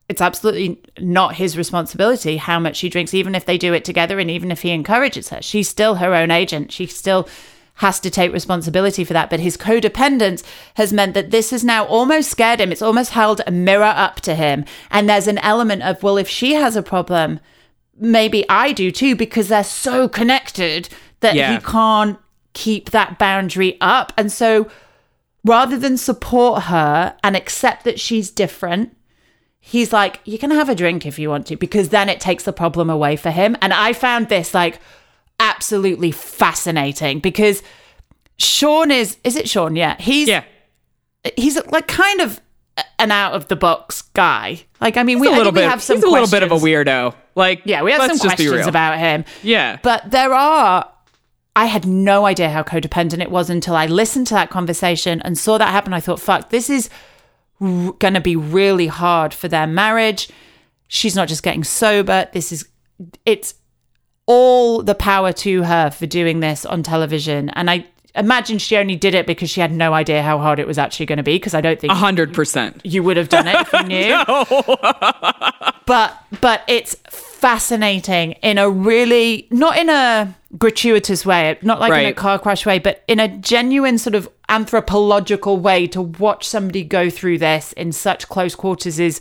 it's 0.08 0.20
absolutely 0.20 0.80
not 0.98 1.36
his 1.36 1.56
responsibility 1.56 2.36
how 2.36 2.58
much 2.58 2.76
she 2.76 2.88
drinks 2.88 3.14
even 3.14 3.34
if 3.34 3.44
they 3.44 3.56
do 3.56 3.72
it 3.72 3.84
together 3.84 4.18
and 4.18 4.30
even 4.30 4.50
if 4.50 4.62
he 4.62 4.70
encourages 4.70 5.28
her. 5.28 5.40
She's 5.40 5.68
still 5.68 5.96
her 5.96 6.14
own 6.14 6.30
agent. 6.30 6.72
She 6.72 6.86
still 6.86 7.28
has 7.74 8.00
to 8.00 8.10
take 8.10 8.32
responsibility 8.32 9.04
for 9.04 9.12
that. 9.12 9.30
But 9.30 9.40
his 9.40 9.56
codependence 9.56 10.42
has 10.74 10.92
meant 10.92 11.14
that 11.14 11.30
this 11.30 11.50
has 11.50 11.62
now 11.64 11.84
almost 11.86 12.30
scared 12.30 12.60
him. 12.60 12.72
It's 12.72 12.82
almost 12.82 13.12
held 13.12 13.40
a 13.46 13.50
mirror 13.52 13.84
up 13.84 14.20
to 14.22 14.34
him. 14.34 14.64
And 14.90 15.08
there's 15.08 15.28
an 15.28 15.38
element 15.38 15.82
of 15.82 16.02
well 16.02 16.16
if 16.18 16.28
she 16.28 16.54
has 16.54 16.76
a 16.76 16.82
problem 16.82 17.40
maybe 18.02 18.44
I 18.48 18.72
do 18.72 18.90
too 18.90 19.14
because 19.14 19.48
they're 19.48 19.62
so 19.62 20.08
connected 20.08 20.88
that 21.20 21.34
Yeah. 21.34 21.52
he 21.52 21.60
can't 21.62 22.18
keep 22.54 22.90
that 22.90 23.18
boundary 23.18 23.76
up. 23.82 24.12
And 24.16 24.32
so 24.32 24.70
rather 25.44 25.78
than 25.78 25.96
support 25.96 26.64
her 26.64 27.16
and 27.24 27.36
accept 27.36 27.84
that 27.84 27.98
she's 27.98 28.30
different, 28.30 28.96
he's 29.58 29.92
like, 29.92 30.20
you 30.24 30.38
can 30.38 30.50
have 30.50 30.68
a 30.68 30.74
drink 30.74 31.06
if 31.06 31.18
you 31.18 31.30
want 31.30 31.46
to, 31.46 31.56
because 31.56 31.90
then 31.90 32.08
it 32.08 32.20
takes 32.20 32.44
the 32.44 32.52
problem 32.52 32.90
away 32.90 33.16
for 33.16 33.30
him. 33.30 33.56
And 33.62 33.72
I 33.72 33.92
found 33.92 34.28
this 34.28 34.54
like 34.54 34.80
absolutely 35.38 36.10
fascinating 36.10 37.20
because 37.20 37.62
Sean 38.38 38.90
is, 38.90 39.16
is 39.24 39.36
it 39.36 39.48
Sean? 39.48 39.76
Yeah. 39.76 39.96
He's, 39.98 40.28
Yeah. 40.28 40.44
he's 41.36 41.58
like 41.66 41.86
kind 41.88 42.20
of 42.20 42.40
an 42.98 43.10
out 43.10 43.34
of 43.34 43.48
the 43.48 43.56
box 43.56 44.02
guy. 44.02 44.60
Like, 44.80 44.96
I 44.96 45.02
mean, 45.02 45.18
we, 45.18 45.28
a 45.28 45.32
little 45.32 45.52
bit. 45.52 45.68
have 45.68 45.82
some 45.82 45.96
he's 45.96 46.04
a 46.04 46.08
little 46.08 46.28
bit 46.28 46.42
of 46.42 46.52
a 46.52 46.56
weirdo. 46.56 47.14
Like, 47.34 47.62
Yeah, 47.64 47.82
we 47.82 47.92
have 47.92 48.10
some 48.10 48.18
questions 48.18 48.66
about 48.66 48.98
him. 48.98 49.24
Yeah. 49.42 49.78
But 49.82 50.10
there 50.10 50.32
are, 50.32 50.90
I 51.56 51.66
had 51.66 51.86
no 51.86 52.26
idea 52.26 52.50
how 52.50 52.62
codependent 52.62 53.20
it 53.20 53.30
was 53.30 53.50
until 53.50 53.74
I 53.76 53.86
listened 53.86 54.26
to 54.28 54.34
that 54.34 54.50
conversation 54.50 55.20
and 55.22 55.36
saw 55.36 55.58
that 55.58 55.70
happen. 55.70 55.92
I 55.92 56.00
thought, 56.00 56.20
fuck, 56.20 56.50
this 56.50 56.70
is 56.70 56.88
r- 57.60 57.92
going 57.98 58.14
to 58.14 58.20
be 58.20 58.36
really 58.36 58.86
hard 58.86 59.34
for 59.34 59.48
their 59.48 59.66
marriage. 59.66 60.30
She's 60.88 61.16
not 61.16 61.28
just 61.28 61.42
getting 61.42 61.64
sober. 61.64 62.28
This 62.32 62.52
is, 62.52 62.68
it's 63.26 63.54
all 64.26 64.82
the 64.82 64.94
power 64.94 65.32
to 65.32 65.62
her 65.64 65.90
for 65.90 66.06
doing 66.06 66.40
this 66.40 66.64
on 66.64 66.82
television. 66.84 67.50
And 67.50 67.68
I 67.68 67.86
imagine 68.14 68.58
she 68.58 68.76
only 68.76 68.96
did 68.96 69.14
it 69.14 69.26
because 69.26 69.50
she 69.50 69.60
had 69.60 69.72
no 69.72 69.92
idea 69.92 70.22
how 70.22 70.38
hard 70.38 70.58
it 70.60 70.66
was 70.68 70.78
actually 70.78 71.06
going 71.06 71.16
to 71.18 71.22
be. 71.24 71.34
Because 71.34 71.54
I 71.54 71.60
don't 71.60 71.80
think 71.80 71.92
A 71.92 71.96
hundred 71.96 72.32
percent. 72.32 72.80
you 72.84 73.02
would 73.02 73.16
have 73.16 73.28
done 73.28 73.46
it 73.48 73.56
if 73.58 73.72
you 73.72 73.82
knew. 73.88 75.76
but 75.86 76.16
but 76.40 76.62
it's 76.68 76.96
fascinating 77.40 78.32
in 78.42 78.58
a 78.58 78.68
really 78.68 79.48
not 79.50 79.78
in 79.78 79.88
a 79.88 80.36
gratuitous 80.58 81.24
way, 81.24 81.58
not 81.62 81.80
like 81.80 81.92
in 81.92 82.06
a 82.06 82.12
car 82.12 82.38
crash 82.38 82.66
way, 82.66 82.78
but 82.78 83.02
in 83.08 83.18
a 83.18 83.28
genuine 83.28 83.96
sort 83.96 84.14
of 84.14 84.28
anthropological 84.50 85.56
way 85.56 85.86
to 85.86 86.02
watch 86.02 86.46
somebody 86.46 86.84
go 86.84 87.08
through 87.08 87.38
this 87.38 87.72
in 87.74 87.92
such 87.92 88.28
close 88.28 88.54
quarters 88.54 89.00
is 89.00 89.20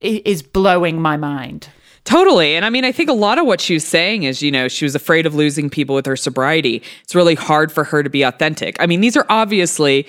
is 0.00 0.42
blowing 0.42 1.00
my 1.00 1.16
mind. 1.16 1.68
Totally. 2.04 2.56
And 2.56 2.64
I 2.64 2.70
mean, 2.70 2.84
I 2.84 2.92
think 2.92 3.08
a 3.08 3.14
lot 3.14 3.38
of 3.38 3.46
what 3.46 3.60
she 3.60 3.74
was 3.74 3.84
saying 3.84 4.24
is, 4.24 4.42
you 4.42 4.50
know, 4.50 4.68
she 4.68 4.84
was 4.84 4.94
afraid 4.94 5.24
of 5.24 5.34
losing 5.34 5.70
people 5.70 5.94
with 5.94 6.04
her 6.04 6.16
sobriety. 6.16 6.82
It's 7.04 7.14
really 7.14 7.36
hard 7.36 7.72
for 7.72 7.84
her 7.84 8.02
to 8.02 8.10
be 8.10 8.22
authentic. 8.22 8.76
I 8.80 8.86
mean, 8.86 9.00
these 9.00 9.16
are 9.16 9.24
obviously 9.28 10.06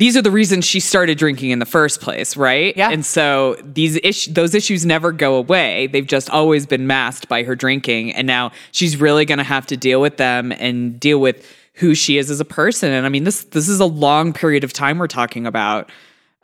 these 0.00 0.16
are 0.16 0.22
the 0.22 0.30
reasons 0.30 0.64
she 0.64 0.80
started 0.80 1.18
drinking 1.18 1.50
in 1.50 1.58
the 1.58 1.66
first 1.66 2.00
place, 2.00 2.34
right? 2.34 2.74
Yeah. 2.74 2.88
And 2.88 3.04
so 3.04 3.56
these 3.62 3.96
issues 4.02 4.32
those 4.32 4.54
issues 4.54 4.86
never 4.86 5.12
go 5.12 5.34
away. 5.34 5.88
They've 5.88 6.06
just 6.06 6.30
always 6.30 6.64
been 6.64 6.86
masked 6.86 7.28
by 7.28 7.42
her 7.42 7.54
drinking 7.54 8.14
and 8.14 8.26
now 8.26 8.52
she's 8.72 8.96
really 8.96 9.26
going 9.26 9.38
to 9.38 9.44
have 9.44 9.66
to 9.66 9.76
deal 9.76 10.00
with 10.00 10.16
them 10.16 10.52
and 10.52 10.98
deal 10.98 11.20
with 11.20 11.46
who 11.74 11.94
she 11.94 12.16
is 12.16 12.30
as 12.30 12.40
a 12.40 12.46
person. 12.46 12.90
And 12.90 13.04
I 13.04 13.10
mean, 13.10 13.24
this 13.24 13.44
this 13.44 13.68
is 13.68 13.78
a 13.78 13.84
long 13.84 14.32
period 14.32 14.64
of 14.64 14.72
time 14.72 14.98
we're 14.98 15.06
talking 15.06 15.46
about 15.46 15.90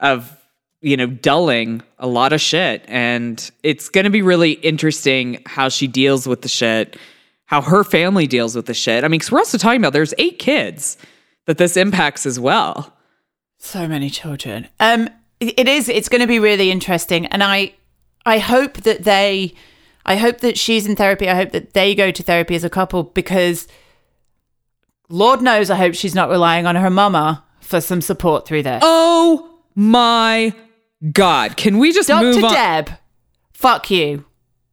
of 0.01 0.31
you 0.83 0.99
know, 0.99 1.07
dulling 1.07 1.83
a 1.99 2.07
lot 2.07 2.35
of 2.35 2.41
shit. 2.43 2.85
And 2.87 3.51
it's 3.63 3.89
going 3.89 4.05
to 4.05 4.11
be 4.11 4.21
really 4.21 4.53
interesting 4.53 5.43
how 5.47 5.71
she 5.71 5.87
deals 5.87 6.29
with 6.29 6.43
the 6.43 6.49
shit, 6.49 6.99
how 7.47 7.63
her 7.63 7.85
family 7.85 8.27
deals 8.27 8.55
with 8.55 8.67
the 8.67 8.75
shit. 8.75 9.03
I 9.03 9.09
mean, 9.09 9.19
because 9.19 9.33
we're 9.33 9.39
also 9.39 9.57
talking 9.57 9.81
about 9.81 9.95
there's 9.95 10.13
eight 10.19 10.39
kids 10.39 10.99
that 11.47 11.57
this 11.57 11.79
impacts 11.79 12.27
as 12.27 12.39
well. 12.39 12.93
So 13.67 13.89
many 13.89 14.11
children. 14.11 14.69
Um, 14.79 15.09
it 15.41 15.69
is. 15.69 15.89
It's 15.89 16.09
going 16.09 16.21
to 16.21 16.27
be 16.29 16.39
really 16.39 16.71
interesting, 16.71 17.27
and 17.27 17.43
I, 17.43 17.75
I 18.25 18.39
hope 18.39 18.75
that 18.83 19.03
they, 19.03 19.55
I 20.07 20.15
hope 20.15 20.39
that 20.39 20.57
she's 20.57 20.87
in 20.87 20.95
therapy. 20.95 21.29
I 21.29 21.35
hope 21.35 21.51
that 21.51 21.75
they 21.75 21.93
go 21.97 22.13
to 22.13 22.23
therapy 22.23 22.55
as 22.55 22.63
a 22.63 22.71
couple 22.71 23.03
because, 23.03 23.67
Lord 25.09 25.43
knows, 25.43 25.69
I 25.69 25.75
hope 25.75 25.95
she's 25.95 26.15
not 26.15 26.31
relying 26.31 26.65
on 26.65 26.77
her 26.77 26.91
mama 26.91 27.45
for 27.61 27.81
some 27.81 28.01
support 28.01 28.47
through 28.47 28.63
this. 28.63 28.81
Oh 28.85 29.59
my 29.75 30.55
God. 31.13 31.57
Can 31.57 31.79
we 31.79 31.93
just 31.93 32.07
Dr. 32.07 32.25
move 32.25 32.45
on? 32.45 32.53
Deb, 32.55 32.91
fuck 33.53 33.91
you. 33.91 34.25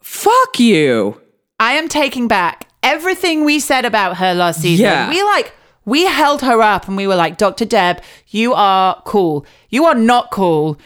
Fuck 0.02 0.60
you. 0.60 1.20
I 1.60 1.74
am 1.74 1.90
taking 1.90 2.28
back 2.28 2.70
everything 2.84 3.44
we 3.44 3.60
said 3.60 3.86
about 3.86 4.18
her 4.18 4.36
last 4.36 4.62
season. 4.62 4.86
Yeah. 4.86 5.10
We 5.10 5.24
like 5.24 5.52
we 5.86 6.06
held 6.06 6.42
her 6.42 6.62
up 6.62 6.88
and 6.88 6.98
we 6.98 7.08
were 7.08 7.16
like, 7.16 7.38
Dr. 7.38 7.66
Deb, 7.66 8.02
you 8.28 8.54
are 8.54 9.02
cool. 9.06 9.46
You 9.70 9.86
are 9.86 9.96
not 9.96 10.32
cool. 10.32 10.80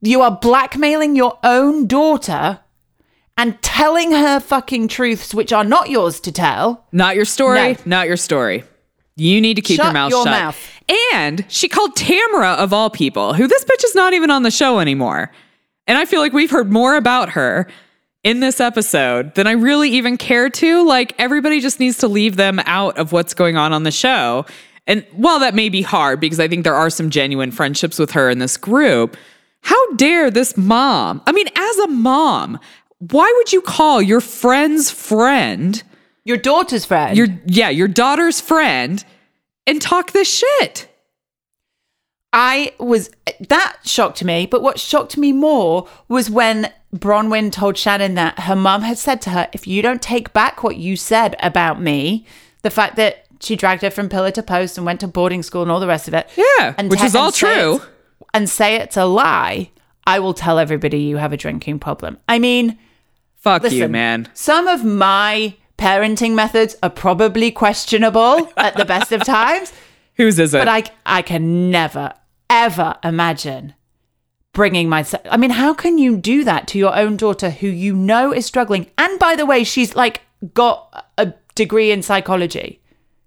You 0.00 0.20
are 0.22 0.36
blackmailing 0.36 1.14
your 1.16 1.38
own 1.44 1.86
daughter 1.86 2.60
and 3.36 3.60
telling 3.62 4.12
her 4.12 4.40
fucking 4.40 4.88
truths 4.88 5.32
which 5.34 5.52
are 5.52 5.64
not 5.64 5.90
yours 5.90 6.20
to 6.20 6.32
tell. 6.32 6.86
Not 6.92 7.14
your 7.16 7.24
story. 7.24 7.58
No. 7.74 7.76
Not 7.84 8.06
your 8.08 8.16
story. 8.16 8.64
You 9.16 9.40
need 9.40 9.54
to 9.54 9.62
keep 9.62 9.78
your 9.78 9.86
Shut 9.86 9.94
mouth 9.94 10.10
your 10.10 10.24
shut. 10.24 10.32
mouth. 10.32 10.80
And 11.12 11.44
she 11.48 11.68
called 11.68 11.94
Tamra 11.94 12.56
of 12.56 12.72
all 12.72 12.90
people, 12.90 13.34
who 13.34 13.46
this 13.46 13.64
bitch 13.64 13.84
is 13.84 13.94
not 13.94 14.12
even 14.14 14.30
on 14.30 14.42
the 14.42 14.50
show 14.50 14.80
anymore. 14.80 15.30
And 15.86 15.98
I 15.98 16.04
feel 16.04 16.20
like 16.20 16.32
we've 16.32 16.50
heard 16.50 16.72
more 16.72 16.96
about 16.96 17.30
her 17.30 17.68
in 18.24 18.40
this 18.40 18.60
episode 18.60 19.34
than 19.34 19.46
I 19.46 19.52
really 19.52 19.90
even 19.90 20.16
care 20.16 20.48
to. 20.48 20.86
Like 20.86 21.14
everybody 21.18 21.60
just 21.60 21.80
needs 21.80 21.98
to 21.98 22.08
leave 22.08 22.36
them 22.36 22.60
out 22.64 22.98
of 22.98 23.12
what's 23.12 23.34
going 23.34 23.56
on 23.56 23.72
on 23.72 23.82
the 23.82 23.90
show. 23.90 24.46
And 24.86 25.04
while 25.12 25.38
that 25.40 25.54
may 25.54 25.68
be 25.68 25.82
hard 25.82 26.20
because 26.20 26.40
I 26.40 26.48
think 26.48 26.64
there 26.64 26.74
are 26.74 26.90
some 26.90 27.10
genuine 27.10 27.50
friendships 27.50 27.98
with 27.98 28.12
her 28.12 28.30
in 28.30 28.38
this 28.38 28.56
group, 28.56 29.16
how 29.62 29.94
dare 29.94 30.30
this 30.30 30.56
mom? 30.56 31.22
I 31.26 31.32
mean, 31.32 31.46
as 31.54 31.78
a 31.78 31.88
mom, 31.88 32.58
why 32.98 33.32
would 33.36 33.52
you 33.52 33.60
call 33.60 34.02
your 34.02 34.20
friend's 34.20 34.90
friend? 34.90 35.82
Your 36.24 36.36
daughter's 36.36 36.84
friend. 36.84 37.16
your 37.16 37.28
yeah, 37.46 37.68
your 37.68 37.88
daughter's 37.88 38.40
friend 38.40 39.04
and 39.66 39.82
talk 39.82 40.12
this 40.12 40.32
shit. 40.32 40.88
I 42.32 42.72
was 42.78 43.10
that 43.48 43.76
shocked 43.84 44.24
me, 44.24 44.46
but 44.46 44.62
what 44.62 44.78
shocked 44.80 45.16
me 45.16 45.32
more 45.32 45.86
was 46.08 46.30
when 46.30 46.72
Braunwyn 46.94 47.50
told 47.52 47.76
Shannon 47.76 48.14
that 48.14 48.40
her 48.40 48.56
mum 48.56 48.82
had 48.82 48.98
said 48.98 49.20
to 49.22 49.30
her, 49.30 49.48
"If 49.52 49.66
you 49.66 49.82
don't 49.82 50.00
take 50.02 50.32
back 50.32 50.62
what 50.62 50.76
you 50.76 50.96
said 50.96 51.36
about 51.40 51.80
me, 51.80 52.26
the 52.62 52.70
fact 52.70 52.96
that 52.96 53.26
she 53.40 53.56
dragged 53.56 53.82
her 53.82 53.90
from 53.90 54.08
pillar 54.08 54.30
to 54.30 54.42
post 54.42 54.76
and 54.78 54.86
went 54.86 55.00
to 55.00 55.08
boarding 55.08 55.42
school 55.42 55.62
and 55.62 55.70
all 55.70 55.80
the 55.80 55.86
rest 55.86 56.08
of 56.08 56.14
it, 56.14 56.28
Yeah, 56.36 56.74
and 56.78 56.90
which 56.90 57.00
te- 57.00 57.06
is 57.06 57.14
all 57.16 57.32
true. 57.32 57.74
it's- 57.76 57.86
and 58.32 58.48
say 58.48 58.76
it's 58.76 58.96
a 58.96 59.04
lie, 59.04 59.70
I 60.06 60.18
will 60.18 60.32
tell 60.34 60.58
everybody 60.58 60.98
you 61.00 61.16
have 61.18 61.32
a 61.32 61.36
drinking 61.36 61.80
problem." 61.80 62.18
I 62.28 62.38
mean, 62.38 62.78
Fuck 63.36 63.64
listen, 63.64 63.78
you, 63.78 63.88
man. 63.88 64.28
Some 64.32 64.68
of 64.68 64.84
my 64.84 65.54
parenting 65.76 66.32
methods 66.34 66.76
are 66.82 66.90
probably 66.90 67.50
questionable 67.50 68.48
at 68.56 68.76
the 68.76 68.84
best 68.84 69.12
of 69.12 69.24
times. 69.24 69.72
Whose 70.16 70.38
is 70.38 70.54
it? 70.54 70.58
But 70.58 70.68
I, 70.68 70.84
I 71.04 71.22
can 71.22 71.70
never, 71.70 72.12
ever 72.52 72.96
imagine 73.02 73.74
bringing 74.52 74.88
myself. 74.88 75.22
I 75.30 75.36
mean, 75.38 75.50
how 75.50 75.72
can 75.72 75.98
you 75.98 76.16
do 76.16 76.44
that 76.44 76.68
to 76.68 76.78
your 76.78 76.94
own 76.94 77.16
daughter 77.16 77.50
who 77.50 77.66
you 77.66 77.94
know 77.94 78.32
is 78.32 78.46
struggling? 78.46 78.90
And 78.98 79.18
by 79.18 79.34
the 79.36 79.46
way, 79.46 79.64
she's 79.64 79.96
like 79.96 80.20
got 80.54 81.06
a 81.16 81.32
degree 81.54 81.90
in 81.90 82.02
psychology. 82.02 82.80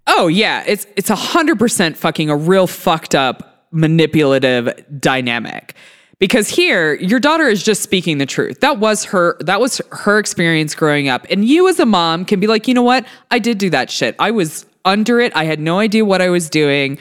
Oh 0.06 0.28
yeah, 0.28 0.62
it's 0.66 0.86
it's 0.96 1.10
a 1.10 1.16
hundred 1.16 1.58
percent 1.58 1.96
fucking 1.96 2.30
a 2.30 2.36
real 2.36 2.66
fucked 2.66 3.14
up 3.14 3.66
manipulative 3.72 4.72
dynamic. 5.00 5.74
Because 6.18 6.48
here, 6.48 6.94
your 6.94 7.20
daughter 7.20 7.46
is 7.46 7.62
just 7.62 7.82
speaking 7.82 8.16
the 8.16 8.24
truth. 8.24 8.60
That 8.60 8.78
was 8.78 9.04
her 9.06 9.36
that 9.40 9.60
was 9.60 9.82
her 9.90 10.18
experience 10.18 10.74
growing 10.74 11.08
up. 11.08 11.26
And 11.28 11.44
you 11.44 11.68
as 11.68 11.80
a 11.80 11.86
mom 11.86 12.24
can 12.24 12.38
be 12.38 12.46
like, 12.46 12.68
you 12.68 12.74
know 12.74 12.82
what? 12.82 13.04
I 13.30 13.40
did 13.40 13.58
do 13.58 13.68
that 13.70 13.90
shit. 13.90 14.14
I 14.18 14.30
was 14.30 14.64
under 14.84 15.20
it. 15.20 15.34
I 15.34 15.44
had 15.44 15.58
no 15.58 15.80
idea 15.80 16.04
what 16.04 16.22
I 16.22 16.30
was 16.30 16.48
doing. 16.48 16.98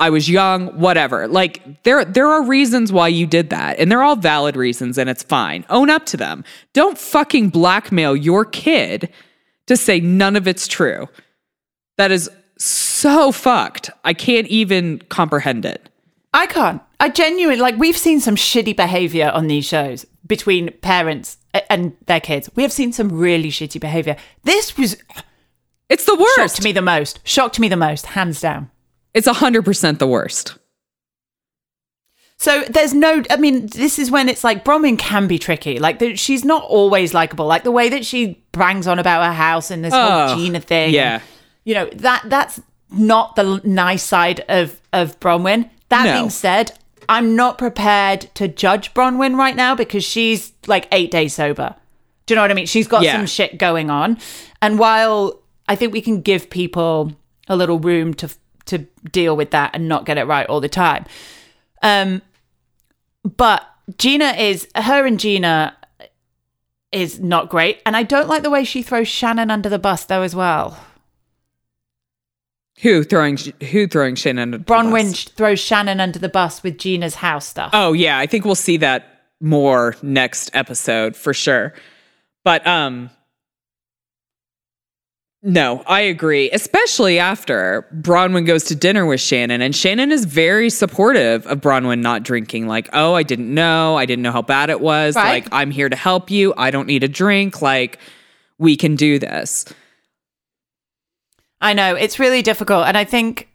I 0.00 0.10
was 0.10 0.28
young, 0.30 0.68
whatever. 0.78 1.26
Like 1.26 1.82
there 1.82 2.04
there 2.04 2.28
are 2.28 2.42
reasons 2.44 2.92
why 2.92 3.08
you 3.08 3.26
did 3.26 3.50
that, 3.50 3.78
and 3.78 3.90
they're 3.90 4.02
all 4.02 4.16
valid 4.16 4.56
reasons 4.56 4.96
and 4.96 5.10
it's 5.10 5.22
fine. 5.24 5.64
Own 5.70 5.90
up 5.90 6.06
to 6.06 6.16
them. 6.16 6.44
Don't 6.72 6.96
fucking 6.96 7.50
blackmail 7.50 8.14
your 8.14 8.44
kid 8.44 9.12
to 9.66 9.76
say 9.76 9.98
none 10.00 10.36
of 10.36 10.46
it's 10.46 10.68
true. 10.68 11.08
That 11.96 12.12
is 12.12 12.30
so 12.58 13.32
fucked. 13.32 13.90
I 14.04 14.14
can't 14.14 14.46
even 14.46 15.00
comprehend 15.08 15.64
it. 15.64 15.88
I 16.32 16.46
can't. 16.46 16.80
I 17.00 17.08
genuinely 17.08 17.60
like 17.60 17.76
we've 17.76 17.96
seen 17.98 18.20
some 18.20 18.36
shitty 18.36 18.76
behavior 18.76 19.30
on 19.34 19.48
these 19.48 19.64
shows 19.64 20.06
between 20.26 20.70
parents 20.80 21.38
and 21.70 21.96
their 22.06 22.20
kids. 22.20 22.48
We 22.54 22.62
have 22.62 22.72
seen 22.72 22.92
some 22.92 23.08
really 23.08 23.50
shitty 23.50 23.80
behavior. 23.80 24.16
This 24.44 24.76
was 24.76 24.96
It's 25.88 26.04
the 26.04 26.14
worst. 26.14 26.36
shocked 26.56 26.64
me 26.64 26.70
the 26.72 26.82
most. 26.82 27.20
Shocked 27.24 27.58
me 27.58 27.68
the 27.68 27.76
most, 27.76 28.06
hands 28.06 28.40
down. 28.40 28.70
It's 29.18 29.26
100% 29.28 29.98
the 29.98 30.06
worst. 30.06 30.54
So 32.36 32.62
there's 32.70 32.94
no, 32.94 33.22
I 33.30 33.36
mean, 33.36 33.66
this 33.66 33.98
is 33.98 34.10
when 34.12 34.28
it's 34.28 34.44
like 34.44 34.64
Braunwyn 34.64 34.96
can 34.98 35.26
be 35.26 35.38
tricky. 35.40 35.80
Like 35.80 35.98
the, 35.98 36.14
she's 36.14 36.44
not 36.44 36.62
always 36.62 37.12
likable. 37.12 37.46
Like 37.46 37.64
the 37.64 37.72
way 37.72 37.88
that 37.88 38.06
she 38.06 38.40
bangs 38.52 38.86
on 38.86 39.00
about 39.00 39.24
her 39.26 39.32
house 39.32 39.72
and 39.72 39.84
this 39.84 39.92
Oh, 39.92 40.28
whole 40.28 40.36
Gina 40.36 40.60
thing. 40.60 40.94
yeah. 40.94 41.14
and, 41.14 41.22
you 41.64 41.74
know 41.74 41.86
that 41.96 42.22
that's 42.26 42.60
not 42.90 43.34
the 43.36 43.60
nice 43.64 44.02
side 44.04 44.44
of 44.48 44.80
of 44.92 45.18
Braunwyn. 45.20 45.68
That 45.90 46.04
No. 46.06 46.12
being 46.14 46.30
said, 46.30 46.72
I'm 47.08 47.34
not 47.36 47.58
prepared 47.58 48.22
to 48.34 48.46
judge 48.48 48.94
Braunwyn 48.94 49.36
right 49.36 49.56
now 49.56 49.74
because 49.74 50.04
she's 50.04 50.52
like 50.68 50.86
eight 50.92 51.10
days 51.10 51.34
sober. 51.34 51.74
Do 52.26 52.32
you 52.32 52.36
know 52.36 52.42
what 52.42 52.50
I 52.50 52.54
mean? 52.54 52.66
She's 52.66 52.86
got 52.88 53.02
Yeah. 53.02 53.16
some 53.16 53.26
shit 53.26 53.58
going 53.58 53.90
on, 53.90 54.16
and 54.62 54.78
while 54.78 55.40
I 55.66 55.74
think 55.76 55.92
we 55.92 56.00
can 56.00 56.20
give 56.22 56.48
people 56.48 57.12
a 57.48 57.56
little 57.56 57.78
room 57.80 58.14
to 58.14 58.30
to 58.68 58.78
deal 59.10 59.36
with 59.36 59.50
that 59.50 59.70
and 59.74 59.88
not 59.88 60.06
get 60.06 60.18
it 60.18 60.24
right 60.24 60.46
all 60.46 60.60
the 60.60 60.68
time, 60.68 61.04
um, 61.82 62.22
but 63.36 63.66
Gina 63.98 64.30
is 64.32 64.68
her 64.74 65.06
and 65.06 65.18
Gina 65.18 65.76
is 66.92 67.20
not 67.20 67.48
great, 67.50 67.80
and 67.84 67.96
I 67.96 68.02
don't 68.02 68.28
like 68.28 68.42
the 68.42 68.50
way 68.50 68.64
she 68.64 68.82
throws 68.82 69.08
Shannon 69.08 69.50
under 69.50 69.68
the 69.68 69.78
bus 69.78 70.04
though 70.04 70.22
as 70.22 70.34
well. 70.34 70.78
Who 72.82 73.02
throwing 73.02 73.36
who 73.70 73.88
throwing 73.88 74.14
Shannon? 74.14 74.54
under 74.54 74.58
the 74.58 74.64
Braunwyn 74.64 75.14
sh- 75.14 75.28
throws 75.28 75.58
Shannon 75.58 76.00
under 76.00 76.18
the 76.18 76.28
bus 76.28 76.62
with 76.62 76.78
Gina's 76.78 77.16
house 77.16 77.44
stuff. 77.46 77.70
Oh 77.72 77.92
yeah, 77.92 78.18
I 78.18 78.26
think 78.26 78.44
we'll 78.44 78.54
see 78.54 78.76
that 78.78 79.24
more 79.40 79.96
next 80.00 80.50
episode 80.54 81.16
for 81.16 81.34
sure. 81.34 81.74
But 82.44 82.64
um 82.66 83.10
no, 85.42 85.82
I 85.86 86.00
agree, 86.00 86.50
especially 86.50 87.18
after 87.18 87.86
Braunwyn 87.94 88.46
goes 88.46 88.64
to 88.64 88.74
dinner 88.74 89.06
with 89.06 89.20
Shannon 89.20 89.60
and 89.60 89.74
Shannon 89.74 90.10
is 90.10 90.24
very 90.24 90.68
supportive 90.68 91.46
of 91.46 91.60
Braunwyn 91.60 92.00
not 92.00 92.24
drinking 92.24 92.66
like, 92.66 92.88
"Oh, 92.92 93.14
I 93.14 93.22
didn't 93.22 93.52
know. 93.52 93.96
I 93.96 94.04
didn't 94.04 94.22
know 94.22 94.32
how 94.32 94.42
bad 94.42 94.68
it 94.70 94.80
was. 94.80 95.14
Right. 95.14 95.44
Like, 95.44 95.48
I'm 95.52 95.70
here 95.70 95.88
to 95.88 95.96
help 95.96 96.30
you. 96.30 96.54
I 96.56 96.70
don't 96.70 96.86
need 96.86 97.04
a 97.04 97.08
drink. 97.08 97.62
Like, 97.62 97.98
we 98.58 98.76
can 98.76 98.96
do 98.96 99.18
this." 99.18 99.64
I 101.60 101.72
know 101.72 101.94
it's 101.94 102.18
really 102.18 102.42
difficult, 102.42 102.86
and 102.86 102.96
I 102.96 103.04
think 103.04 103.48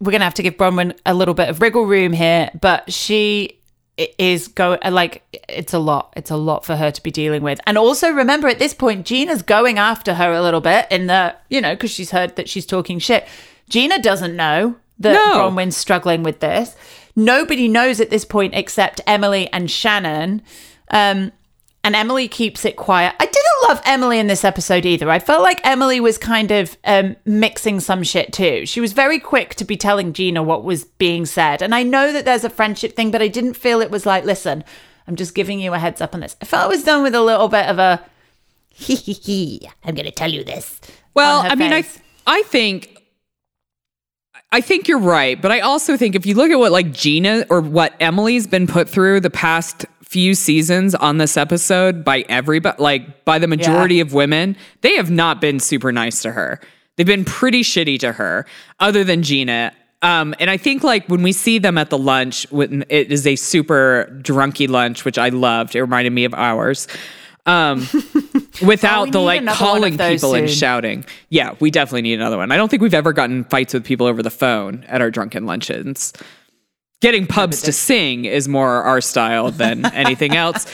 we're 0.00 0.12
gonna 0.12 0.24
have 0.24 0.34
to 0.34 0.42
give 0.42 0.56
Braunwyn 0.56 0.96
a 1.04 1.14
little 1.14 1.34
bit 1.34 1.48
of 1.48 1.60
wriggle 1.60 1.86
room 1.86 2.12
here. 2.12 2.50
But 2.60 2.92
she 2.92 3.57
i- 3.98 4.10
is 4.18 4.48
go 4.48 4.78
like 4.90 5.22
it's 5.48 5.72
a 5.74 5.78
lot. 5.78 6.12
It's 6.16 6.30
a 6.30 6.36
lot 6.36 6.64
for 6.64 6.76
her 6.76 6.90
to 6.90 7.02
be 7.02 7.10
dealing 7.10 7.42
with, 7.42 7.60
and 7.66 7.76
also 7.78 8.10
remember 8.10 8.48
at 8.48 8.58
this 8.58 8.74
point, 8.74 9.06
Gina's 9.06 9.42
going 9.42 9.78
after 9.78 10.14
her 10.14 10.32
a 10.32 10.42
little 10.42 10.60
bit 10.60 10.86
in 10.90 11.06
the 11.06 11.34
you 11.50 11.60
know 11.60 11.74
because 11.74 11.90
she's 11.90 12.10
heard 12.10 12.36
that 12.36 12.48
she's 12.48 12.66
talking 12.66 12.98
shit. 12.98 13.26
Gina 13.68 14.00
doesn't 14.00 14.34
know 14.36 14.76
that 15.00 15.12
No. 15.12 15.34
Braunwyn's 15.50 15.76
struggling 15.76 16.22
with 16.22 16.40
this. 16.40 16.74
Nobody 17.14 17.68
knows 17.68 18.00
at 18.00 18.10
this 18.10 18.24
point 18.24 18.54
except 18.54 19.00
Emily 19.06 19.48
and 19.52 19.70
Shannon. 19.70 20.42
Um, 20.90 21.32
and 21.88 21.96
Emily 21.96 22.28
keeps 22.28 22.66
it 22.66 22.76
quiet. 22.76 23.14
I 23.18 23.24
didn't 23.24 23.66
love 23.66 23.80
Emily 23.86 24.18
in 24.18 24.26
this 24.26 24.44
episode 24.44 24.84
either. 24.84 25.08
I 25.10 25.18
felt 25.18 25.40
like 25.40 25.66
Emily 25.66 26.00
was 26.00 26.18
kind 26.18 26.50
of 26.50 26.76
um, 26.84 27.16
mixing 27.24 27.80
some 27.80 28.02
shit 28.02 28.30
too. 28.30 28.66
She 28.66 28.78
was 28.78 28.92
very 28.92 29.18
quick 29.18 29.54
to 29.54 29.64
be 29.64 29.74
telling 29.74 30.12
Gina 30.12 30.42
what 30.42 30.64
was 30.64 30.84
being 30.84 31.24
said. 31.24 31.62
And 31.62 31.74
I 31.74 31.82
know 31.82 32.12
that 32.12 32.26
there's 32.26 32.44
a 32.44 32.50
friendship 32.50 32.94
thing, 32.94 33.10
but 33.10 33.22
I 33.22 33.28
didn't 33.28 33.54
feel 33.54 33.80
it 33.80 33.90
was 33.90 34.04
like, 34.04 34.26
listen, 34.26 34.64
I'm 35.06 35.16
just 35.16 35.34
giving 35.34 35.60
you 35.60 35.72
a 35.72 35.78
heads 35.78 36.02
up 36.02 36.12
on 36.12 36.20
this. 36.20 36.36
I 36.42 36.44
felt 36.44 36.70
it 36.70 36.76
was 36.76 36.84
done 36.84 37.02
with 37.02 37.14
a 37.14 37.22
little 37.22 37.48
bit 37.48 37.64
of 37.64 37.78
a 37.78 38.04
hee 38.68 38.94
hee 38.94 39.14
hee. 39.14 39.70
I'm 39.82 39.94
going 39.94 40.04
to 40.04 40.12
tell 40.12 40.30
you 40.30 40.44
this. 40.44 40.82
Well, 41.14 41.40
I 41.40 41.54
mean, 41.54 41.72
I. 41.72 41.84
I 42.26 42.42
think 42.42 42.98
I 44.50 44.60
think 44.60 44.88
you're 44.88 44.98
right, 44.98 45.40
but 45.40 45.50
I 45.50 45.60
also 45.60 45.96
think 45.96 46.14
if 46.14 46.24
you 46.24 46.34
look 46.34 46.50
at 46.50 46.58
what 46.58 46.72
like 46.72 46.92
Gina 46.92 47.44
or 47.50 47.60
what 47.60 47.94
Emily's 48.00 48.46
been 48.46 48.66
put 48.66 48.88
through 48.88 49.20
the 49.20 49.30
past 49.30 49.84
few 50.08 50.34
seasons 50.34 50.94
on 50.94 51.18
this 51.18 51.36
episode 51.36 52.02
by 52.02 52.24
everybody, 52.30 52.82
like 52.82 53.24
by 53.26 53.38
the 53.38 53.46
majority 53.46 54.00
of 54.00 54.14
women, 54.14 54.56
they 54.80 54.96
have 54.96 55.10
not 55.10 55.38
been 55.38 55.60
super 55.60 55.92
nice 55.92 56.22
to 56.22 56.32
her. 56.32 56.60
They've 56.96 57.06
been 57.06 57.26
pretty 57.26 57.62
shitty 57.62 57.98
to 58.00 58.12
her, 58.12 58.46
other 58.80 59.04
than 59.04 59.22
Gina. 59.22 59.72
Um, 60.00 60.34
and 60.40 60.48
I 60.48 60.56
think 60.56 60.82
like 60.82 61.06
when 61.08 61.22
we 61.22 61.32
see 61.32 61.58
them 61.58 61.76
at 61.76 61.90
the 61.90 61.98
lunch, 61.98 62.50
when 62.50 62.84
it 62.88 63.12
is 63.12 63.26
a 63.26 63.36
super 63.36 64.08
drunky 64.22 64.66
lunch, 64.68 65.04
which 65.04 65.18
I 65.18 65.28
loved. 65.28 65.76
It 65.76 65.80
reminded 65.82 66.12
me 66.12 66.24
of 66.24 66.32
ours. 66.34 66.88
Um, 67.46 67.86
without 68.64 69.08
Oh, 69.08 69.10
the 69.10 69.20
like 69.20 69.40
another 69.42 69.64
one 69.64 69.82
of 69.92 69.98
calling 69.98 69.98
people 69.98 70.34
and 70.34 70.48
shouting. 70.50 71.04
Yeah, 71.28 71.54
we 71.60 71.70
definitely 71.70 72.02
need 72.02 72.14
another 72.14 72.36
one. 72.38 72.50
I 72.50 72.56
don't 72.56 72.68
think 72.70 72.82
we've 72.82 72.94
ever 72.94 73.12
gotten 73.12 73.44
fights 73.44 73.74
with 73.74 73.84
people 73.84 74.06
over 74.06 74.22
the 74.22 74.30
phone 74.30 74.84
at 74.88 75.00
our 75.00 75.10
drunken 75.10 75.46
luncheons. 75.46 76.12
Getting 77.00 77.26
pubs 77.26 77.62
to 77.62 77.72
sing 77.72 78.24
is 78.24 78.48
more 78.48 78.82
our 78.82 79.00
style 79.00 79.50
than 79.50 79.86
anything 79.94 80.34
else. 80.34 80.66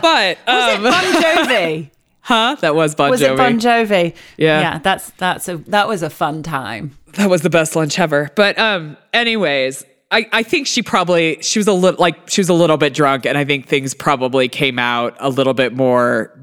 But 0.00 0.38
um, 0.46 0.82
Bon 0.82 1.04
Jovi. 1.22 1.90
huh? 2.20 2.56
That 2.60 2.74
was 2.74 2.94
Bon 2.94 3.10
was 3.10 3.20
Jovi. 3.20 3.32
it 3.32 3.36
Bon 3.36 3.58
Jovi? 3.58 4.14
Yeah. 4.36 4.60
Yeah, 4.60 4.78
that's 4.78 5.10
that's 5.12 5.48
a 5.48 5.56
that 5.58 5.88
was 5.88 6.02
a 6.02 6.10
fun 6.10 6.42
time. 6.42 6.96
that 7.14 7.28
was 7.28 7.42
the 7.42 7.50
best 7.50 7.74
lunch 7.74 7.98
ever. 7.98 8.30
But 8.36 8.58
um, 8.58 8.96
anyways, 9.12 9.84
I, 10.10 10.28
I 10.32 10.42
think 10.44 10.66
she 10.68 10.82
probably 10.82 11.42
she 11.42 11.58
was 11.58 11.66
a 11.66 11.72
little 11.72 12.00
like 12.00 12.28
she 12.28 12.40
was 12.40 12.48
a 12.48 12.54
little 12.54 12.76
bit 12.76 12.94
drunk, 12.94 13.26
and 13.26 13.36
I 13.36 13.44
think 13.44 13.66
things 13.66 13.94
probably 13.94 14.48
came 14.48 14.78
out 14.78 15.16
a 15.18 15.28
little 15.28 15.54
bit 15.54 15.74
more 15.74 16.38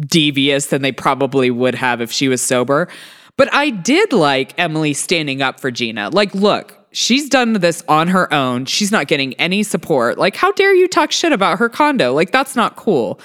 devious 0.00 0.66
than 0.66 0.82
they 0.82 0.92
probably 0.92 1.50
would 1.50 1.74
have 1.76 2.00
if 2.00 2.10
she 2.10 2.26
was 2.28 2.42
sober. 2.42 2.88
But 3.36 3.52
I 3.54 3.70
did 3.70 4.12
like 4.12 4.58
Emily 4.58 4.92
standing 4.92 5.42
up 5.42 5.60
for 5.60 5.70
Gina. 5.70 6.08
Like, 6.10 6.34
look, 6.34 6.75
she's 6.92 7.28
done 7.28 7.52
this 7.54 7.82
on 7.88 8.08
her 8.08 8.32
own. 8.32 8.64
She's 8.64 8.92
not 8.92 9.06
getting 9.06 9.34
any 9.34 9.62
support. 9.62 10.18
Like, 10.18 10.36
how 10.36 10.52
dare 10.52 10.74
you 10.74 10.88
talk 10.88 11.12
shit 11.12 11.32
about 11.32 11.58
her 11.58 11.68
condo? 11.68 12.12
Like, 12.12 12.32
that's 12.32 12.56
not 12.56 12.76
cool. 12.76 13.20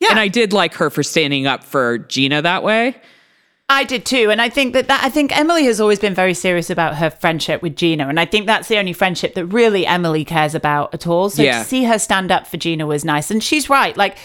Yeah. 0.00 0.08
And 0.10 0.20
I 0.20 0.28
did 0.28 0.52
like 0.52 0.74
her 0.74 0.90
for 0.90 1.02
standing 1.02 1.46
up 1.46 1.64
for 1.64 1.98
Gina 1.98 2.42
that 2.42 2.62
way. 2.62 2.96
I 3.68 3.82
did 3.82 4.06
too, 4.06 4.30
and 4.30 4.40
I 4.40 4.48
think 4.48 4.74
that, 4.74 4.86
that 4.86 5.02
I 5.02 5.08
think 5.08 5.36
Emily 5.36 5.64
has 5.64 5.80
always 5.80 5.98
been 5.98 6.14
very 6.14 6.34
serious 6.34 6.70
about 6.70 6.96
her 6.98 7.10
friendship 7.10 7.62
with 7.62 7.74
Gina, 7.74 8.06
and 8.06 8.20
I 8.20 8.24
think 8.24 8.46
that's 8.46 8.68
the 8.68 8.78
only 8.78 8.92
friendship 8.92 9.34
that 9.34 9.46
really 9.46 9.84
Emily 9.84 10.24
cares 10.24 10.54
about 10.54 10.94
at 10.94 11.04
all. 11.08 11.30
So 11.30 11.42
Yeah. 11.42 11.58
to 11.58 11.64
see 11.64 11.82
her 11.82 11.98
stand 11.98 12.30
up 12.30 12.46
for 12.46 12.58
Gina 12.58 12.86
was 12.86 13.04
nice, 13.04 13.28
and 13.28 13.42
she's 13.42 13.68
right. 13.68 13.96
Like, 13.96 14.18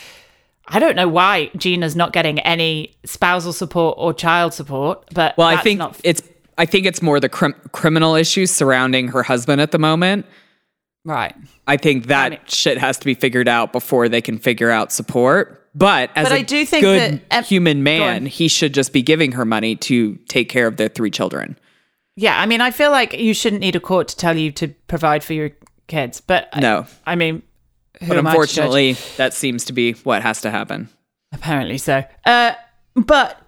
I 0.68 0.78
don't 0.78 0.96
know 0.96 1.08
why 1.08 1.50
Gina's 1.58 1.96
not 1.96 2.14
getting 2.14 2.38
any 2.42 2.94
spousal 3.04 3.52
support 3.52 3.96
or 3.98 4.14
child 4.14 4.54
support, 4.54 5.06
but 5.12 5.36
Well, 5.40 5.48
I 5.48 5.58
think 5.58 5.80
not, 5.80 6.00
it's 6.04 6.22
I 6.62 6.66
think 6.68 6.86
it's 6.86 7.01
more 7.01 7.20
the 7.20 7.28
crim- 7.28 7.55
criminal 7.72 8.14
issues 8.14 8.51
surrounding 8.51 9.07
her 9.07 9.24
husband 9.24 9.62
at 9.62 9.72
the 9.72 9.80
moment. 9.80 10.28
right. 11.03 11.34
I 11.68 11.78
think 11.78 12.05
that 12.07 12.32
mean- 12.32 12.39
shit 12.47 12.78
has 12.78 12.97
to 12.99 13.05
be 13.05 13.16
figured 13.16 13.47
out 13.47 13.72
before 13.72 14.07
they 14.07 14.22
can 14.22 14.38
figure 14.38 14.70
out 14.70 14.91
support. 14.91 15.57
But 15.74 16.12
as 16.16 16.26
But 16.28 16.34
a 16.34 16.39
I 16.39 16.41
do 16.43 16.66
think 16.66 16.84
good 16.84 17.22
that 17.32 17.45
human 17.45 17.82
man, 17.82 18.26
he 18.28 18.47
should 18.47 18.74
just 18.74 18.93
be 18.93 19.01
giving 19.01 19.32
her 19.32 19.45
money 19.45 19.76
to 19.78 20.16
take 20.28 20.49
care 20.49 20.68
of 20.68 20.78
their 20.78 20.89
three 20.89 21.09
children. 21.09 21.57
Yeah, 22.18 22.39
I 22.39 22.45
mean, 22.45 22.62
I 22.62 22.70
feel 22.72 22.91
like 22.91 23.18
you 23.18 23.34
shouldn't 23.34 23.62
need 23.62 23.76
a 23.76 23.80
court 23.80 24.09
to 24.09 24.18
tell 24.18 24.38
you 24.38 24.51
to 24.51 24.68
provide 24.88 25.24
for 25.24 25.34
your 25.34 25.51
kids, 25.88 26.22
but 26.22 26.49
No. 26.57 26.86
I, 27.07 27.16
mean, 27.16 27.41
But 27.93 28.03
I 28.03 28.05
to 28.07 28.14
judge? 28.16 28.26
unfortunately, 28.28 28.97
that 29.18 29.34
seems 29.34 29.64
to 29.66 29.74
be 29.74 29.93
what 30.03 30.22
has 30.22 30.41
to 30.41 30.51
happen. 30.51 30.89
Apparently 31.32 31.78
so. 31.80 32.03
Uh, 32.26 32.51
but 32.95 33.41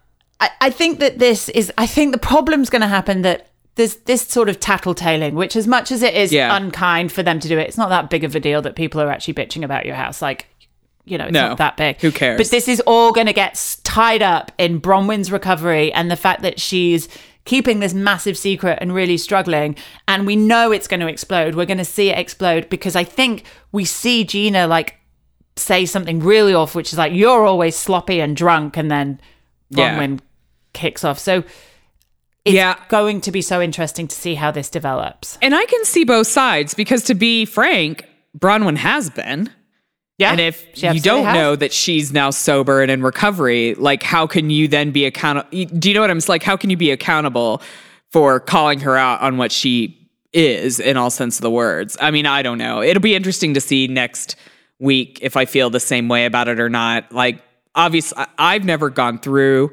I, 0.43 0.49
I 0.61 0.69
think 0.69 0.99
that 0.99 1.19
this 1.19 1.49
is, 1.49 1.71
I 1.77 1.87
think 1.87 2.11
the 2.13 2.17
problem's 2.19 2.69
going 2.69 2.81
to 2.81 2.87
happen 2.87 3.21
that 3.23 3.47
there's 3.75 3.95
this 3.97 4.21
sort 4.27 4.49
of 4.49 4.59
tattletaling, 4.59 5.33
which 5.33 5.55
as 5.55 5.67
much 5.67 5.91
as 5.91 6.03
it 6.03 6.13
is 6.13 6.31
Yeah. 6.31 6.55
unkind 6.55 7.11
for 7.11 7.23
them 7.23 7.39
to 7.39 7.47
do 7.47 7.57
it, 7.57 7.67
it's 7.67 7.77
not 7.77 7.89
that 7.89 8.09
big 8.09 8.23
of 8.23 8.35
a 8.35 8.39
deal 8.39 8.61
that 8.61 8.75
people 8.75 9.01
are 9.01 9.09
actually 9.09 9.33
bitching 9.33 9.63
about 9.63 9.85
your 9.85 9.95
house. 9.95 10.21
Like, 10.21 10.47
you 11.05 11.17
know, 11.17 11.25
it's 11.25 11.33
No. 11.33 11.49
not 11.49 11.57
that 11.57 11.77
big. 11.77 11.99
Who 12.01 12.11
cares? 12.11 12.37
But 12.37 12.51
this 12.51 12.67
is 12.67 12.81
all 12.81 13.11
going 13.11 13.27
to 13.27 13.33
get 13.33 13.77
tied 13.83 14.21
up 14.21 14.51
in 14.57 14.79
Braunwyn's 14.79 15.31
recovery 15.31 15.91
and 15.93 16.11
the 16.11 16.15
fact 16.15 16.41
that 16.43 16.59
she's 16.59 17.07
keeping 17.45 17.79
this 17.79 17.93
massive 17.93 18.37
secret 18.37 18.77
and 18.79 18.93
really 18.93 19.17
struggling. 19.17 19.75
And 20.07 20.25
we 20.25 20.35
know 20.35 20.71
it's 20.71 20.87
going 20.87 20.99
to 21.01 21.07
explode. 21.07 21.55
We're 21.55 21.65
going 21.65 21.77
to 21.79 21.85
see 21.85 22.09
it 22.09 22.17
explode 22.17 22.69
because 22.69 22.95
I 22.95 23.03
think 23.03 23.43
we 23.71 23.85
see 23.85 24.23
Gina 24.23 24.67
like 24.67 24.95
say 25.55 25.85
something 25.85 26.19
really 26.19 26.53
off, 26.53 26.73
which 26.75 26.91
is 26.93 26.97
like, 26.97 27.11
you're 27.13 27.45
always 27.45 27.75
sloppy 27.75 28.19
and 28.21 28.35
drunk. 28.35 28.77
And 28.77 28.89
then 28.91 29.19
Yeah. 29.71 30.07
Kicks 30.73 31.03
off. 31.03 31.19
So 31.19 31.43
it's 32.45 32.53
Yeah. 32.55 32.75
going 32.89 33.21
to 33.21 33.31
be 33.31 33.41
so 33.41 33.61
interesting 33.61 34.07
to 34.07 34.15
see 34.15 34.35
how 34.35 34.51
this 34.51 34.69
develops. 34.69 35.37
And 35.41 35.55
I 35.55 35.65
can 35.65 35.85
see 35.85 36.03
both 36.03 36.27
sides 36.27 36.73
because 36.73 37.03
to 37.03 37.15
be 37.15 37.45
frank, 37.45 38.05
Braunwyn 38.37 38.77
has 38.77 39.09
been. 39.09 39.49
Yeah. 40.17 40.31
And 40.31 40.39
if 40.39 40.65
you 40.75 40.99
don't 40.99 41.25
has. 41.25 41.33
know 41.33 41.55
that 41.55 41.73
she's 41.73 42.13
now 42.13 42.29
sober 42.29 42.81
and 42.81 42.91
in 42.91 43.01
recovery, 43.01 43.75
like 43.75 44.03
how 44.03 44.27
can 44.27 44.49
you 44.49 44.67
then 44.67 44.91
be 44.91 45.05
accountable? 45.05 45.49
Do 45.49 45.89
you 45.89 45.95
know 45.95 46.01
what 46.01 46.11
I'm 46.11 46.19
like? 46.27 46.43
How 46.43 46.55
can 46.55 46.69
you 46.69 46.77
be 46.77 46.91
accountable 46.91 47.61
for 48.11 48.39
calling 48.39 48.79
her 48.81 48.95
out 48.95 49.21
on 49.21 49.37
what 49.37 49.51
she 49.51 49.97
is 50.31 50.79
in 50.79 50.97
all 50.97 51.09
sense 51.09 51.37
of 51.37 51.41
the 51.41 51.49
words? 51.51 51.97
I 51.99 52.11
mean, 52.11 52.25
I 52.25 52.41
don't 52.41 52.57
know. 52.57 52.81
It'll 52.81 53.01
be 53.01 53.15
interesting 53.15 53.53
to 53.55 53.61
see 53.61 53.87
next 53.87 54.35
week 54.79 55.19
if 55.21 55.35
I 55.37 55.45
feel 55.45 55.69
the 55.69 55.79
same 55.79 56.07
way 56.09 56.25
about 56.25 56.47
it 56.47 56.59
or 56.59 56.69
not. 56.69 57.11
Like, 57.11 57.41
obviously, 57.73 58.23
I've 58.37 58.65
never 58.65 58.89
gone 58.89 59.17
through 59.19 59.71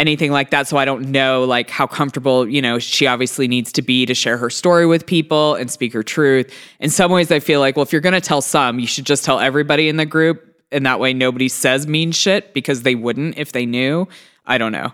anything 0.00 0.32
like 0.32 0.48
that 0.50 0.66
so 0.66 0.76
i 0.78 0.84
don't 0.84 1.06
know 1.10 1.44
like 1.44 1.68
how 1.68 1.86
comfortable 1.86 2.48
you 2.48 2.62
know 2.62 2.78
she 2.78 3.06
obviously 3.06 3.46
needs 3.46 3.70
to 3.70 3.82
be 3.82 4.06
to 4.06 4.14
share 4.14 4.38
her 4.38 4.48
story 4.48 4.86
with 4.86 5.04
people 5.04 5.54
and 5.56 5.70
speak 5.70 5.92
her 5.92 6.02
truth 6.02 6.50
in 6.80 6.88
some 6.88 7.10
ways 7.12 7.30
i 7.30 7.38
feel 7.38 7.60
like 7.60 7.76
well 7.76 7.82
if 7.82 7.92
you're 7.92 8.00
going 8.00 8.14
to 8.14 8.20
tell 8.20 8.40
some 8.40 8.78
you 8.78 8.86
should 8.86 9.04
just 9.04 9.24
tell 9.24 9.38
everybody 9.38 9.88
in 9.88 9.96
the 9.98 10.06
group 10.06 10.42
and 10.72 10.86
that 10.86 10.98
way 10.98 11.12
nobody 11.12 11.48
says 11.48 11.86
mean 11.86 12.12
shit 12.12 12.54
because 12.54 12.82
they 12.82 12.94
wouldn't 12.94 13.36
if 13.36 13.52
they 13.52 13.66
knew 13.66 14.08
i 14.46 14.56
don't 14.56 14.72
know 14.72 14.90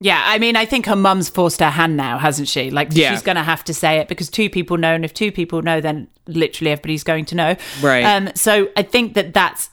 Yeah, 0.00 0.20
I 0.26 0.38
mean, 0.40 0.56
I 0.56 0.64
think 0.66 0.86
her 0.86 0.96
mum's 0.96 1.28
forced 1.28 1.60
her 1.60 1.70
hand 1.70 1.96
now, 1.96 2.18
hasn't 2.18 2.48
she? 2.48 2.72
Like, 2.72 2.88
Yeah. 2.90 3.12
she's 3.12 3.22
going 3.22 3.36
to 3.36 3.42
have 3.44 3.62
to 3.64 3.72
say 3.72 3.98
it 3.98 4.08
because 4.08 4.28
two 4.28 4.50
people 4.50 4.76
know, 4.76 4.92
and 4.94 5.04
if 5.04 5.14
two 5.14 5.30
people 5.30 5.62
know, 5.62 5.80
then 5.80 6.08
literally 6.26 6.72
everybody's 6.72 7.04
going 7.04 7.24
to 7.26 7.36
know. 7.36 7.54
Right. 7.80 8.02
Um. 8.04 8.30
So 8.34 8.68
I 8.76 8.82
think 8.82 9.14
that 9.14 9.32
that's 9.32 9.70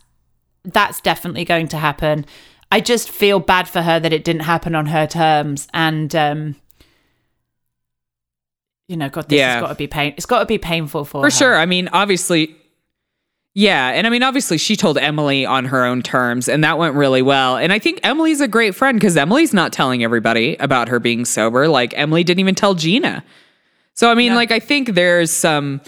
that's 0.64 1.02
definitely 1.02 1.46
going 1.46 1.68
to 1.70 1.78
happen. 1.78 2.28
I 2.72 2.82
just 2.82 3.10
feel 3.10 3.40
bad 3.40 3.68
for 3.68 3.82
her 3.82 4.00
that 4.00 4.14
it 4.14 4.24
didn't 4.24 4.44
happen 4.44 4.76
on 4.76 4.86
her 4.88 5.08
terms, 5.08 5.68
and 5.74 6.16
um, 6.16 6.56
you 8.88 8.98
know, 8.98 9.10
God, 9.10 9.30
this 9.30 9.38
Yeah. 9.38 9.54
has 9.56 9.62
got 9.62 9.68
to 9.70 9.76
be 9.76 9.88
pain. 9.88 10.14
It's 10.18 10.26
got 10.26 10.40
to 10.40 10.46
be 10.46 10.58
painful 10.58 11.06
for 11.06 11.22
for 11.22 11.26
her. 11.26 11.32
sure 11.32 11.56
i 11.56 11.66
mean 11.66 11.90
obviously 11.94 12.56
yeah 13.56 13.90
and 13.90 14.06
i 14.08 14.10
mean 14.10 14.22
obviously 14.24 14.58
she 14.58 14.76
told 14.76 14.98
emily 14.98 15.46
on 15.46 15.66
her 15.66 15.84
own 15.84 16.02
terms 16.04 16.48
and 16.48 16.64
that 16.64 16.78
went 16.78 16.94
really 16.96 17.22
well 17.24 17.58
and 17.58 17.74
i 17.74 17.80
think 17.80 18.00
emily's 18.04 18.42
a 18.42 18.48
great 18.48 18.76
friend 18.76 19.00
because 19.00 19.18
emily's 19.18 19.54
not 19.54 19.74
telling 19.74 20.04
everybody 20.04 20.56
about 20.60 20.88
her 20.88 21.00
being 21.00 21.26
sober 21.26 21.68
like 21.68 21.92
emily 21.98 22.24
didn't 22.24 22.40
even 22.40 22.54
tell 22.56 22.76
gina 22.76 23.24
so 23.96 24.12
i 24.12 24.14
mean 24.14 24.30
No. 24.34 24.36
like 24.36 24.52
i 24.52 24.60
think 24.60 24.94
there's 24.94 25.32
some 25.32 25.82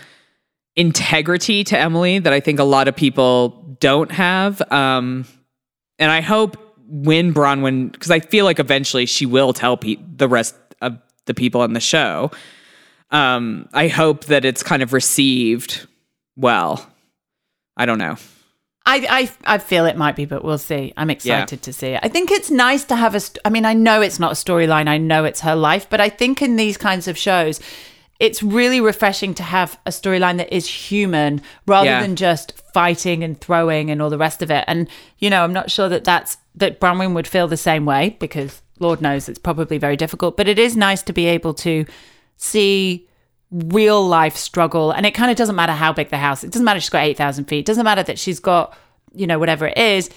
integrity 0.75 1.63
to 1.65 1.77
emily 1.77 2.17
that 2.19 2.33
i 2.33 2.39
think 2.39 2.59
a 2.59 2.63
lot 2.63 2.87
of 2.87 2.95
people 2.95 3.49
don't 3.79 4.11
have 4.11 4.59
um 4.71 5.25
and 5.99 6.09
i 6.11 6.19
hope 6.21 6.70
when 6.93 7.33
braunwyn 7.33 7.89
because 7.91 8.11
i 8.11 8.19
feel 8.19 8.43
like 8.43 8.59
eventually 8.59 9.05
she 9.05 9.25
will 9.25 9.53
tell 9.53 9.77
pe- 9.77 9.95
the 10.17 10.27
rest 10.27 10.53
of 10.81 10.97
the 11.25 11.33
people 11.33 11.61
on 11.61 11.71
the 11.73 11.79
show 11.79 12.29
um, 13.11 13.67
I 13.73 13.89
hope 13.89 14.25
that 14.25 14.45
it's 14.45 14.63
kind 14.63 14.81
of 14.81 14.93
received 14.93 15.85
well. 16.37 16.87
I 17.75 17.85
don't 17.85 17.97
know. 17.97 18.15
I, 18.85 19.29
I 19.45 19.55
I 19.55 19.57
feel 19.57 19.85
it 19.85 19.97
might 19.97 20.15
be, 20.15 20.23
but 20.23 20.45
we'll 20.45 20.57
see. 20.57 20.93
I'm 20.95 21.09
excited 21.09 21.61
to 21.63 21.73
see 21.73 21.87
it. 21.87 21.99
I 22.03 22.07
think 22.07 22.31
it's 22.31 22.49
nice 22.49 22.85
to 22.85 22.95
have 22.95 23.13
a. 23.13 23.19
St- 23.19 23.39
I 23.43 23.49
mean, 23.49 23.65
I 23.65 23.73
know 23.73 24.01
it's 24.01 24.17
not 24.17 24.31
a 24.31 24.35
storyline. 24.35 24.87
I 24.87 24.97
know 24.97 25.25
it's 25.25 25.41
her 25.41 25.55
life, 25.57 25.87
but 25.89 25.99
I 25.99 26.07
think 26.07 26.41
in 26.41 26.55
these 26.55 26.77
kinds 26.77 27.09
of 27.09 27.17
shows, 27.17 27.59
it's 28.21 28.41
really 28.41 28.79
refreshing 28.79 29.33
to 29.35 29.43
have 29.43 29.77
a 29.85 29.89
storyline 29.89 30.37
that 30.37 30.55
is 30.55 30.65
human 30.67 31.41
rather 31.67 31.87
Yeah. 31.89 32.01
than 32.01 32.15
just 32.15 32.53
fighting 32.73 33.25
and 33.25 33.37
throwing 33.41 33.91
and 33.91 34.01
all 34.01 34.09
the 34.09 34.17
rest 34.17 34.41
of 34.41 34.49
it. 34.49 34.63
And 34.67 34.87
you 35.19 35.29
know, 35.29 35.43
I'm 35.43 35.51
not 35.53 35.69
sure 35.69 35.89
that 35.89 36.05
that's 36.05 36.37
that 36.55 36.79
Braunwyn 36.79 37.13
would 37.13 37.27
feel 37.27 37.47
the 37.47 37.57
same 37.57 37.85
way 37.85 38.17
because 38.19 38.61
Lord 38.79 39.01
knows 39.01 39.29
it's 39.29 39.39
probably 39.39 39.77
very 39.77 39.95
difficult. 39.97 40.37
But 40.37 40.47
it 40.47 40.59
is 40.59 40.75
nice 40.75 41.01
to 41.03 41.13
be 41.13 41.25
able 41.27 41.53
to 41.55 41.85
see 42.37 43.07
real 43.51 44.05
life 44.07 44.35
struggle 44.37 44.91
and 44.91 45.05
it 45.05 45.11
kind 45.13 45.29
of 45.29 45.35
doesn't 45.35 45.55
matter 45.57 45.73
how 45.73 45.91
big 45.91 46.09
the 46.09 46.17
house 46.17 46.41
it 46.41 46.51
doesn't 46.51 46.63
matter 46.63 46.79
she's 46.79 46.89
got 46.89 47.03
8000 47.03 47.43
feet 47.45 47.59
it 47.59 47.65
doesn't 47.65 47.83
matter 47.83 48.01
that 48.01 48.17
she's 48.17 48.39
got 48.39 48.73
you 49.13 49.27
know 49.27 49.37
whatever 49.37 49.67
it 49.67 49.77
is 49.77 50.09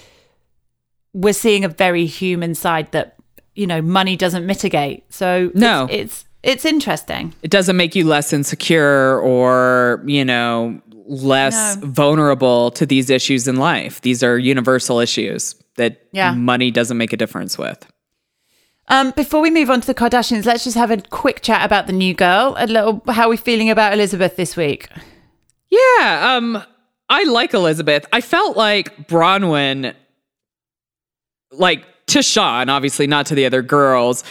we're 1.11 1.33
seeing 1.33 1.65
a 1.65 1.67
very 1.67 2.05
human 2.05 2.55
side 2.55 2.89
that 2.93 3.17
you 3.53 3.67
know 3.67 3.81
money 3.81 4.15
doesn't 4.15 4.45
mitigate 4.45 5.03
so 5.13 5.51
No. 5.53 5.85
it's 5.91 6.21
it's, 6.21 6.25
it's 6.43 6.65
interesting 6.65 7.33
It 7.43 7.51
doesn't 7.51 7.75
make 7.75 7.93
you 7.93 8.05
less 8.05 8.31
insecure 8.31 9.19
or, 9.19 10.01
you 10.05 10.23
know, 10.23 10.79
less 11.05 11.75
No. 11.75 11.87
vulnerable 11.87 12.71
to 12.71 12.85
these 12.85 13.09
issues 13.09 13.47
in 13.49 13.57
life. 13.57 13.99
These 14.01 14.23
are 14.23 14.37
universal 14.37 14.99
issues 15.01 15.55
that 15.77 16.01
Yeah. 16.11 16.33
money 16.33 16.71
doesn't 16.71 16.97
make 16.97 17.13
a 17.13 17.17
difference 17.17 17.57
with. 17.57 17.85
um 18.87 19.11
before 19.15 19.41
we 19.41 19.49
move 19.49 19.69
on 19.69 19.81
to 19.81 19.87
the 19.87 19.95
kardashians 19.95 20.45
let's 20.45 20.63
just 20.63 20.77
have 20.77 20.91
a 20.91 20.97
quick 21.09 21.41
chat 21.41 21.65
about 21.65 21.87
the 21.87 21.93
new 21.93 22.13
girl 22.13 22.55
a 22.57 22.67
little 22.67 23.01
how 23.09 23.23
are 23.23 23.29
we 23.29 23.37
feeling 23.37 23.69
about 23.71 23.93
elizabeth 23.93 24.35
this 24.35 24.55
week 24.55 24.87
Yeah, 25.71 26.35
um 26.35 26.61
I 27.07 27.23
like 27.25 27.53
Elizabeth. 27.53 28.03
I 28.11 28.19
felt 28.21 28.57
like 28.57 29.07
Braunwyn 29.07 29.93
like 31.51 31.85
to 32.07 32.23
Sean, 32.23 32.67
obviously 32.69 33.07
not 33.07 33.25
to 33.27 33.35
the 33.35 33.45
other 33.45 33.61
girls, 33.61 34.23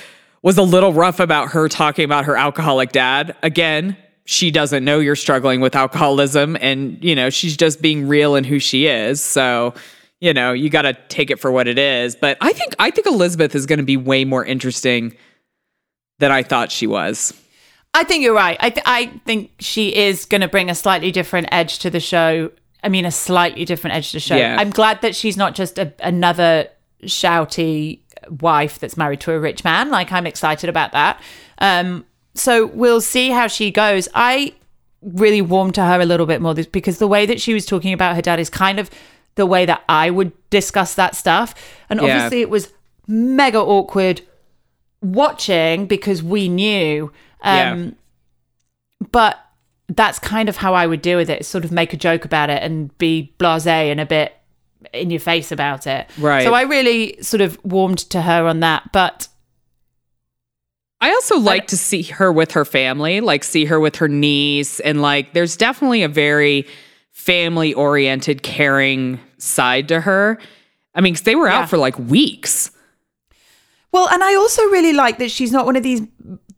was 0.42 0.58
a 0.58 0.62
little 0.62 0.92
rough 0.92 1.20
about 1.20 1.48
her 1.50 1.68
talking 1.68 2.04
about 2.04 2.24
her 2.24 2.36
alcoholic 2.36 2.90
dad. 2.92 3.36
Again, 3.42 3.96
she 4.24 4.50
doesn't 4.50 4.84
know 4.84 4.98
you're 5.00 5.16
struggling 5.16 5.60
with 5.60 5.74
alcoholism 5.76 6.56
and, 6.60 7.02
you 7.02 7.14
know, 7.14 7.30
she's 7.30 7.56
just 7.56 7.80
being 7.80 8.08
real 8.08 8.34
in 8.34 8.42
who 8.44 8.58
she 8.58 8.86
is. 8.86 9.22
So, 9.22 9.74
you 10.20 10.32
know, 10.32 10.52
you 10.52 10.70
got 10.70 10.82
to 10.82 10.94
take 11.08 11.30
it 11.30 11.40
for 11.40 11.50
what 11.50 11.68
it 11.68 11.78
is. 11.78 12.16
But 12.16 12.38
I 12.40 12.52
think 12.52 12.74
I 12.78 12.90
think 12.90 13.06
Elizabeth 13.06 13.54
is 13.54 13.66
going 13.66 13.78
to 13.78 13.84
be 13.84 13.96
way 13.96 14.24
more 14.24 14.44
interesting 14.44 15.16
than 16.18 16.30
I 16.30 16.42
thought 16.42 16.70
she 16.70 16.86
was. 16.86 17.32
I 17.92 18.04
think 18.04 18.24
you're 18.24 18.34
right. 18.34 18.56
I, 18.60 18.70
th- 18.70 18.84
I 18.86 19.06
think 19.24 19.52
she 19.60 19.94
is 19.94 20.24
going 20.24 20.40
to 20.40 20.48
bring 20.48 20.68
a 20.68 20.74
slightly 20.74 21.12
different 21.12 21.48
edge 21.52 21.78
to 21.80 21.90
the 21.90 22.00
show. 22.00 22.50
I 22.82 22.88
mean, 22.88 23.04
a 23.04 23.10
slightly 23.10 23.64
different 23.64 23.96
edge 23.96 24.10
to 24.10 24.16
the 24.16 24.20
show. 24.20 24.36
Yeah. 24.36 24.56
I'm 24.58 24.70
glad 24.70 25.00
that 25.02 25.14
she's 25.14 25.36
not 25.36 25.54
just 25.54 25.78
a, 25.78 25.92
another 26.00 26.68
shouty 27.04 28.00
wife 28.40 28.78
that's 28.78 28.96
married 28.96 29.20
to 29.20 29.32
a 29.32 29.38
rich 29.38 29.62
man. 29.62 29.90
Like, 29.90 30.10
I'm 30.10 30.26
excited 30.26 30.68
about 30.68 30.92
that. 30.92 31.20
Um, 31.58 32.04
so 32.34 32.66
we'll 32.66 33.00
see 33.00 33.30
how 33.30 33.46
she 33.46 33.70
goes. 33.70 34.08
I 34.12 34.54
really 35.00 35.40
warmed 35.40 35.76
to 35.76 35.84
her 35.84 36.00
a 36.00 36.04
little 36.04 36.26
bit 36.26 36.40
more 36.40 36.52
this, 36.52 36.66
because 36.66 36.98
the 36.98 37.06
way 37.06 37.26
that 37.26 37.40
she 37.40 37.54
was 37.54 37.64
talking 37.64 37.92
about 37.92 38.16
her 38.16 38.22
dad 38.22 38.40
is 38.40 38.50
kind 38.50 38.80
of 38.80 38.90
the 39.36 39.46
way 39.46 39.66
that 39.66 39.82
I 39.88 40.10
would 40.10 40.32
discuss 40.50 40.94
that 40.94 41.16
stuff. 41.16 41.54
And 41.90 42.00
Yeah. 42.00 42.06
obviously, 42.14 42.40
it 42.40 42.50
was 42.50 42.72
mega 43.06 43.58
awkward 43.60 44.20
watching 45.02 45.86
because 45.86 46.22
we 46.22 46.48
knew. 46.48 47.12
Um, 47.42 47.84
yeah. 47.84 47.90
but 49.10 49.38
that's 49.88 50.18
kind 50.18 50.48
of 50.48 50.56
how 50.56 50.72
I 50.72 50.86
would 50.86 51.02
deal 51.02 51.18
with 51.18 51.28
it. 51.28 51.44
Sort 51.44 51.64
of 51.64 51.70
make 51.70 51.92
a 51.92 51.96
joke 51.96 52.24
about 52.24 52.48
it 52.48 52.62
and 52.62 52.96
be 52.96 53.34
blasé 53.38 53.90
and 53.90 54.00
a 54.00 54.06
bit 54.06 54.34
in 54.94 55.10
your 55.10 55.20
face 55.20 55.52
about 55.52 55.86
it. 55.86 56.08
Right. 56.18 56.42
So 56.44 56.54
I 56.54 56.62
really 56.62 57.20
sort 57.22 57.42
of 57.42 57.62
warmed 57.64 57.98
to 58.10 58.22
her 58.22 58.46
on 58.46 58.60
that. 58.60 58.92
But 58.92 59.28
I 61.00 61.10
also 61.10 61.38
like 61.38 61.66
to 61.66 61.76
see 61.76 62.02
her 62.02 62.32
with 62.32 62.52
her 62.52 62.64
family, 62.64 63.20
like 63.20 63.44
see 63.44 63.66
her 63.66 63.78
with 63.78 63.96
her 63.96 64.08
niece. 64.08 64.80
And 64.80 65.02
like, 65.02 65.34
there's 65.34 65.56
definitely 65.56 66.02
a 66.02 66.08
very 66.08 66.66
family 67.14 67.72
oriented, 67.72 68.42
caring 68.42 69.18
side 69.38 69.88
to 69.88 70.00
her. 70.02 70.36
I 70.94 71.00
mean, 71.00 71.14
'cause 71.14 71.22
they 71.22 71.36
were 71.36 71.46
Yeah. 71.48 71.60
out 71.60 71.70
for 71.70 71.78
like 71.78 71.98
weeks. 71.98 72.70
well, 73.92 74.08
and 74.10 74.22
I 74.24 74.34
also 74.34 74.62
really 74.64 74.92
like 74.92 75.18
that 75.18 75.30
she's 75.30 75.52
not 75.52 75.64
one 75.66 75.76
of 75.76 75.84
these 75.84 76.02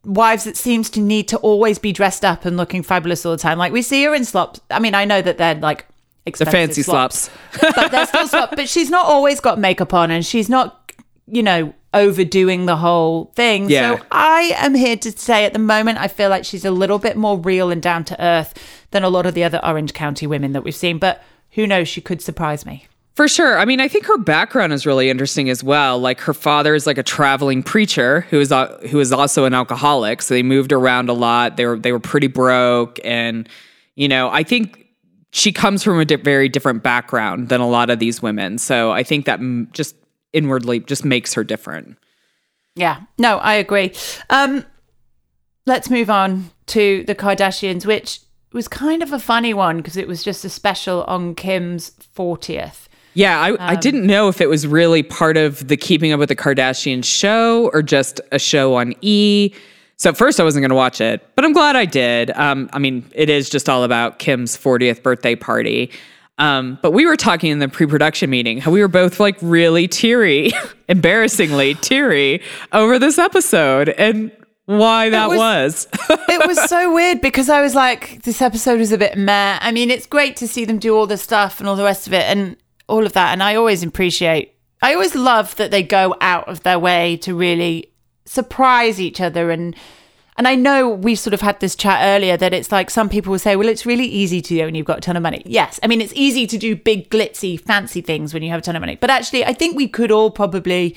wives 0.05 0.45
that 0.45 0.57
seems 0.57 0.89
to 0.91 1.01
need 1.01 1.29
to 1.29 1.37
always 1.39 1.79
be 1.79 1.93
dressed 1.93 2.25
up 2.25 2.47
and 2.47 2.57
looking 2.57 2.83
fabulous 2.83 3.27
all 3.27 3.33
the 3.33 3.39
time. 3.39 3.59
Like 3.59 3.73
we 3.73 3.83
see 3.83 4.03
her 4.05 4.15
in 4.15 4.25
slops. 4.25 4.61
I 4.71 4.79
mean, 4.79 4.95
I 4.95 5.05
know 5.05 5.21
that 5.21 5.37
they're 5.37 5.55
like 5.57 5.81
The 6.25 6.31
expensive 6.31 6.53
fancy 6.53 6.83
slops. 6.83 7.29
but 7.61 7.91
they're 7.91 8.07
still 8.07 8.27
slop. 8.35 8.57
But 8.57 8.69
she's 8.71 8.89
not 8.89 9.05
always 9.05 9.39
got 9.41 9.59
makeup 9.59 9.93
on, 9.93 10.11
and 10.11 10.25
she's 10.25 10.49
not, 10.49 10.86
you 11.27 11.43
know, 11.43 11.75
overdoing 11.93 12.67
the 12.67 12.77
whole 12.77 13.33
thing. 13.35 13.69
Yeah. 13.69 13.97
So 13.97 14.05
I 14.11 14.55
am 14.57 14.75
here 14.75 14.97
to 14.97 15.13
say, 15.13 15.45
at 15.45 15.53
the 15.53 15.59
moment, 15.59 15.99
I 15.99 16.09
feel 16.09 16.31
like 16.31 16.45
she's 16.45 16.65
a 16.65 16.71
little 16.71 16.99
bit 16.99 17.17
more 17.17 17.39
real 17.39 17.71
and 17.71 17.83
down 17.83 18.05
to 18.05 18.23
earth 18.23 18.55
than 18.91 19.03
a 19.03 19.09
lot 19.09 19.27
of 19.27 19.35
the 19.35 19.45
other 19.45 19.61
Orange 19.65 19.95
County 19.95 20.27
women 20.27 20.53
that 20.53 20.63
we've 20.63 20.75
seen. 20.75 20.99
But 20.99 21.23
who 21.51 21.67
knows? 21.67 21.89
She 21.89 22.01
could 22.01 22.21
surprise 22.21 22.67
me. 22.67 22.87
For 23.17 23.29
sure. 23.29 23.59
I 23.59 23.65
mean, 23.65 23.81
I 23.81 23.89
think 23.89 24.05
her 24.05 24.19
background 24.19 24.75
is 24.75 24.85
really 24.85 25.09
interesting 25.09 25.49
as 25.49 25.65
well. 25.65 25.99
Like 25.99 26.21
her 26.21 26.35
father 26.35 26.75
is 26.75 26.87
like 26.87 26.99
a 26.99 27.03
traveling 27.03 27.63
preacher 27.63 28.21
who 28.29 28.39
is 28.41 28.53
uh, 28.53 28.79
who 28.91 29.01
is 29.01 29.11
also 29.11 29.47
an 29.47 29.55
alcoholic. 29.55 30.21
So 30.21 30.35
they 30.35 30.43
moved 30.43 30.71
around 30.71 31.09
a 31.09 31.15
lot. 31.15 31.57
They 31.57 31.65
were 31.65 31.79
they 31.79 31.93
were 31.93 31.99
pretty 31.99 32.27
broke, 32.27 33.01
and 33.03 33.49
you 33.95 34.07
know, 34.07 34.29
I 34.29 34.43
think 34.43 34.85
she 35.31 35.51
comes 35.51 35.83
from 35.83 35.99
a 35.99 36.05
di- 36.05 36.17
very 36.17 36.51
different 36.51 36.83
background 36.83 37.49
than 37.49 37.63
a 37.63 37.69
lot 37.69 37.89
of 37.89 38.01
these 38.01 38.21
women. 38.21 38.59
So 38.59 38.93
I 38.93 39.03
think 39.03 39.25
that 39.25 39.41
m- 39.41 39.71
just 39.73 39.97
inwardly 40.37 40.81
just 40.81 41.05
makes 41.05 41.35
her 41.35 41.43
different. 41.43 41.97
Yeah, 42.75 43.01
no, 43.19 43.39
I 43.39 43.55
agree. 43.55 43.95
Um, 44.29 44.65
let's 45.65 45.89
move 45.89 46.11
on 46.11 46.51
to 46.67 47.05
the 47.05 47.15
Kardashians, 47.15 47.87
which 47.87 48.21
was 48.53 48.69
kind 48.69 49.03
of 49.03 49.13
a 49.13 49.19
funny 49.19 49.55
one 49.55 49.79
because 49.79 49.97
it 49.97 50.07
was 50.07 50.23
just 50.23 50.45
a 50.45 50.49
special 50.49 51.05
on 51.05 51.35
Kim's 51.35 51.91
40th. 52.17 52.89
Yeah, 53.15 53.41
I, 53.41 53.73
I 53.73 53.77
didn't 53.77 54.07
know 54.07 54.29
if 54.29 54.43
it 54.43 54.49
was 54.49 54.67
really 54.67 55.03
part 55.03 55.39
of 55.39 55.69
the 55.69 55.77
Keeping 55.77 56.13
Up 56.13 56.21
with 56.21 56.29
the 56.29 56.37
Kardashians 56.37 57.05
show 57.07 57.71
or 57.73 57.81
just 57.81 58.21
a 58.31 58.39
show 58.39 58.75
on 58.75 58.95
E. 59.01 59.55
So 59.97 60.11
at 60.11 60.19
first 60.19 60.39
I 60.39 60.45
wasn't 60.45 60.63
going 60.63 60.69
to 60.71 60.77
watch 60.77 61.01
it, 61.01 61.27
but 61.35 61.43
I'm 61.43 61.55
glad 61.55 61.77
I 61.77 61.87
did. 61.87 62.31
Um, 62.33 62.69
I 62.75 62.79
mean, 62.79 63.11
it 63.15 63.31
is 63.31 63.49
just 63.49 63.71
all 63.71 63.85
about 63.85 64.19
Kim's 64.19 64.55
40th 64.55 65.03
birthday 65.03 65.35
party. 65.35 65.91
Um, 66.39 66.79
but 66.83 66.91
we 66.91 67.07
were 67.07 67.17
talking 67.17 67.51
in 67.51 67.61
the 67.61 67.69
pre-production 67.69 68.29
meeting 68.29 68.59
how 68.59 68.71
we 68.71 68.81
were 68.81 68.89
both 68.89 69.19
like 69.19 69.37
really 69.41 69.89
teary, 69.89 70.53
embarrassingly 70.89 71.75
teary 71.75 72.43
over 72.73 72.99
this 72.99 73.19
episode 73.19 73.89
and 73.91 74.31
why 74.67 75.11
that 75.11 75.29
was. 75.29 75.39
was. 75.39 75.89
it 76.29 76.47
was 76.47 76.63
so 76.69 76.93
weird 76.93 77.21
because 77.21 77.49
I 77.49 77.63
was 77.63 77.75
like, 77.75 78.23
this 78.23 78.43
episode 78.43 78.79
was 78.79 78.93
a 78.93 78.99
bit 78.99 79.17
meh. 79.17 79.59
I 79.61 79.73
mean, 79.73 79.91
it's 79.91 80.07
great 80.07 80.37
to 80.37 80.49
see 80.49 80.65
them 80.65 80.79
do 80.79 80.95
all 80.95 81.07
the 81.07 81.17
stuff 81.17 81.61
and 81.61 81.69
all 81.69 81.77
the 81.77 81.85
rest 81.85 82.07
of 82.07 82.13
it 82.13 82.25
and 82.25 82.57
all 82.89 83.07
of 83.07 83.13
that. 83.15 83.33
And 83.33 83.43
I 83.43 83.55
always 83.55 83.83
appreciate, 83.83 84.55
I 84.83 84.93
always 84.93 85.15
love 85.15 85.57
that 85.57 85.71
they 85.71 85.83
go 85.83 86.17
out 86.21 86.49
of 86.49 86.63
their 86.65 86.79
way 86.79 87.17
to 87.19 87.35
really 87.35 87.93
surprise 88.25 89.01
each 89.01 89.21
other 89.21 89.51
and 89.51 89.75
and 90.39 90.47
I 90.47 90.55
know 90.55 90.89
we've 90.89 91.19
sort 91.19 91.35
of 91.35 91.41
had 91.41 91.61
this 91.61 91.75
chat 91.75 92.01
earlier 92.03 92.37
that 92.37 92.53
it's 92.53 92.71
like 92.71 92.91
some 92.91 93.09
people 93.09 93.31
will 93.31 93.39
say, 93.39 93.57
well, 93.57 93.69
it's 93.69 93.87
really 93.87 94.05
easy 94.07 94.41
to 94.41 94.55
do 94.55 94.65
when 94.65 94.75
you've 94.75 94.87
got 94.87 94.99
a 94.99 95.01
ton 95.01 95.17
of 95.17 95.23
money. 95.23 95.43
Yes. 95.47 95.81
I 95.83 95.87
mean, 95.87 96.01
it's 96.01 96.13
easy 96.15 96.47
to 96.47 96.59
do 96.59 96.77
big, 96.77 97.11
glitzy, 97.11 97.61
fancy 97.61 98.01
things 98.01 98.35
when 98.35 98.43
you 98.43 98.51
have 98.51 98.59
a 98.59 98.63
ton 98.63 98.77
of 98.77 98.81
money. 98.81 98.97
But 98.97 99.11
actually, 99.11 99.45
I 99.45 99.53
think 99.53 99.77
we 99.77 99.89
could 99.89 100.11
all 100.11 100.31
probably 100.31 100.97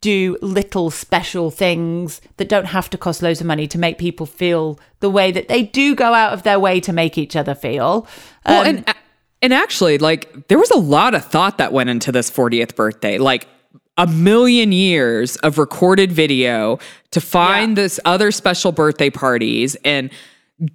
do 0.00 0.36
little 0.40 0.90
special 0.90 1.50
things 1.50 2.20
that 2.36 2.48
don't 2.48 2.66
have 2.66 2.88
to 2.90 2.96
cost 2.98 3.20
loads 3.22 3.40
of 3.40 3.46
money 3.46 3.66
to 3.66 3.78
make 3.78 3.98
people 3.98 4.26
feel 4.26 4.78
the 5.00 5.10
way 5.10 5.32
that 5.32 5.48
they 5.48 5.64
do 5.64 5.96
go 5.96 6.14
out 6.14 6.32
of 6.32 6.44
their 6.44 6.60
way 6.60 6.78
to 6.80 6.92
make 6.92 7.18
each 7.18 7.34
other 7.34 7.54
feel. 7.54 8.06
Well, 8.46 8.60
Um, 8.60 8.66
and 8.68 8.94
and 9.42 9.54
actually, 9.54 9.98
like 9.98 10.48
there 10.48 10.58
was 10.58 10.70
a 10.70 10.78
lot 10.78 11.14
of 11.14 11.24
thought 11.24 11.58
that 11.58 11.72
went 11.72 11.90
into 11.90 12.12
this 12.12 12.30
40th 12.30 12.76
birthday. 12.76 13.18
Like 13.18 13.48
a 13.98 14.06
million 14.06 14.72
years 14.72 15.36
of 15.38 15.58
recorded 15.58 16.10
video 16.12 16.78
to 17.10 17.20
find 17.20 17.76
Yeah. 17.76 17.82
this 17.82 18.00
other 18.06 18.30
special 18.30 18.72
birthday 18.72 19.10
parties 19.10 19.76
and 19.84 20.08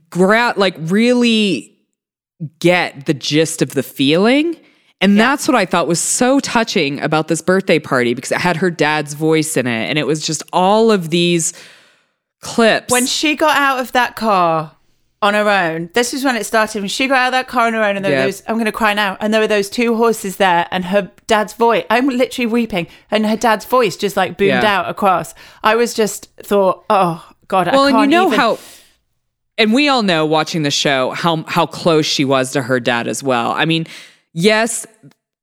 gra- 0.10 0.54
like 0.58 0.76
really 0.78 1.76
get 2.60 3.06
the 3.06 3.14
gist 3.14 3.62
of 3.62 3.72
the 3.72 3.84
feeling. 3.84 4.58
And 5.02 5.20
that's 5.20 5.48
what 5.48 5.56
I 5.56 5.66
thought 5.66 5.88
was 5.88 6.00
so 6.00 6.40
touching 6.40 7.00
about 7.02 7.28
this 7.28 7.42
birthday 7.42 7.80
party 7.80 8.14
because 8.14 8.32
it 8.32 8.38
had 8.40 8.58
her 8.58 8.70
dad's 8.70 9.14
voice 9.14 9.58
in 9.58 9.68
it 9.68 9.90
and 9.90 9.98
it 9.98 10.06
was 10.08 10.26
just 10.26 10.44
all 10.54 10.92
of 10.92 11.10
these 11.10 11.54
clips. 12.42 12.92
when 12.92 13.06
she 13.06 13.36
got 13.36 13.56
out 13.58 13.80
of 13.80 13.92
that 13.94 14.16
car 14.18 14.73
on 15.24 15.34
her 15.34 15.50
own, 15.50 15.90
this 15.94 16.14
is 16.14 16.24
when 16.24 16.36
it 16.36 16.46
started. 16.46 16.82
When 16.82 16.90
she 16.90 17.08
got 17.08 17.18
out 17.18 17.28
of 17.28 17.32
that 17.32 17.48
car 17.48 17.68
on 17.68 17.74
her 17.74 17.84
own, 17.84 17.96
and 17.96 18.04
there 18.06 18.12
Yeah. 18.12 18.20
were 18.20 18.26
those, 18.26 18.44
I'm 18.48 18.56
going 18.56 18.66
to 18.66 18.72
cry 18.72 18.94
now, 18.94 19.18
and 19.20 19.34
there 19.34 19.42
were 19.42 19.48
those 19.48 19.70
two 19.70 19.96
horses 19.96 20.36
there, 20.38 20.68
and 20.72 20.86
her 20.86 21.10
dad's 21.28 21.54
voice, 21.54 21.86
I'm 21.90 22.08
literally 22.10 22.46
weeping, 22.48 22.88
and 23.10 23.26
her 23.26 23.38
dad's 23.38 23.66
voice 23.66 23.96
just 23.96 24.16
like 24.18 24.38
boomed 24.38 24.50
Yeah. 24.64 24.80
out 24.80 24.90
across. 24.90 25.34
I 25.64 25.76
was 25.76 25.94
just 25.94 26.30
thought, 26.44 26.84
oh, 26.90 27.28
God, 27.48 27.68
well, 27.72 27.84
I 27.84 27.88
and 27.88 27.94
can't 27.96 28.04
and 28.04 28.12
you 28.12 28.18
know 28.20 28.28
even. 28.28 28.40
how, 28.40 28.60
and 29.58 29.74
we 29.74 29.88
all 29.88 30.04
know 30.04 30.26
watching 30.26 30.64
the 30.64 30.72
show 30.72 31.12
how 31.12 31.44
how 31.48 31.66
close 31.66 32.06
she 32.06 32.26
was 32.26 32.52
to 32.54 32.62
her 32.62 32.80
dad 32.80 33.08
as 33.08 33.22
well. 33.24 33.52
I 33.52 33.66
mean, 33.66 33.86
yes, 34.34 34.86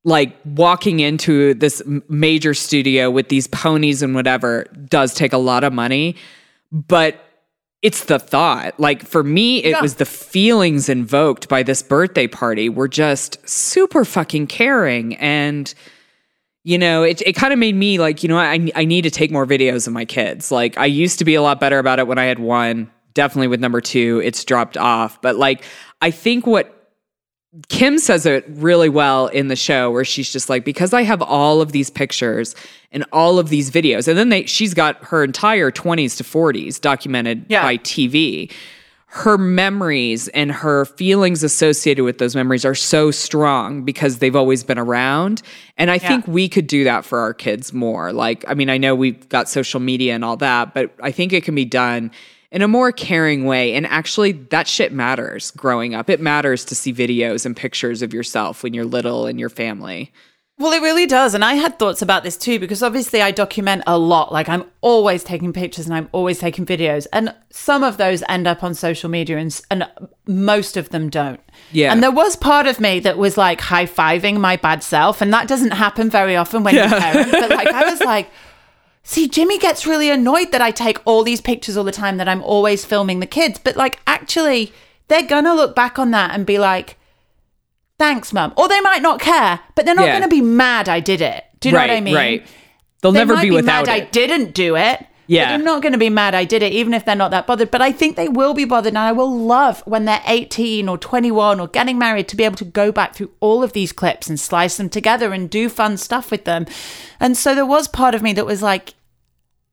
like 0.04 0.34
walking 0.44 1.00
into 1.00 1.54
this 1.54 1.82
major 2.08 2.52
studio 2.54 3.10
with 3.10 3.28
these 3.28 3.46
ponies 3.46 4.02
and 4.02 4.14
whatever 4.14 4.64
does 4.88 5.14
take 5.14 5.32
a 5.32 5.38
lot 5.38 5.62
of 5.62 5.72
money, 5.72 6.16
but 6.72 7.22
it's 7.82 8.04
the 8.04 8.18
thought. 8.18 8.78
Like 8.78 9.04
for 9.06 9.22
me, 9.22 9.58
it 9.64 9.70
Yeah. 9.70 9.80
was 9.80 9.94
the 9.94 10.04
feelings 10.04 10.88
invoked 10.88 11.48
by 11.48 11.62
this 11.62 11.82
birthday 11.82 12.26
party 12.26 12.68
were 12.68 12.88
just 12.88 13.38
super 13.48 14.04
fucking 14.04 14.46
caring 14.48 15.16
and 15.16 15.72
you 16.62 16.76
know, 16.76 17.02
it, 17.02 17.22
it 17.22 17.32
kind 17.34 17.54
of 17.54 17.58
made 17.58 17.74
me 17.74 17.98
like, 17.98 18.22
you 18.22 18.28
know, 18.28 18.36
I, 18.36 18.68
I 18.74 18.84
need 18.84 19.02
to 19.02 19.10
take 19.10 19.30
more 19.30 19.46
videos 19.46 19.86
of 19.86 19.94
my 19.94 20.04
kids. 20.04 20.50
Like, 20.52 20.76
I 20.76 20.84
used 20.84 21.18
to 21.20 21.24
be 21.24 21.34
a 21.34 21.40
lot 21.40 21.58
better 21.58 21.78
about 21.78 21.98
it 21.98 22.06
when 22.06 22.18
I 22.18 22.24
had 22.24 22.38
one. 22.38 22.90
Definitely 23.14 23.48
with 23.48 23.60
number 23.60 23.80
two, 23.80 24.20
it's 24.22 24.44
dropped 24.44 24.76
off. 24.76 25.22
But 25.22 25.36
like, 25.36 25.64
I 26.02 26.10
think 26.10 26.46
what 26.46 26.79
Kim 27.68 27.98
says 27.98 28.26
it 28.26 28.44
really 28.48 28.88
well 28.88 29.26
in 29.28 29.48
the 29.48 29.56
show, 29.56 29.90
where 29.90 30.04
she's 30.04 30.32
just 30.32 30.48
like, 30.48 30.64
because 30.64 30.92
I 30.92 31.02
have 31.02 31.20
all 31.20 31.60
of 31.60 31.72
these 31.72 31.90
pictures 31.90 32.54
and 32.92 33.04
all 33.12 33.38
of 33.38 33.48
these 33.48 33.70
videos, 33.70 34.06
and 34.06 34.16
then 34.16 34.28
they, 34.28 34.46
she's 34.46 34.72
got 34.72 35.02
her 35.04 35.24
entire 35.24 35.70
20s 35.72 36.16
to 36.18 36.24
40s 36.24 36.80
documented 36.80 37.46
Yeah. 37.48 37.62
by 37.62 37.76
TV 37.78 38.52
her 39.12 39.36
memories 39.36 40.28
and 40.28 40.52
her 40.52 40.84
feelings 40.84 41.42
associated 41.42 42.04
with 42.04 42.18
those 42.18 42.36
memories 42.36 42.64
are 42.64 42.76
so 42.76 43.10
strong 43.10 43.82
because 43.82 44.20
they've 44.20 44.36
always 44.36 44.62
been 44.62 44.78
around. 44.78 45.42
And 45.76 45.90
I 45.90 45.98
think 45.98 46.28
we 46.28 46.48
could 46.48 46.68
do 46.68 46.84
that 46.84 47.04
for 47.04 47.18
our 47.18 47.34
kids 47.34 47.72
more. 47.72 48.12
Like, 48.12 48.44
I 48.46 48.54
mean, 48.54 48.70
I 48.70 48.78
know 48.78 48.94
we've 48.94 49.28
got 49.28 49.48
social 49.48 49.80
media 49.80 50.14
and 50.14 50.24
all 50.24 50.36
that, 50.36 50.74
but 50.74 50.94
I 51.02 51.10
think 51.10 51.32
it 51.32 51.42
can 51.42 51.56
be 51.56 51.64
done 51.64 52.12
in 52.52 52.62
a 52.62 52.68
more 52.68 52.92
caring 52.92 53.44
way. 53.44 53.74
And 53.74 53.86
actually, 53.86 54.32
that 54.32 54.66
shit 54.66 54.92
matters 54.92 55.50
growing 55.52 55.94
up. 55.94 56.10
It 56.10 56.20
matters 56.20 56.64
to 56.66 56.74
see 56.74 56.92
videos 56.92 57.46
and 57.46 57.56
pictures 57.56 58.02
of 58.02 58.12
yourself 58.12 58.62
when 58.62 58.74
you're 58.74 58.84
little 58.84 59.26
and 59.26 59.38
your 59.38 59.50
family. 59.50 60.12
Well, 60.60 60.72
it 60.72 60.82
really 60.82 61.06
does. 61.06 61.32
And 61.32 61.42
I 61.42 61.54
had 61.54 61.78
thoughts 61.78 62.02
about 62.02 62.22
this 62.22 62.36
too, 62.36 62.58
because 62.58 62.82
obviously 62.82 63.22
I 63.22 63.30
document 63.30 63.82
a 63.86 63.96
lot. 63.96 64.30
Like 64.30 64.46
I'm 64.46 64.64
always 64.82 65.24
taking 65.24 65.54
pictures 65.54 65.86
and 65.86 65.94
I'm 65.94 66.10
always 66.12 66.38
taking 66.38 66.66
videos. 66.66 67.06
And 67.14 67.34
some 67.48 67.82
of 67.82 67.96
those 67.96 68.22
end 68.28 68.46
up 68.46 68.62
on 68.62 68.74
social 68.74 69.08
media 69.08 69.38
and, 69.38 69.58
and 69.70 69.88
most 70.26 70.76
of 70.76 70.90
them 70.90 71.08
don't. 71.08 71.40
Yeah. 71.72 71.90
And 71.90 72.02
there 72.02 72.10
was 72.10 72.36
part 72.36 72.66
of 72.66 72.78
me 72.78 73.00
that 73.00 73.16
was 73.16 73.38
like 73.38 73.62
high 73.62 73.86
fiving 73.86 74.38
my 74.38 74.56
bad 74.56 74.82
self. 74.82 75.22
And 75.22 75.32
that 75.32 75.48
doesn't 75.48 75.70
happen 75.70 76.10
very 76.10 76.36
often 76.36 76.62
when 76.62 76.74
you're 76.74 76.84
a 76.84 76.88
parent. 76.88 77.30
But 77.30 77.48
like 77.48 77.68
I 77.68 77.90
was 77.90 78.00
like, 78.00 78.30
see, 79.10 79.28
Jimmy 79.28 79.58
gets 79.58 79.86
really 79.86 80.08
annoyed 80.08 80.52
that 80.52 80.62
I 80.62 80.70
take 80.70 80.98
all 81.04 81.24
these 81.24 81.40
pictures 81.40 81.76
all 81.76 81.84
the 81.84 81.92
time, 81.92 82.16
that 82.18 82.28
I'm 82.28 82.42
always 82.42 82.84
filming 82.84 83.18
the 83.20 83.26
kids. 83.26 83.58
But 83.58 83.76
like 83.76 83.98
actually, 84.06 84.72
they're 85.08 85.26
going 85.26 85.44
to 85.44 85.54
look 85.54 85.74
back 85.74 85.98
on 85.98 86.12
that 86.12 86.32
and 86.32 86.46
be 86.46 86.58
like, 86.58 86.96
thanks, 87.98 88.32
mum. 88.32 88.52
Or 88.56 88.68
they 88.68 88.80
might 88.80 89.02
not 89.02 89.20
care, 89.20 89.60
but 89.74 89.84
they're 89.84 89.94
not 89.94 90.06
Yeah. 90.06 90.18
going 90.18 90.30
to 90.30 90.34
be 90.34 90.40
mad 90.40 90.88
I 90.88 91.00
did 91.00 91.20
it. 91.20 91.44
Do 91.58 91.68
you 91.68 91.72
know 91.74 91.80
what 91.80 91.90
I 91.90 92.00
mean? 92.00 92.14
Right. 92.14 92.46
They'll 93.02 93.12
They 93.12 93.18
never 93.18 93.34
might 93.34 93.42
be 93.42 93.50
without 93.50 93.86
mad 93.86 93.88
I 93.88 94.00
didn't 94.00 94.54
do 94.54 94.76
it. 94.76 95.06
Yeah. 95.26 95.44
But 95.44 95.48
they're 95.50 95.64
not 95.64 95.82
going 95.82 95.92
to 95.92 95.98
be 95.98 96.10
mad 96.10 96.34
I 96.34 96.44
did 96.44 96.62
it, 96.62 96.72
even 96.72 96.92
if 96.92 97.04
they're 97.04 97.14
not 97.14 97.30
that 97.30 97.46
bothered. 97.46 97.70
But 97.70 97.82
I 97.82 97.92
think 97.92 98.16
they 98.16 98.28
will 98.28 98.52
be 98.52 98.64
bothered, 98.64 98.90
and 98.92 98.98
I 98.98 99.12
will 99.12 99.30
love 99.38 99.80
when 99.86 100.04
they're 100.04 100.22
18 100.26 100.88
or 100.88 100.98
21 100.98 101.60
or 101.60 101.68
getting 101.68 101.98
married 101.98 102.26
to 102.28 102.36
be 102.36 102.42
able 102.44 102.56
to 102.56 102.64
go 102.64 102.90
back 102.90 103.14
through 103.14 103.30
all 103.38 103.62
of 103.62 103.72
these 103.72 103.92
clips 103.92 104.28
and 104.28 104.40
slice 104.40 104.76
them 104.76 104.88
together 104.88 105.32
and 105.32 105.48
do 105.48 105.68
fun 105.68 105.96
stuff 105.98 106.30
with 106.32 106.44
them. 106.46 106.66
And 107.20 107.36
so 107.36 107.54
there 107.54 107.66
was 107.66 107.86
part 107.86 108.14
of 108.14 108.22
me 108.22 108.32
that 108.32 108.46
was 108.46 108.60
like, 108.60 108.94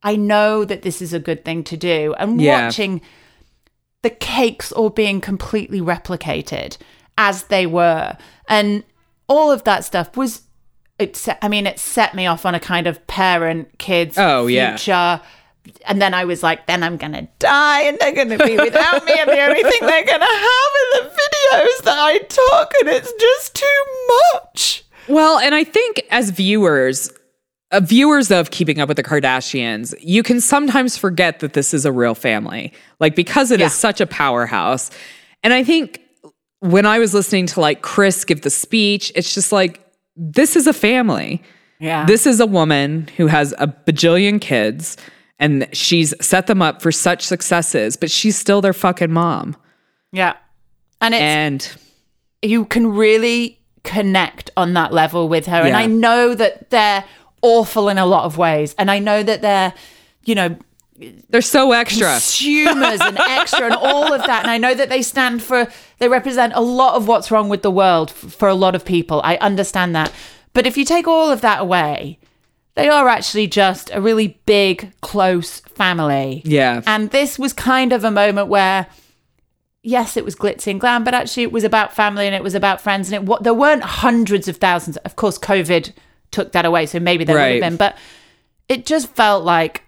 I 0.04 0.16
know 0.16 0.64
that 0.66 0.82
this 0.84 1.02
is 1.02 1.14
a 1.14 1.20
good 1.20 1.44
thing 1.44 1.64
to 1.66 1.78
do. 1.78 2.14
And 2.18 2.40
Yeah. 2.40 2.66
watching 2.66 3.02
the 4.04 4.10
cakes 4.12 4.72
all 4.72 4.90
being 4.90 5.20
completely 5.22 5.82
replicated 5.82 6.78
as 7.18 7.44
they 7.46 7.66
were 7.66 8.16
and 8.48 8.84
all 9.28 9.52
of 9.52 9.64
that 9.64 9.84
stuff 9.84 10.16
was 10.16 10.44
it 11.00 11.16
set, 11.18 11.38
i 11.42 11.48
mean 11.48 11.66
it 11.66 11.80
set 11.80 12.14
me 12.14 12.28
off 12.28 12.46
on 12.46 12.54
a 12.54 12.60
kind 12.60 12.86
of 12.86 13.06
parent 13.08 13.68
kids 13.80 14.16
Oh, 14.18 14.46
yeah. 14.46 14.78
and 15.88 16.00
then 16.02 16.14
i 16.14 16.24
was 16.26 16.44
like 16.44 16.68
then 16.68 16.84
i'm 16.84 16.96
gonna 16.96 17.28
die 17.40 17.82
and 17.82 17.98
they're 18.00 18.14
gonna 18.14 18.38
be 18.38 18.56
without 18.56 19.04
me 19.04 19.14
and 19.18 19.30
the 19.30 19.42
only 19.42 19.64
thing 19.64 19.80
they're 19.82 20.06
gonna 20.06 20.26
have 20.26 20.72
are 20.78 20.94
the 20.94 21.10
videos 21.10 21.84
that 21.84 21.98
i 21.98 22.18
took 22.20 22.72
and 22.82 22.90
it's 22.90 23.12
just 23.20 23.56
too 23.56 23.84
much 24.36 24.84
Well, 25.08 25.40
and 25.40 25.56
I 25.56 25.64
think 25.64 26.02
as 26.12 26.30
viewers, 26.30 27.10
uh, 27.72 27.80
viewers 27.82 28.32
of 28.32 28.52
Keeping 28.52 28.80
Up 28.80 28.88
with 28.88 28.98
the 28.98 29.04
Kardashians, 29.04 29.94
you 30.00 30.24
can 30.24 30.40
sometimes 30.42 30.98
forget 30.98 31.40
that 31.40 31.54
this 31.54 31.74
is 31.74 31.86
a 31.86 31.92
real 31.92 32.16
family, 32.16 32.74
like 33.00 33.16
because 33.16 33.52
it 33.52 33.60
is 33.62 33.66
Yeah. 33.74 33.78
such 33.78 34.02
a 34.02 34.08
powerhouse. 34.08 34.90
And 35.44 35.54
I 35.54 35.64
think 35.64 36.00
when 36.60 36.86
I 36.86 36.98
was 37.00 37.14
listening 37.14 37.46
to 37.48 37.60
like 37.60 37.82
Kris 37.82 38.24
give 38.26 38.42
the 38.42 38.50
speech, 38.50 39.12
it's 39.16 39.34
just 39.34 39.52
like 39.52 39.84
this 40.16 40.56
is 40.56 40.66
a 40.68 40.74
family. 40.74 41.42
yeah 41.80 42.06
This 42.06 42.26
is 42.26 42.40
a 42.40 42.46
woman 42.48 43.08
who 43.18 43.28
has 43.28 43.54
a 43.60 43.68
bajillion 43.68 44.42
kids 44.42 44.98
and 45.40 45.68
she's 45.74 46.14
set 46.26 46.48
them 46.48 46.62
up 46.64 46.82
for 46.82 46.92
such 46.92 47.22
successes, 47.24 47.96
but 47.96 48.10
she's 48.10 48.36
still 48.36 48.62
their 48.62 48.74
fucking 48.74 49.12
mom. 49.12 49.56
yeah 50.12 50.34
and 51.02 51.14
it's 51.14 51.22
And 51.22 51.78
you 52.42 52.66
can 52.66 52.88
really 52.88 53.60
connect 53.84 54.50
on 54.58 54.74
that 54.74 54.92
level 54.94 55.30
with 55.30 55.46
her. 55.46 55.62
And 55.62 55.76
I 55.76 55.86
know 55.86 56.34
that 56.34 56.70
they're 56.72 57.04
awful 57.48 57.90
in 57.90 57.98
a 57.98 58.06
lot 58.06 58.26
of 58.26 58.38
ways. 58.38 58.76
And 58.78 58.90
I 58.92 59.00
know 59.00 59.24
that 59.24 59.42
they're, 59.42 59.74
you 60.26 60.36
know, 60.36 60.58
They're 61.30 61.42
so 61.42 61.72
extra. 61.72 62.08
consumers 62.08 63.00
and 63.02 63.18
extra 63.40 63.66
and 63.66 63.76
all 63.76 64.12
of 64.14 64.22
that. 64.26 64.42
And 64.44 64.52
I 64.52 64.58
know 64.58 64.74
that 64.74 64.90
they 64.90 65.02
stand 65.04 65.42
for, 65.44 65.68
they 66.00 66.08
represent 66.10 66.54
a 66.56 66.62
lot 66.62 66.96
of 66.96 67.08
what's 67.08 67.30
wrong 67.32 67.50
with 67.50 67.62
the 67.62 67.72
world 67.72 68.10
for 68.12 68.48
a 68.48 68.56
lot 68.56 68.74
of 68.76 68.84
people. 68.84 69.22
I 69.24 69.36
understand 69.38 69.96
that. 69.96 70.12
But 70.54 70.66
if 70.66 70.76
you 70.78 70.86
take 70.86 71.08
all 71.08 71.30
of 71.30 71.42
that 71.42 71.62
away, 71.62 72.18
they 72.76 72.90
are 72.90 73.08
actually 73.08 73.48
just 73.48 73.92
a 73.94 74.02
really 74.02 74.40
big, 74.46 74.92
close 75.02 75.60
family. 75.62 76.42
Yeah. 76.46 76.82
And 76.86 77.12
this 77.12 77.38
was 77.40 77.54
kind 77.54 77.94
of 77.94 78.04
a 78.04 78.12
moment 78.12 78.48
where, 78.50 78.88
yes, 79.84 80.18
it 80.18 80.26
was 80.26 80.36
glitzy 80.36 80.72
and 80.72 80.80
glam, 80.82 81.04
but 81.04 81.14
actually 81.14 81.44
it 81.44 81.52
was 81.52 81.64
about 81.64 81.94
family 81.94 82.26
and 82.26 82.36
it 82.36 82.44
was 82.44 82.56
about 82.56 82.82
friends. 82.82 83.08
And 83.12 83.16
it 83.16 83.24
what 83.30 83.44
there 83.44 83.54
weren't 83.54 83.84
hundreds 83.84 84.48
of 84.48 84.58
thousands. 84.58 84.98
Of 84.98 85.16
course, 85.16 85.38
COVID 85.40 85.94
took 86.32 86.52
that 86.54 86.66
away, 86.66 86.86
so 86.86 87.00
maybe 87.00 87.24
there 87.24 87.36
would 87.36 87.42
Right. 87.42 87.62
have 87.64 87.72
been. 87.72 87.78
But 87.78 87.98
it 88.70 88.86
just 88.86 89.10
felt 89.16 89.44
like 89.44 89.84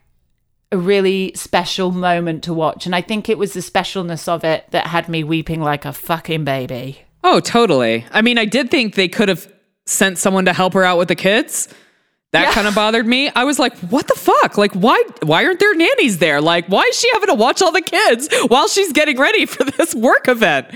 a 0.72 0.78
really 0.78 1.32
special 1.36 1.92
moment 1.92 2.44
to 2.44 2.54
watch. 2.54 2.86
And 2.86 2.96
I 2.96 3.02
think 3.02 3.28
it 3.28 3.38
was 3.38 3.54
the 3.54 3.60
specialness 3.60 4.28
of 4.28 4.44
it 4.44 4.66
that 4.72 4.88
had 4.88 5.10
me 5.10 5.24
weeping 5.24 5.62
like 5.62 5.84
a 5.86 5.92
fucking 5.94 6.44
baby. 6.44 7.02
Oh, 7.24 7.40
totally. 7.40 8.06
I 8.12 8.22
mean, 8.22 8.38
I 8.38 8.46
did 8.46 8.70
think 8.70 8.96
they 8.96 9.08
could 9.08 9.30
have 9.30 9.52
sent 9.86 10.18
someone 10.20 10.46
to 10.46 10.54
help 10.54 10.74
her 10.74 10.84
out 10.84 10.98
with 11.00 11.08
the 11.08 11.16
kids. 11.16 11.68
That 12.32 12.44
Yeah. 12.44 12.52
kind 12.54 12.68
of 12.68 12.76
bothered 12.76 13.08
me. 13.08 13.32
I 13.36 13.44
was 13.44 13.58
like, 13.58 13.76
what 13.80 14.08
the 14.08 14.14
fuck? 14.14 14.56
Like, 14.60 14.72
why 14.74 15.02
why 15.24 15.44
aren't 15.46 15.60
there 15.60 15.74
nannies 15.74 16.20
there? 16.20 16.40
Like, 16.40 16.68
why 16.68 16.84
is 16.84 16.96
she 17.00 17.10
having 17.14 17.28
to 17.30 17.34
watch 17.34 17.64
all 17.64 17.72
the 17.72 17.82
kids 17.82 18.30
while 18.50 18.68
she's 18.68 18.94
getting 18.94 19.18
ready 19.18 19.48
for 19.48 19.64
this 19.78 19.96
work 19.96 20.28
event? 20.28 20.68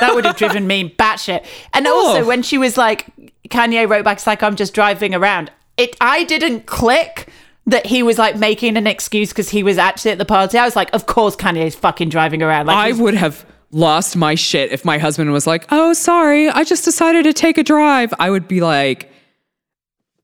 That 0.00 0.14
would 0.14 0.24
have 0.24 0.38
driven 0.38 0.66
me 0.66 0.88
batshit. 0.98 1.44
And 1.74 1.86
Oh. 1.86 1.94
also 2.08 2.24
when 2.24 2.42
she 2.42 2.56
was 2.56 2.78
like, 2.78 3.04
Kanye 3.48 3.88
wrote 3.88 4.04
back, 4.04 4.18
it's 4.18 4.26
like, 4.26 4.42
I'm 4.42 4.56
just 4.56 4.74
driving 4.74 5.14
around. 5.14 5.50
It, 5.76 5.96
I 6.00 6.24
didn't 6.24 6.66
click 6.66 7.28
that 7.66 7.86
he 7.86 8.02
was 8.02 8.18
like 8.18 8.36
making 8.36 8.76
an 8.76 8.86
excuse 8.86 9.30
because 9.30 9.50
he 9.50 9.62
was 9.62 9.76
actually 9.76 10.12
at 10.12 10.18
the 10.18 10.24
party. 10.24 10.58
I 10.58 10.64
was 10.64 10.76
like, 10.76 10.92
of 10.94 11.06
course 11.06 11.36
Kanye's 11.36 11.74
fucking 11.74 12.08
driving 12.08 12.42
around. 12.42 12.66
Like, 12.66 12.76
I 12.76 12.92
would 12.92 13.14
have 13.14 13.44
lost 13.72 14.16
my 14.16 14.34
shit 14.34 14.72
if 14.72 14.84
my 14.84 14.98
husband 14.98 15.32
was 15.32 15.46
like, 15.46 15.66
"Oh, 15.70 15.92
sorry, 15.92 16.48
I 16.48 16.64
just 16.64 16.84
decided 16.84 17.24
to 17.24 17.32
take 17.32 17.58
a 17.58 17.64
drive." 17.64 18.14
I 18.18 18.30
would 18.30 18.46
be 18.46 18.60
like 18.60 19.10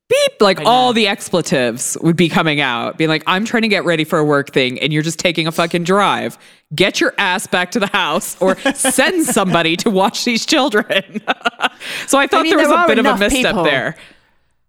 beep 0.09 0.41
like 0.41 0.61
all 0.61 0.93
the 0.93 1.07
expletives 1.09 1.97
would 2.03 2.17
be 2.17 2.29
coming 2.29 2.61
out 2.61 2.99
being 2.99 3.09
like 3.09 3.23
i'm 3.27 3.45
trying 3.45 3.63
to 3.63 3.69
get 3.69 3.85
ready 3.85 4.05
for 4.05 4.19
a 4.19 4.25
work 4.25 4.53
thing 4.53 4.79
and 4.81 4.93
you're 4.93 5.03
just 5.03 5.19
taking 5.19 5.47
a 5.47 5.53
fucking 5.53 5.85
drive 5.85 6.37
get 6.75 7.01
your 7.01 7.15
ass 7.19 7.47
back 7.47 7.71
to 7.71 7.81
the 7.81 7.87
house 7.87 8.37
or 8.41 8.59
send 8.75 9.25
somebody 9.25 9.77
to 9.77 9.89
watch 9.89 10.25
these 10.25 10.45
children 10.45 11.23
so 12.13 12.19
i 12.19 12.27
thought 12.27 12.43
mean, 12.43 12.51
there 12.51 12.59
was 12.59 12.69
there 12.69 12.85
a 12.85 12.87
bit 12.87 12.99
of 12.99 13.07
a 13.07 13.17
misstep 13.17 13.53
people. 13.53 13.65
there 13.65 13.97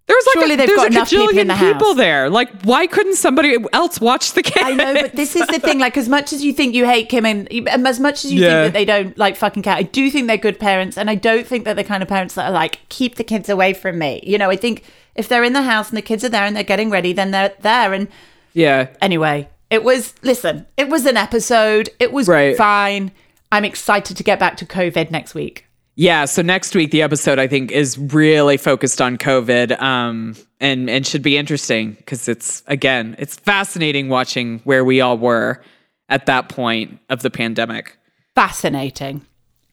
there 0.06 0.18
was 0.18 0.26
like 0.28 0.34
Surely 0.34 0.54
a, 0.56 0.58
there's 0.58 0.82
a 0.82 0.86
enough 0.88 1.10
people 1.10 1.28
the 1.46 1.74
people 1.74 1.96
there 1.96 2.30
like 2.30 2.50
why 2.64 2.88
couldn't 2.88 3.16
somebody 3.16 3.58
else 3.72 4.02
watch 4.02 4.34
the 4.34 4.44
kids 4.44 4.66
I 4.66 4.74
know, 4.74 4.94
but 4.94 5.16
this 5.16 5.34
is 5.34 5.48
the 5.48 5.60
thing. 5.60 5.80
Like, 5.80 5.96
as 5.96 6.10
much 6.10 6.34
as 6.34 6.44
you 6.44 6.52
think 6.52 6.76
you 6.76 6.86
hate 6.86 7.08
Kim 7.08 7.26
and 7.26 7.48
and 7.54 7.88
as 7.88 8.02
much 8.02 8.26
as 8.26 8.34
you 8.34 8.42
Yeah. 8.42 8.50
think 8.64 8.74
that 8.74 8.74
they 8.80 8.84
don't 8.84 9.18
like 9.18 9.38
fucking 9.38 9.64
cat, 9.64 9.78
I 9.78 9.84
do 9.84 10.12
think 10.12 10.28
they're 10.28 10.36
good 10.50 10.60
parents, 10.60 10.98
and 10.98 11.10
I 11.10 11.16
don't 11.16 11.48
think 11.48 11.64
they're 11.64 11.74
the 11.74 11.86
kind 11.86 12.04
of 12.04 12.10
parents 12.10 12.34
that 12.36 12.48
are 12.50 12.52
like 12.52 12.82
keep 12.90 13.16
the 13.16 13.24
kids 13.24 13.48
away 13.48 13.72
from 13.74 13.98
me. 13.98 14.20
You 14.28 14.38
know, 14.38 14.50
I 14.50 14.58
think 14.58 14.84
if 15.16 15.30
they're 15.30 15.44
in 15.46 15.54
the 15.54 15.62
house 15.62 15.88
and 15.88 15.96
the 15.98 16.02
kids 16.02 16.22
are 16.26 16.30
there 16.30 16.44
and 16.44 16.54
they're 16.54 16.64
getting 16.74 16.90
ready, 16.90 17.14
then 17.14 17.32
they're 17.32 17.54
there. 17.62 17.94
And 17.94 18.10
yeah 18.54 18.88
anyway, 19.02 19.48
it 19.70 19.86
was 19.86 20.16
listen, 20.22 20.66
it 20.76 20.90
was 20.90 21.06
an 21.06 21.16
episode. 21.16 21.90
It 22.00 22.12
was 22.12 22.28
Right. 22.28 22.58
fine. 22.58 23.12
I'm 23.54 23.64
excited 23.64 24.18
to 24.18 24.24
get 24.24 24.38
back 24.38 24.58
to 24.58 24.66
COVID 24.66 25.12
next 25.12 25.34
week. 25.34 25.63
Yeah, 25.96 26.26
so 26.26 26.42
next 26.42 26.74
week 26.74 26.90
the 26.92 27.04
episode 27.04 27.38
I 27.38 27.48
think 27.48 27.72
is 27.72 27.98
really 27.98 28.58
focused 28.58 29.00
on 29.00 29.18
COVID, 29.18 29.80
um, 29.80 30.36
and 30.60 30.90
and 30.90 31.06
should 31.06 31.22
be 31.22 31.38
interesting 31.38 31.92
because 31.94 32.28
it's 32.28 32.64
again 32.68 33.16
it's 33.20 33.36
fascinating 33.36 34.10
watching 34.10 34.60
where 34.60 34.84
we 34.84 35.02
all 35.02 35.18
were 35.18 35.62
at 36.10 36.26
that 36.26 36.50
point 36.50 37.00
of 37.10 37.22
the 37.22 37.30
pandemic. 37.30 37.98
Fascinating. 38.34 39.24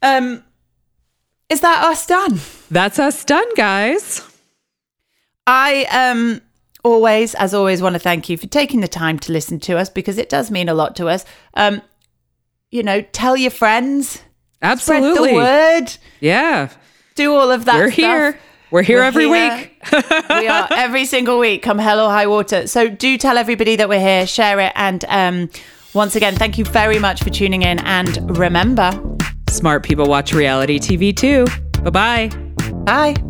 Um, 0.02 0.44
is 1.48 1.60
that 1.60 1.84
us 1.84 2.06
done? 2.06 2.38
That's 2.70 2.98
us 2.98 3.24
done, 3.24 3.54
guys. 3.54 4.22
I 5.46 5.84
um 5.90 6.42
always, 6.84 7.34
as 7.34 7.54
always, 7.54 7.80
want 7.80 7.94
to 7.94 7.98
thank 7.98 8.28
you 8.28 8.36
for 8.36 8.46
taking 8.46 8.80
the 8.80 8.88
time 8.88 9.18
to 9.20 9.32
listen 9.32 9.58
to 9.60 9.78
us 9.78 9.88
because 9.88 10.18
it 10.18 10.28
does 10.28 10.50
mean 10.50 10.68
a 10.68 10.74
lot 10.74 10.96
to 10.96 11.08
us. 11.08 11.24
Um, 11.54 11.80
you 12.70 12.82
know, 12.82 13.00
tell 13.00 13.36
your 13.36 13.50
friends, 13.50 14.22
Absolutely, 14.62 15.30
spread 15.30 15.30
the 15.30 15.34
word, 15.84 15.96
yeah. 16.20 16.70
do 17.14 17.34
all 17.34 17.50
of 17.50 17.64
that. 17.64 17.76
We're 17.76 17.90
stuff. 17.90 17.96
here. 17.96 18.38
We're 18.70 18.82
here 18.82 18.98
We're 18.98 19.04
every 19.04 19.28
here. 19.28 19.56
week. 19.56 19.82
we 20.30 20.46
are 20.46 20.68
every 20.70 21.04
single 21.04 21.38
week, 21.40 21.62
come 21.62 21.78
hell 21.78 22.00
or 22.00 22.08
high 22.08 22.28
water. 22.28 22.68
So 22.68 22.88
do 22.88 23.18
tell 23.18 23.36
everybody 23.36 23.74
that 23.76 23.88
we're 23.88 23.98
here, 24.00 24.26
share 24.26 24.60
it, 24.60 24.72
and 24.76 25.04
um, 25.08 25.50
once 25.92 26.14
again, 26.14 26.36
thank 26.36 26.56
you 26.56 26.64
very 26.64 26.98
much 27.00 27.22
for 27.22 27.30
tuning 27.30 27.62
in. 27.62 27.80
And 27.80 28.38
remember, 28.38 28.92
Smart 29.48 29.82
people 29.82 30.06
watch 30.06 30.32
reality 30.32 30.78
TV 30.78 31.16
too. 31.16 31.46
Bye 31.82 31.90
bye. 31.90 32.28
bye. 32.84 33.29